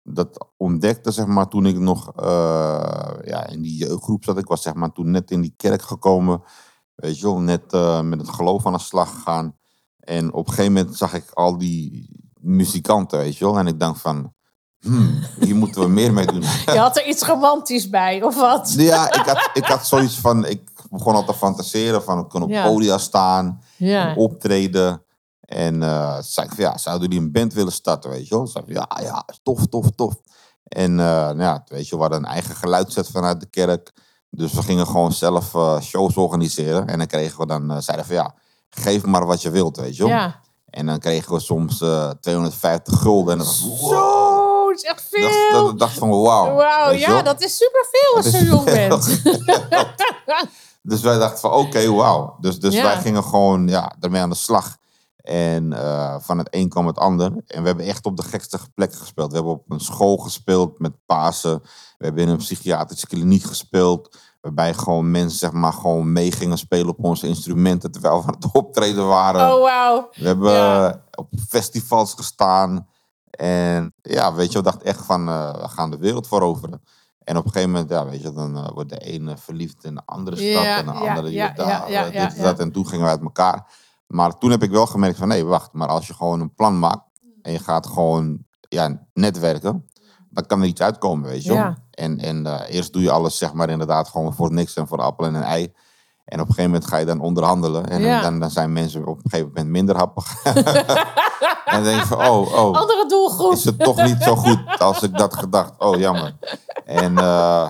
dat 0.09 0.47
ontdekte, 0.57 1.11
zeg 1.11 1.25
maar, 1.25 1.47
toen 1.47 1.65
ik 1.65 1.79
nog 1.79 2.11
eh, 2.15 2.25
ja, 3.23 3.47
in 3.47 3.61
die 3.61 3.77
jeugdgroep 3.77 4.23
zat. 4.23 4.37
Ik 4.37 4.47
was 4.47 4.61
zeg 4.61 4.73
maar 4.73 4.91
toen 4.91 5.11
net 5.11 5.31
in 5.31 5.41
die 5.41 5.53
kerk 5.57 5.81
gekomen. 5.81 6.41
Weet 6.95 7.19
je 7.19 7.25
wel, 7.25 7.39
net 7.39 7.73
eh, 7.73 8.01
met 8.01 8.19
het 8.19 8.29
geloof 8.29 8.65
aan 8.65 8.73
de 8.73 8.79
slag 8.79 9.09
gegaan. 9.09 9.55
En 9.99 10.33
op 10.33 10.47
een 10.47 10.53
gegeven 10.53 10.73
moment 10.73 10.97
zag 10.97 11.13
ik 11.13 11.31
al 11.33 11.57
die 11.57 12.09
muzikanten, 12.41 13.19
weet 13.19 13.37
je 13.37 13.45
wel. 13.45 13.57
En 13.59 13.67
ik 13.67 13.79
dacht 13.79 14.01
van, 14.01 14.33
hmm, 14.79 15.19
hier 15.39 15.55
moeten 15.55 15.81
we 15.81 15.87
meer 15.87 16.13
mee 16.13 16.25
doen. 16.25 16.41
Je 16.65 16.77
had 16.77 16.97
er 16.97 17.07
iets 17.07 17.23
romantisch 17.23 17.89
bij, 17.89 18.23
of 18.23 18.35
wat? 18.35 18.73
ja, 18.77 19.13
ik 19.13 19.25
had, 19.25 19.49
ik 19.53 19.65
had 19.65 19.87
zoiets 19.87 20.19
van, 20.19 20.45
ik 20.45 20.69
begon 20.89 21.15
al 21.15 21.25
te 21.25 21.33
fantaseren 21.33 22.03
van, 22.03 22.19
ik 22.19 22.29
kon 22.29 22.41
op 22.43 22.49
Ja. 22.49 22.67
podia 22.67 22.97
staan. 22.97 23.61
Ja, 23.77 24.13
optreden. 24.15 25.01
En 25.47 25.83
eh 25.83 26.17
zei 26.21 26.47
ik 26.47 26.53
van 26.53 26.63
ja, 26.63 26.77
zouden 26.77 27.07
jullie 27.09 27.25
een 27.25 27.31
band 27.31 27.53
willen 27.53 27.71
starten, 27.71 28.09
weet 28.09 28.27
je 28.27 28.35
wel? 28.35 28.47
Zei 28.47 28.63
ik, 28.67 28.73
ja, 28.73 28.87
ja, 29.01 29.25
tof, 29.43 29.65
tof, 29.67 29.85
tof. 29.95 30.13
En 30.63 30.91
eh, 30.99 31.05
nou 31.05 31.41
ja, 31.41 31.63
weet 31.65 31.87
je, 31.87 31.95
we 31.95 32.01
hadden 32.01 32.19
een 32.19 32.25
eigen 32.29 32.55
geluidset 32.55 33.09
vanuit 33.09 33.39
de 33.39 33.49
kerk. 33.49 33.91
Dus 34.29 34.53
we 34.53 34.61
gingen 34.61 34.87
gewoon 34.87 35.11
zelf 35.11 35.55
eh, 35.55 35.79
shows 35.81 36.15
organiseren. 36.15 36.87
En 36.87 36.97
dan 36.97 37.07
kregen 37.07 37.39
we 37.39 37.45
dan, 37.45 37.81
zeiden 37.81 38.05
van 38.05 38.15
ja, 38.15 38.35
geef 38.69 39.05
maar 39.05 39.25
wat 39.25 39.41
je 39.41 39.49
wilt, 39.49 39.77
weet 39.77 39.95
je 39.95 40.03
wel? 40.03 40.11
ja. 40.11 40.39
En 40.69 40.85
dan 40.85 40.99
kregen 40.99 41.33
we 41.33 41.39
soms 41.39 41.81
eh 41.81 42.09
250 42.09 42.99
gulden. 42.99 43.31
En 43.31 43.37
dan 43.37 43.47
was 43.47 43.61
wow. 43.61 43.89
Zo, 43.89 44.69
is 44.69 44.81
echt 44.83 45.07
Dat, 45.11 45.21
veel. 45.31 45.65
dat, 45.65 45.79
dacht 45.79 45.97
van 45.97 46.09
wauw. 46.09 46.55
Wauw, 46.55 46.91
ja, 46.91 47.21
dat 47.21 47.41
is 47.41 47.57
superveel 47.57 48.15
als 48.15 48.31
Dat 48.31 48.41
je 48.41 48.45
jong 48.47 48.63
bent. 48.63 49.21
Dus 50.81 51.01
wij 51.01 51.17
dachten 51.17 51.39
van 51.39 51.51
oké, 51.51 51.91
wauw. 51.91 52.35
Dus, 52.39 52.59
dus 52.59 52.73
Ja. 52.73 52.83
wij 52.83 52.97
gingen 52.97 53.23
gewoon 53.23 53.67
ja, 53.67 53.95
ermee 53.99 54.21
aan 54.21 54.29
de 54.29 54.35
slag. 54.35 54.77
En 55.27 55.73
eh, 55.73 56.15
van 56.19 56.37
het 56.37 56.47
een 56.51 56.69
kwam 56.69 56.87
het 56.87 56.97
ander. 56.97 57.31
En 57.47 57.61
we 57.61 57.67
hebben 57.67 57.85
echt 57.85 58.05
op 58.05 58.17
de 58.17 58.23
gekste 58.23 58.59
plekken 58.75 58.99
gespeeld. 58.99 59.29
We 59.29 59.35
hebben 59.35 59.53
op 59.53 59.71
een 59.71 59.79
school 59.79 60.17
gespeeld 60.17 60.79
met 60.79 61.05
Pasen. 61.05 61.61
We 61.97 62.05
hebben 62.05 62.23
in 62.23 62.29
een 62.29 62.37
psychiatrische 62.37 63.07
kliniek 63.07 63.43
gespeeld. 63.43 64.17
Waarbij 64.41 64.73
gewoon 64.73 65.11
mensen 65.11 65.39
zeg 65.39 65.51
maar 65.51 65.73
gewoon 65.73 66.11
mee 66.11 66.31
gingen 66.31 66.57
spelen 66.57 66.87
op 66.89 67.03
onze 67.03 67.27
instrumenten. 67.27 67.91
Terwijl 67.91 68.21
we 68.21 68.27
aan 68.27 68.33
het 68.39 68.51
optreden 68.63 69.07
waren. 69.07 69.53
Oh, 69.53 69.61
wauw. 69.61 70.09
We 70.13 70.27
hebben 70.27 70.51
Ja. 70.51 71.03
op 71.15 71.27
festivals 71.49 72.13
gestaan. 72.13 72.87
En 73.29 73.93
ja, 74.01 74.33
weet 74.33 74.51
je, 74.51 74.57
we 74.57 74.63
dachten 74.63 74.87
echt 74.87 75.05
van, 75.05 75.27
eh, 75.27 75.53
we 75.53 75.67
gaan 75.67 75.91
de 75.91 75.97
wereld 75.97 76.27
veroveren. 76.27 76.81
En 77.23 77.37
op 77.37 77.45
een 77.45 77.51
gegeven 77.51 77.71
moment, 77.71 77.89
ja, 77.89 78.05
weet 78.05 78.21
je, 78.21 78.33
dan 78.33 78.57
eh, 78.57 78.69
wordt 78.73 78.89
de 78.89 78.97
ene 78.99 79.37
verliefd 79.37 79.83
in 79.83 79.95
de 79.95 80.01
andere 80.05 80.35
stad. 80.35 80.63
Ja, 80.63 80.77
en 80.77 80.85
de 80.85 80.91
ja, 80.91 80.97
andere 81.09 81.31
ja, 81.31 81.51
daar, 81.55 81.91
ja, 81.91 82.03
dit 82.03 82.35
en 82.37 82.43
dat. 82.43 82.59
En 82.59 82.71
toen 82.71 82.87
gingen 82.87 83.05
we 83.05 83.11
uit 83.11 83.21
elkaar. 83.21 83.85
Maar 84.07 84.37
toen 84.37 84.51
heb 84.51 84.63
ik 84.63 84.71
wel 84.71 84.85
gemerkt 84.85 85.17
van, 85.17 85.27
nee, 85.27 85.45
wacht. 85.45 85.73
Maar 85.73 85.87
als 85.87 86.07
je 86.07 86.13
gewoon 86.13 86.39
een 86.39 86.53
plan 86.53 86.79
maakt 86.79 87.03
en 87.41 87.51
je 87.51 87.59
gaat 87.59 87.87
gewoon 87.87 88.37
ja, 88.69 89.07
netwerken, 89.13 89.85
dan 90.29 90.45
kan 90.45 90.61
er 90.61 90.67
iets 90.67 90.81
uitkomen, 90.81 91.29
weet 91.29 91.43
je 91.43 91.49
wel. 91.49 91.57
Ja. 91.57 91.77
En, 91.91 92.17
en 92.19 92.45
eh, 92.45 92.75
eerst 92.75 92.93
doe 92.93 93.01
je 93.01 93.11
alles, 93.11 93.37
zeg 93.37 93.53
maar, 93.53 93.69
inderdaad 93.69 94.07
gewoon 94.07 94.33
voor 94.33 94.51
niks 94.53 94.73
en 94.75 94.87
voor 94.87 95.01
appel 95.01 95.25
en 95.25 95.33
een 95.35 95.43
ei. 95.43 95.73
En 96.25 96.39
op 96.39 96.47
een 96.47 96.53
gegeven 96.53 96.71
moment 96.71 96.89
ga 96.89 96.97
je 96.97 97.05
dan 97.05 97.19
onderhandelen. 97.19 97.89
En 97.89 98.01
Ja. 98.01 98.21
dan, 98.21 98.39
dan 98.39 98.49
zijn 98.51 98.73
mensen 98.73 99.05
op 99.05 99.15
een 99.23 99.29
gegeven 99.29 99.47
moment 99.47 99.67
minder 99.67 99.95
happig. 99.97 100.43
en 100.43 100.53
dan 101.73 101.83
denk 101.83 101.99
je 101.99 102.05
van, 102.07 102.27
oh, 102.27 102.51
oh, 102.53 102.75
Andere 102.77 103.05
doelgroep. 103.07 103.51
is 103.53 103.63
het 103.63 103.79
toch 103.79 104.03
niet 104.03 104.21
zo 104.23 104.35
goed 104.35 104.79
als 104.79 105.01
ik 105.03 105.17
dat 105.17 105.35
gedacht. 105.35 105.73
Oh, 105.79 105.97
jammer. 105.99 106.35
En 106.85 107.17
eh, 107.17 107.69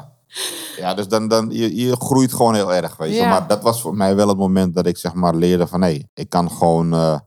ja, 0.78 0.94
dus 0.94 1.08
dan, 1.08 1.28
dan 1.28 1.50
je, 1.50 1.76
je 1.76 1.96
groeit 1.96 2.34
gewoon 2.34 2.54
heel 2.54 2.74
erg, 2.74 2.98
weet 2.98 3.14
je. 3.14 3.16
Ja. 3.16 3.30
Maar 3.30 3.48
dat 3.48 3.62
was 3.62 3.82
voor 3.82 3.96
mij 3.96 4.16
wel 4.16 4.28
het 4.28 4.38
moment 4.38 4.76
dat 4.76 4.86
ik 4.86 4.98
zeg 4.98 5.14
maar 5.14 5.36
leerde 5.36 5.68
van, 5.68 5.82
hé, 5.82 6.02
ik 6.14 6.30
kan 6.30 6.52
gewoon 6.52 6.94
eh, 6.94 7.20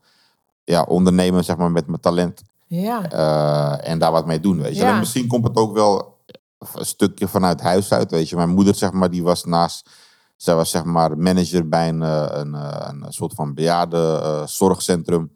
ja, 0.64 0.82
ondernemen 0.82 1.44
zeg 1.44 1.56
maar 1.56 1.70
met 1.70 1.86
mijn 1.86 2.00
talent 2.00 2.42
Ja, 2.66 3.10
eh, 3.10 3.90
en 3.90 3.98
daar 3.98 4.12
wat 4.12 4.26
mee 4.26 4.40
doen, 4.40 4.62
weet 4.62 4.76
je. 4.76 4.82
Ja. 4.82 4.92
En 4.92 4.98
misschien 4.98 5.26
komt 5.26 5.46
het 5.46 5.56
ook 5.56 5.74
wel 5.74 6.18
een 6.74 6.86
stukje 6.86 7.28
vanuit 7.28 7.60
huis 7.60 7.92
uit, 7.92 8.10
weet 8.10 8.28
je. 8.28 8.36
Mijn 8.36 8.48
moeder, 8.48 8.74
zeg 8.74 8.92
maar, 8.92 9.10
die 9.10 9.22
was 9.22 9.44
naast... 9.44 9.88
Zij 10.36 10.54
was, 10.54 10.70
zeg 10.70 10.84
maar, 10.84 11.18
manager 11.18 11.68
bij 11.68 11.88
een, 11.88 12.02
eh, 12.02 12.26
een, 12.30 12.54
een 12.54 13.12
soort 13.12 13.34
van 13.34 13.54
bejaarde 13.54 14.42
zorgcentrum. 14.46 15.32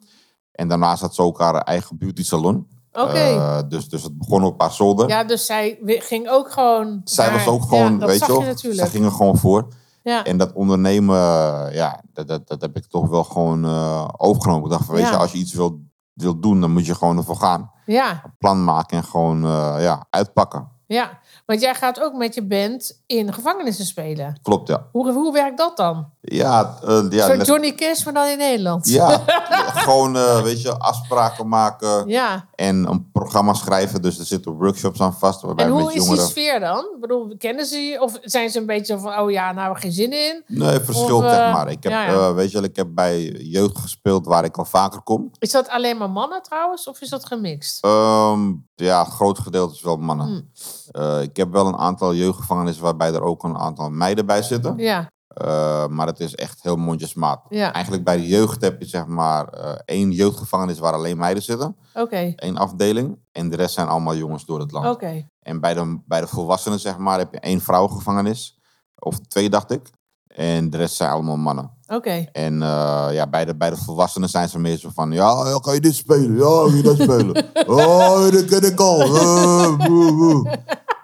En 0.52 0.68
daarnaast 0.68 1.00
had 1.00 1.14
ze 1.14 1.22
ook 1.22 1.38
haar 1.38 1.54
eigen 1.54 1.98
beauty 1.98 2.24
salon. 2.24 2.66
Eh, 2.94 3.58
dus, 3.68 3.88
dus 3.88 4.02
het 4.02 4.18
begon 4.18 4.44
op 4.44 4.60
haar 4.60 4.72
zolder. 4.72 5.08
ja, 5.08 5.24
dus 5.24 5.46
zij 5.46 5.78
ging 5.82 6.28
ook 6.28 6.52
gewoon... 6.52 7.00
Zij 7.04 7.32
was 7.32 7.46
ook 7.46 7.62
gewoon, 7.62 7.98
ja, 7.98 8.06
weet 8.06 8.26
je 8.26 8.26
wel, 8.26 8.74
zij 8.74 8.88
ging 8.88 9.04
er 9.04 9.10
gewoon 9.10 9.36
voor. 9.36 9.68
Ja, 10.02 10.24
En 10.24 10.36
dat 10.36 10.52
ondernemen, 10.52 11.16
eh, 11.16 11.74
ja, 11.74 12.00
dat, 12.12 12.28
dat, 12.28 12.48
dat 12.48 12.60
heb 12.60 12.76
ik 12.76 12.86
toch 12.86 13.08
wel 13.08 13.24
gewoon 13.24 13.64
eh, 13.64 14.08
overgenomen. 14.16 14.64
Ik 14.64 14.70
dacht 14.70 14.84
van, 14.84 14.94
weet 14.94 15.04
Ja. 15.04 15.10
je, 15.10 15.16
als 15.16 15.32
je 15.32 15.38
iets 15.38 15.52
wil, 15.54 15.80
wil 16.12 16.40
doen, 16.40 16.60
dan 16.60 16.72
moet 16.72 16.86
je 16.86 16.94
gewoon 16.94 17.16
ervoor 17.16 17.36
gaan. 17.36 17.70
ja, 17.86 18.10
Een 18.24 18.34
plan 18.38 18.64
maken 18.64 18.96
en 18.96 19.04
gewoon, 19.04 19.40
ja, 19.80 20.06
uitpakken. 20.10 20.68
Ja, 20.86 21.18
want 21.46 21.60
jij 21.60 21.74
gaat 21.74 22.00
ook 22.00 22.12
met 22.14 22.34
je 22.34 22.46
band 22.46 23.02
in 23.06 23.32
gevangenissen 23.32 23.84
spelen. 23.84 24.38
Klopt, 24.42 24.68
ja. 24.68 24.86
Hoe, 24.92 25.12
hoe 25.12 25.32
werkt 25.32 25.58
dat 25.58 25.76
dan? 25.76 26.06
Ja, 26.20 26.78
eh, 26.84 27.02
ja, 27.10 27.26
Zo'n 27.26 27.42
Johnny 27.42 27.74
Cash, 27.74 28.04
maar 28.04 28.14
dan 28.14 28.26
in 28.26 28.38
Nederland. 28.38 28.88
ja 28.88 29.18
gewoon, 29.84 30.16
eh, 30.16 30.42
weet 30.42 30.62
je, 30.62 30.78
afspraken 30.78 31.48
maken 31.48 32.08
Ja. 32.08 32.48
en 32.54 32.90
een 32.90 33.10
programma 33.12 33.52
schrijven. 33.52 34.02
Dus 34.02 34.18
er 34.18 34.24
zitten 34.24 34.52
workshops 34.52 35.00
aan 35.00 35.14
vast, 35.14 35.40
waarbij 35.42 35.64
En 35.64 35.70
hoe 35.70 35.88
is 35.88 35.94
jongeren... 35.94 36.18
die 36.18 36.26
sfeer 36.26 36.60
dan? 36.60 36.78
Ik 36.94 37.00
bedoel, 37.00 37.34
kennen 37.38 37.66
ze 37.66 37.76
je? 37.78 38.00
Of 38.00 38.18
zijn 38.22 38.50
ze 38.50 38.58
een 38.58 38.66
beetje 38.66 38.98
van, 38.98 39.18
oh 39.18 39.30
ja, 39.30 39.44
nou 39.44 39.56
hebben 39.58 39.74
we 39.74 39.80
geen 39.80 39.92
zin 39.92 40.12
in? 40.12 40.42
Nee, 40.46 40.80
verschilt, 40.80 41.24
Of, 41.24 41.30
eh, 41.30 41.36
zeg 41.36 41.52
maar. 41.52 41.70
Ik 41.70 41.82
heb, 41.82 41.92
ja, 41.92 42.04
ja. 42.10 42.34
weet 42.34 42.50
je, 42.50 42.60
ik 42.62 42.76
heb 42.76 42.88
bij 42.94 43.22
jeugd 43.30 43.78
gespeeld 43.78 44.26
waar 44.26 44.44
ik 44.44 44.56
al 44.56 44.64
vaker 44.64 45.02
kom. 45.02 45.30
Is 45.38 45.50
dat 45.50 45.68
alleen 45.68 45.96
maar 45.96 46.10
mannen 46.10 46.42
trouwens? 46.42 46.88
Of 46.88 47.00
is 47.00 47.08
dat 47.08 47.24
gemixt? 47.26 47.84
Ehm, 47.84 48.52
ja, 48.74 49.04
groot 49.04 49.38
gedeelte 49.38 49.74
is 49.74 49.82
wel 49.82 49.96
mannen. 49.96 50.26
Hmm. 50.26 50.50
Eh, 50.90 51.22
ik 51.22 51.36
heb 51.36 51.52
wel 51.52 51.66
een 51.66 51.76
aantal 51.76 52.14
jeugdgevangenissen 52.14 52.82
waarbij 52.84 53.14
er 53.14 53.22
ook 53.22 53.42
een 53.44 53.58
aantal 53.58 53.90
meiden 53.90 54.26
bij 54.26 54.42
zitten. 54.42 54.76
Ja, 54.78 55.12
Eh, 55.34 55.86
maar 55.86 56.06
het 56.06 56.20
is 56.20 56.34
echt 56.34 56.62
heel 56.62 56.76
mondjesmaat. 56.76 57.46
ja. 57.48 57.72
Eigenlijk 57.72 58.04
bij 58.04 58.16
de 58.16 58.26
jeugd 58.26 58.60
heb 58.60 58.80
je 58.80 58.86
zeg 58.88 59.06
maar 59.06 59.48
eh, 59.48 59.72
één 59.84 60.10
jeugdgevangenis 60.10 60.78
waar 60.78 60.92
alleen 60.92 61.16
meiden 61.16 61.42
zitten. 61.42 61.76
Oké, 61.94 62.32
Één 62.36 62.56
afdeling. 62.56 63.18
En 63.32 63.48
de 63.50 63.56
rest 63.56 63.74
zijn 63.74 63.88
allemaal 63.88 64.16
jongens 64.16 64.44
door 64.44 64.60
het 64.60 64.72
land. 64.72 64.86
oké. 64.86 65.28
En 65.40 65.60
bij 65.60 65.74
de, 65.74 66.02
bij 66.06 66.20
de 66.20 66.26
volwassenen 66.26 66.80
zeg 66.80 66.98
maar 66.98 67.18
heb 67.18 67.32
je 67.32 67.40
één 67.40 67.60
vrouwengevangenis. 67.60 68.60
Of 68.98 69.18
twee 69.18 69.50
dacht 69.50 69.70
ik. 69.70 69.90
En 70.34 70.70
de 70.70 70.76
rest 70.76 70.94
zijn 70.94 71.10
allemaal 71.10 71.36
mannen. 71.36 71.70
Oké. 71.86 72.26
En 72.32 72.62
eh, 72.62 73.06
ja, 73.10 73.26
bij 73.26 73.44
de, 73.44 73.56
bij 73.56 73.70
de 73.70 73.76
volwassenen 73.76 74.28
zijn 74.28 74.48
ze 74.48 74.58
meer 74.58 74.76
zo 74.78 74.88
van... 74.94 75.12
Ja, 75.12 75.48
ja, 75.48 75.58
kan 75.58 75.74
je 75.74 75.80
dit 75.80 75.94
spelen? 75.94 76.36
Ja, 76.36 76.62
kan 76.64 76.76
je 76.76 76.82
dat 76.82 76.94
spelen? 77.00 77.46
Oh, 77.86 78.30
dat 78.30 78.44
ken 78.44 78.62
ik 78.62 78.80
al. 78.80 78.98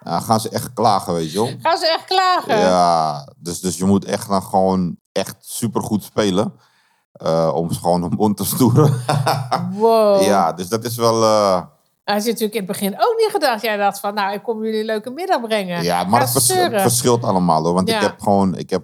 Dan 0.03 0.23
gaan 0.23 0.41
ze 0.41 0.49
echt 0.49 0.73
klagen, 0.73 1.15
weet 1.15 1.33
je 1.33 1.39
wel. 1.39 1.51
Gaan 1.63 1.79
ze 1.79 1.87
echt 1.99 2.05
klagen? 2.05 2.59
Ja, 2.59 3.29
dus, 3.37 3.61
dus 3.61 3.77
je 3.79 3.85
moet 3.85 4.05
echt 4.05 4.29
dan 4.29 4.43
gewoon 4.43 4.97
echt 5.13 5.37
supergoed 5.41 6.03
spelen. 6.05 6.53
eh, 7.13 7.51
om 7.55 7.73
ze 7.73 7.81
gewoon 7.81 8.13
mond 8.17 8.37
te 8.37 8.45
stoeren. 8.45 8.95
Wow. 9.75 10.23
ja, 10.23 10.53
dus 10.53 10.69
dat 10.69 10.85
is 10.85 10.97
wel... 10.97 11.23
eh, 11.23 11.63
Hij 12.05 12.21
zit 12.21 12.27
natuurlijk 12.33 12.55
in 12.55 12.59
het 12.63 12.71
begin 12.71 12.93
ook 12.95 13.15
niet 13.19 13.29
gedacht. 13.31 13.63
Jij 13.63 13.77
dacht 13.77 14.01
van, 14.01 14.15
nou, 14.15 14.33
ik 14.35 14.43
kom 14.43 14.65
jullie 14.65 14.81
een 14.81 14.87
leuke 14.87 15.11
middag 15.11 15.41
brengen. 15.41 15.83
ja, 15.83 16.05
maar 16.05 16.21
het 16.21 16.31
vers- 16.31 16.53
verschilt 16.83 17.25
allemaal 17.25 17.65
hoor. 17.65 17.75
Want 17.75 17.89
Ja. 17.89 17.97
ik 17.97 18.03
heb 18.03 18.21
gewoon... 18.21 18.55
Ik 18.57 18.71
heb 18.71 18.83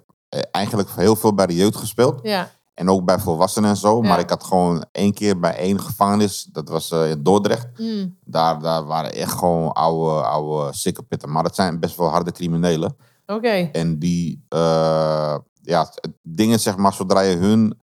eigenlijk 0.50 0.90
heel 0.90 1.16
veel 1.16 1.34
bij 1.34 1.46
de 1.46 1.54
jeugd 1.54 1.76
gespeeld. 1.76 2.20
Ja, 2.22 2.50
En 2.74 2.90
ook 2.90 3.04
bij 3.04 3.18
volwassenen 3.18 3.70
en 3.70 3.76
zo. 3.76 4.02
Ja. 4.02 4.08
Maar 4.08 4.18
ik 4.18 4.30
had 4.30 4.44
gewoon 4.44 4.84
één 4.92 5.12
keer 5.14 5.38
bij 5.38 5.56
één 5.56 5.80
gevangenis. 5.80 6.48
Dat 6.52 6.68
was 6.68 6.90
eh, 6.90 7.10
in 7.10 7.22
Dordrecht. 7.22 7.66
Mm. 7.78 8.16
Daar, 8.24 8.60
daar 8.60 8.84
waren 8.84 9.12
echt 9.14 9.32
gewoon 9.32 9.72
oude, 9.72 10.22
oude 10.26 10.72
sikkepitten. 10.74 11.30
Maar 11.32 11.42
dat 11.42 11.54
zijn 11.54 11.80
best 11.80 11.96
wel 11.96 12.08
harde 12.08 12.32
criminelen. 12.32 12.96
oké. 13.26 13.68
En 13.72 13.98
die, 13.98 14.44
eh, 14.48 15.36
ja, 15.62 15.90
dingen 16.22 16.60
zeg 16.60 16.76
maar, 16.76 16.92
zodra 16.92 17.20
je 17.20 17.36
hun 17.36 17.80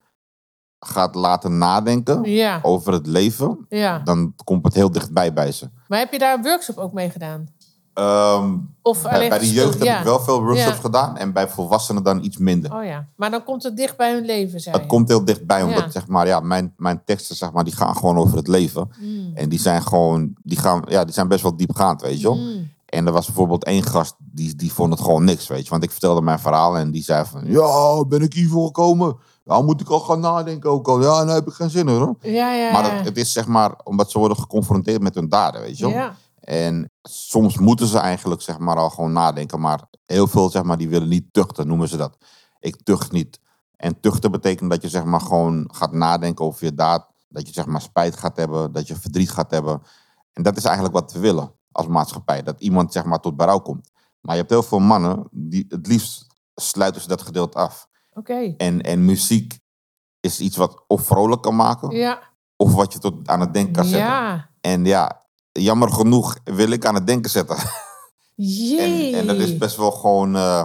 gaat 0.80 1.16
laten 1.16 1.58
nadenken 1.58 2.24
Ja, 2.24 2.60
over 2.62 2.94
het 2.94 3.08
leven, 3.08 3.66
ja. 3.70 4.00
dan 4.00 4.34
komt 4.44 4.66
het 4.66 4.74
heel 4.74 4.92
dichtbij 4.92 5.34
bij 5.34 5.52
ze. 5.52 5.70
Maar 5.88 6.00
heb 6.00 6.12
je 6.12 6.20
daar 6.20 6.38
een 6.38 6.44
workshop 6.44 6.78
ook 6.78 6.94
mee 6.94 7.10
gedaan? 7.10 7.48
Ehm, 7.94 8.54
Of 8.82 9.02
bij, 9.02 9.40
de 9.40 9.52
jeugd 9.52 9.74
heb 9.74 9.84
ja. 9.84 9.98
ik 9.98 10.04
wel 10.04 10.20
veel 10.20 10.44
workshops 10.44 10.76
Ja. 10.76 10.82
gedaan 10.82 11.18
en 11.18 11.34
bij 11.34 11.48
volwassenen 11.50 12.04
dan 12.04 12.24
iets 12.24 12.38
minder. 12.38 12.74
Oh 12.76 12.84
ja, 12.84 13.08
maar 13.16 13.32
dan 13.32 13.44
komt 13.44 13.64
het 13.64 13.78
dicht 13.78 13.98
bij 13.98 14.14
hun 14.14 14.26
leven, 14.26 14.60
zei 14.60 14.76
Het 14.76 14.84
je. 14.84 14.90
komt 14.90 15.08
heel 15.08 15.26
dichtbij, 15.26 15.64
omdat 15.64 15.84
Ja. 15.84 15.90
zeg 15.92 16.08
maar, 16.08 16.28
ja, 16.28 16.40
mijn, 16.40 16.74
mijn 16.78 17.02
teksten 17.06 17.36
zeg 17.36 17.52
maar, 17.52 17.64
die 17.64 17.76
gaan 17.76 17.96
gewoon 17.96 18.18
over 18.18 18.38
het 18.38 18.48
leven. 18.48 18.90
Mm. 19.00 19.32
En 19.36 19.50
die 19.50 19.60
zijn 19.60 19.82
gewoon, 19.84 20.34
die 20.44 20.58
gaan, 20.58 20.82
ja, 20.88 21.04
die 21.04 21.14
zijn 21.14 21.28
best 21.28 21.42
wel 21.42 21.56
diepgaand, 21.58 22.02
weet 22.02 22.18
je 22.22 22.28
wel. 22.28 22.38
Mm. 22.38 22.70
En 22.86 23.06
er 23.08 23.14
was 23.14 23.26
bijvoorbeeld 23.26 23.64
één 23.64 23.84
gast, 23.84 24.16
die, 24.18 24.56
die 24.56 24.74
vond 24.74 24.92
het 24.94 25.02
gewoon 25.02 25.24
niks, 25.24 25.48
weet 25.48 25.64
je. 25.64 25.70
Want 25.70 25.84
ik 25.84 25.92
vertelde 25.92 26.22
mijn 26.22 26.40
verhaal 26.40 26.78
en 26.78 26.92
die 26.92 27.04
zei 27.04 27.26
van... 27.26 27.42
Ja, 27.46 28.06
ben 28.06 28.22
ik 28.22 28.34
hiervoor 28.34 28.66
gekomen? 28.66 29.18
Ja, 29.46 29.62
moet 29.62 29.82
ik 29.82 29.90
al 29.90 30.00
gaan 30.00 30.20
nadenken 30.20 30.70
ook 30.70 30.88
al? 30.88 31.02
Ja, 31.02 31.24
nou 31.24 31.30
heb 31.30 31.48
ik 31.48 31.54
geen 31.54 31.70
zin 31.70 31.88
in, 31.88 31.96
hoor. 31.96 32.16
Ja, 32.22 32.54
ja. 32.54 32.72
Maar 32.72 32.96
het, 32.96 33.06
het 33.06 33.18
is 33.18 33.32
zeg 33.32 33.48
maar, 33.48 33.72
omdat 33.84 34.12
ze 34.12 34.20
worden 34.20 34.38
geconfronteerd 34.38 35.02
met 35.02 35.16
hun 35.16 35.30
daden, 35.30 35.62
weet 35.62 35.78
je 35.78 35.84
wel. 35.86 35.94
ja. 35.94 36.16
En 36.42 36.92
soms 37.02 37.58
moeten 37.58 37.88
ze 37.88 37.98
eigenlijk 38.00 38.42
zeg 38.42 38.58
maar 38.60 38.76
al 38.78 38.90
gewoon 38.90 39.12
nadenken. 39.12 39.60
Maar 39.60 39.84
heel 40.06 40.28
veel 40.28 40.50
zeg 40.50 40.64
maar, 40.64 40.78
die 40.78 40.90
willen 40.90 41.08
niet 41.08 41.34
tuchten, 41.34 41.68
noemen 41.68 41.88
ze 41.88 41.98
dat. 41.98 42.18
Ik 42.60 42.84
tucht 42.84 43.12
niet. 43.12 43.40
En 43.76 44.00
tuchten 44.00 44.32
betekent 44.32 44.70
dat 44.70 44.82
je 44.82 44.90
zeg 44.90 45.04
maar 45.04 45.22
gewoon 45.22 45.70
gaat 45.74 45.92
nadenken 45.92 46.46
over 46.46 46.66
je 46.66 46.74
daad. 46.74 47.10
Dat 47.28 47.48
je 47.48 47.54
zeg 47.54 47.66
maar 47.66 47.82
spijt 47.82 48.16
gaat 48.18 48.38
hebben, 48.38 48.72
dat 48.72 48.88
je 48.88 48.96
verdriet 48.96 49.30
gaat 49.32 49.52
hebben. 49.52 49.82
En 50.34 50.44
dat 50.44 50.58
is 50.58 50.64
eigenlijk 50.64 50.96
wat 50.96 51.12
we 51.12 51.20
willen 51.20 51.54
als 51.72 51.88
maatschappij. 51.88 52.44
Dat 52.44 52.62
iemand 52.62 52.92
zeg 52.92 53.06
maar 53.06 53.20
tot 53.20 53.38
berouw 53.38 53.60
komt. 53.60 53.92
Maar 54.20 54.34
je 54.36 54.40
hebt 54.40 54.54
heel 54.54 54.64
veel 54.64 54.80
mannen, 54.80 55.28
die 55.32 55.66
het 55.68 55.88
liefst 55.88 56.28
sluiten 56.56 57.02
ze 57.02 57.08
dat 57.08 57.22
gedeelte 57.22 57.58
af. 57.58 57.88
Oké. 58.14 58.54
En, 58.58 58.82
en 58.82 59.06
muziek 59.06 59.60
is 60.20 60.40
iets 60.40 60.58
wat 60.58 60.84
of 60.88 61.02
vrolijk 61.06 61.42
kan 61.42 61.56
maken, 61.56 61.90
Ja. 61.90 62.20
of 62.56 62.74
wat 62.74 62.94
je 62.94 63.00
tot 63.00 63.28
aan 63.28 63.40
het 63.40 63.54
denken 63.54 63.74
kan 63.74 63.86
zetten. 63.86 64.10
Ja. 64.10 64.50
En 64.62 64.86
ja, 64.86 65.21
jammer 65.52 65.92
genoeg 65.92 66.38
wil 66.44 66.70
ik 66.70 66.86
aan 66.86 66.96
het 66.96 67.08
denken 67.08 67.32
zetten. 67.32 67.58
Jee. 68.36 69.12
En, 69.14 69.20
en 69.20 69.28
dat 69.28 69.36
is 69.48 69.58
best 69.58 69.76
wel 69.76 69.92
gewoon, 69.92 70.36
eh, 70.36 70.64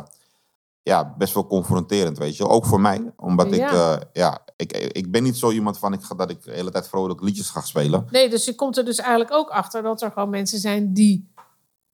ja, 0.82 1.14
best 1.18 1.34
wel 1.34 1.46
confronterend, 1.46 2.18
weet 2.18 2.36
je. 2.36 2.48
Ook 2.48 2.66
voor 2.66 2.80
mij, 2.80 3.12
omdat 3.16 3.46
ik, 3.46 3.54
Ja. 3.54 3.94
eh, 3.94 4.00
ja, 4.12 4.38
ik, 4.56 4.72
ik 4.72 5.10
ben 5.10 5.22
niet 5.22 5.36
zo 5.36 5.50
iemand 5.50 5.78
van 5.78 5.92
ik 5.92 6.02
ga, 6.02 6.14
dat 6.14 6.30
ik 6.30 6.42
de 6.42 6.50
hele 6.52 6.70
tijd 6.70 6.88
vrolijk 6.88 7.20
liedjes 7.20 7.48
ga 7.50 7.60
spelen. 7.60 8.06
Nee, 8.10 8.30
dus 8.30 8.44
je 8.44 8.54
komt 8.54 8.76
er 8.76 8.84
dus 8.84 8.98
eigenlijk 8.98 9.32
ook 9.32 9.48
achter 9.48 9.82
dat 9.82 10.02
er 10.02 10.10
gewoon 10.10 10.30
mensen 10.30 10.58
zijn 10.58 10.92
die 10.92 11.30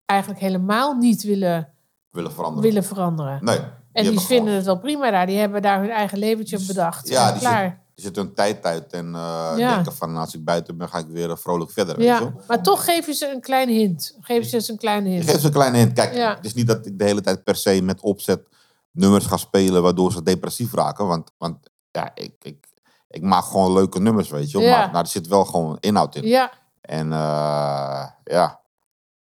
eigenlijk 0.07 0.41
helemaal 0.41 0.95
niet 0.95 1.23
willen, 1.23 1.69
Willen 2.11 2.33
veranderen. 2.33 2.69
willen 2.69 2.85
veranderen. 2.85 3.45
Nee. 3.45 3.59
en 3.93 4.05
die 4.05 4.21
vinden 4.21 4.27
gewoon- 4.27 4.49
het 4.49 4.65
wel 4.65 4.79
prima 4.79 5.11
daar. 5.11 5.27
Die 5.27 5.39
hebben 5.39 5.63
daar 5.63 5.81
hun 5.81 5.91
eigen 5.91 6.19
leventje 6.19 6.59
op 6.59 6.67
bedacht. 6.67 7.09
Ja, 7.09 7.33
en 7.33 7.39
klaar. 7.39 7.82
Die 8.03 8.11
zit 8.15 8.17
hun 8.25 8.35
tijd 8.35 8.65
uit 8.65 8.93
en 8.93 9.07
eh, 9.15 9.53
Ja. 9.57 9.75
denken 9.75 9.93
van 9.95 10.17
als 10.17 10.35
ik 10.35 10.45
buiten 10.45 10.77
ben, 10.77 10.89
ga 10.89 10.99
ik 10.99 11.07
weer 11.09 11.39
vrolijk 11.39 11.71
verder. 11.71 11.97
Weet 11.97 12.07
je? 12.19 12.31
Maar 12.47 12.63
toch 12.63 12.85
geef 12.85 13.07
je 13.07 13.13
ze 13.13 13.31
een 13.35 13.41
kleine 13.41 13.73
hint. 13.73 14.17
Geef 14.21 14.49
ze 14.49 14.55
eens 14.55 14.69
een 14.69 14.77
kleine 14.79 15.09
Ik 15.09 15.15
hint. 15.15 15.31
geef 15.31 15.41
ze 15.41 15.47
een 15.47 15.53
kleine 15.53 15.77
hint. 15.79 15.93
Kijk, 15.93 16.15
Ja. 16.15 16.35
het 16.35 16.45
is 16.45 16.55
niet 16.55 16.67
dat 16.67 16.87
ik 16.87 16.99
de 16.99 17.05
hele 17.05 17.21
tijd 17.21 17.45
per 17.45 17.57
se 17.57 17.81
met 17.83 18.01
opzet 18.01 18.41
nummers 18.91 19.27
ga 19.27 19.37
spelen 19.37 19.83
waardoor 19.83 20.13
ze 20.13 20.23
depressief 20.23 20.75
raken. 20.75 21.07
Want, 21.07 21.31
want 21.39 21.57
ja, 21.91 22.11
ik, 22.15 22.35
ik, 22.43 22.67
ik 23.09 23.23
maak 23.23 23.45
gewoon 23.45 23.73
leuke 23.73 24.01
nummers, 24.01 24.29
weet 24.31 24.51
je. 24.51 24.59
Maar 24.59 24.87
nou, 24.91 24.99
er 25.05 25.07
zit 25.07 25.27
wel 25.27 25.45
gewoon 25.45 25.77
inhoud 25.81 26.15
in. 26.15 26.27
Ja, 26.27 26.51
En 26.81 27.13
eh, 27.13 28.05
ja, 28.25 28.61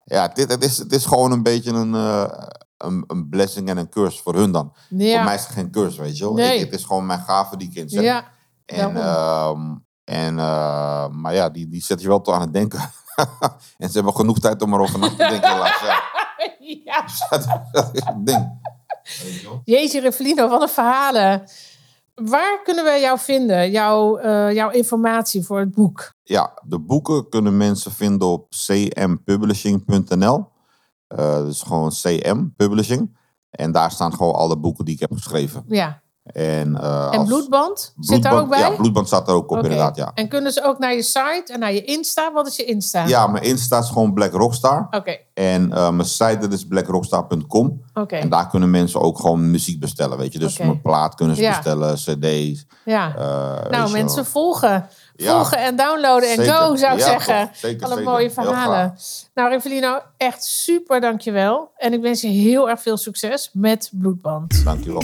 ja 0.04 0.28
dit, 0.28 0.52
het, 0.52 0.64
is, 0.64 0.78
het 0.78 0.92
is 0.92 1.06
gewoon 1.06 1.32
een 1.32 1.44
beetje 1.44 1.72
een, 1.72 1.96
eh, 1.96 2.48
een, 2.78 3.04
een 3.08 3.30
blessing 3.30 3.70
en 3.70 3.78
een 3.78 3.90
curse 3.90 4.22
voor 4.22 4.36
hun 4.36 4.52
dan. 4.52 4.72
Voor 4.90 4.98
mij 4.98 5.36
is 5.36 5.42
het 5.44 5.52
geen 5.52 5.72
curse, 5.72 6.02
weet 6.02 6.18
je 6.18 6.24
wel. 6.24 6.34
Nee. 6.34 6.60
Het 6.60 6.74
is 6.74 6.84
gewoon 6.84 7.06
mijn 7.06 7.20
gave 7.20 7.58
die 7.58 7.70
ik 7.70 7.76
inzet. 7.76 8.04
ja. 8.04 8.38
En, 8.70 8.96
ehm, 8.96 9.76
en, 10.04 10.40
eh, 10.40 11.08
maar 11.08 11.34
ja, 11.34 11.50
die, 11.50 11.68
die 11.68 11.84
zet 11.84 12.02
je 12.02 12.08
wel 12.08 12.22
toe 12.22 12.34
aan 12.34 12.42
het 12.42 12.54
denken. 12.54 12.80
en 13.78 13.90
ze 13.90 13.94
hebben 13.94 14.16
genoeg 14.16 14.40
tijd 14.40 14.62
om 14.62 14.74
erover 14.74 15.00
na 15.00 15.10
te 15.10 15.16
denken. 15.16 15.50
ja. 15.60 16.02
ja. 16.60 17.06
dat 17.72 17.90
is 17.92 18.04
het 18.06 18.26
ding. 18.26 18.60
Jeetje, 19.64 20.00
Revelino, 20.00 20.50
wat 20.50 20.62
een 20.62 20.70
verhalen. 20.70 21.44
Waar 22.16 22.62
kunnen 22.64 22.84
we 22.84 23.00
jou 23.00 23.20
vinden? 23.20 23.72
Jouw, 23.72 24.18
eh, 24.18 24.54
jouw 24.54 24.70
informatie 24.70 25.44
voor 25.44 25.60
het 25.60 25.72
boek? 25.72 26.14
Ja, 26.24 26.62
de 26.66 26.80
boeken 26.80 27.30
kunnen 27.30 27.58
mensen 27.58 27.92
vinden 27.92 28.28
op 28.28 28.50
cmpublishing.nl. 28.50 30.48
Eh 31.08 31.18
dat 31.18 31.48
is 31.48 31.62
gewoon 31.62 31.90
CM 31.90 32.48
Publishing. 32.56 33.18
En 33.50 33.72
daar 33.72 33.92
staan 33.92 34.14
gewoon 34.14 34.34
alle 34.34 34.58
boeken 34.58 34.86
die 34.86 34.94
ik 34.94 35.00
heb 35.00 35.12
geschreven. 35.12 35.64
Ja. 35.68 36.02
En, 36.34 36.76
En 36.76 36.80
als- 37.20 37.28
bloedband? 37.28 37.94
Zit 38.00 38.24
daar 38.24 38.40
ook 38.40 38.50
bij? 38.50 38.60
Ja, 38.60 38.70
bloedband 38.70 39.08
staat 39.08 39.28
er 39.28 39.34
ook 39.34 39.52
op, 39.52 39.64
inderdaad. 39.64 39.96
Ja. 39.96 40.12
En 40.14 40.28
kunnen 40.28 40.52
ze 40.52 40.64
ook 40.64 40.80
naar 40.80 40.94
je 40.94 41.02
site 41.04 41.44
en 41.46 41.60
naar 41.60 41.74
je 41.74 41.84
Insta? 41.84 42.34
Wat 42.34 42.48
is 42.48 42.56
je 42.56 42.66
Insta? 42.66 43.06
ja, 43.08 43.28
mijn 43.28 43.44
Insta 43.44 43.80
is 43.80 43.88
gewoon 43.88 44.14
Black 44.14 44.32
Rockstar. 44.32 44.88
Oké, 44.92 45.18
En 45.34 45.74
eh, 45.74 45.90
mijn 45.90 46.08
site 46.08 46.38
dat 46.38 46.54
is 46.54 46.68
blackrockstar.com. 46.68 47.82
oké. 47.94 48.16
En 48.16 48.30
daar 48.30 48.50
kunnen 48.50 48.70
mensen 48.72 49.02
ook 49.02 49.20
gewoon 49.20 49.52
muziek 49.52 49.80
bestellen, 49.80 50.18
weet 50.18 50.34
je. 50.34 50.40
Dus 50.40 50.58
mijn 50.58 50.82
plaat 50.82 51.16
kunnen 51.16 51.36
ze 51.36 51.42
Ja. 51.42 51.50
bestellen, 51.56 51.96
cd's. 51.96 52.66
Ja. 52.86 53.16
eh, 53.16 53.70
nou, 53.72 53.92
mensen 53.92 54.26
volgen. 54.26 54.88
Ja. 55.16 55.32
Volgen 55.36 55.58
en 55.58 55.76
downloaden 55.76 56.30
en 56.30 56.36
Zeker. 56.36 56.54
go, 56.54 56.76
zou 56.76 56.94
ik 56.94 57.00
Ja, 57.00 57.06
zeggen. 57.06 57.50
Zeker, 57.54 57.86
Alle 57.86 57.96
zeker. 57.96 58.12
mooie 58.12 58.32
verhalen. 58.32 58.96
Nou, 59.34 59.50
Revelino, 59.50 60.00
echt 60.18 60.44
super 60.44 61.02
dankjewel. 61.02 61.72
En 61.78 61.94
ik 61.94 62.02
wens 62.02 62.22
je 62.22 62.28
heel 62.28 62.70
erg 62.70 62.82
veel 62.82 62.98
succes 62.98 63.50
met 63.54 63.90
Bloedband. 63.94 64.64
Dankjewel. 64.64 65.04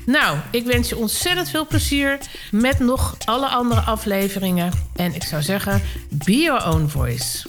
Nou, 0.06 0.38
ik 0.52 0.66
wens 0.66 0.90
je 0.90 0.98
ontzettend 0.98 1.50
veel 1.50 1.68
plezier 1.68 2.18
met 2.52 2.80
nog 2.80 3.16
alle 3.26 3.48
andere 3.48 3.82
afleveringen. 3.82 4.72
En 4.96 5.16
ik 5.16 5.24
zou 5.24 5.42
zeggen, 5.42 5.82
be 6.10 6.36
your 6.36 6.68
own 6.68 6.88
voice. 6.88 7.48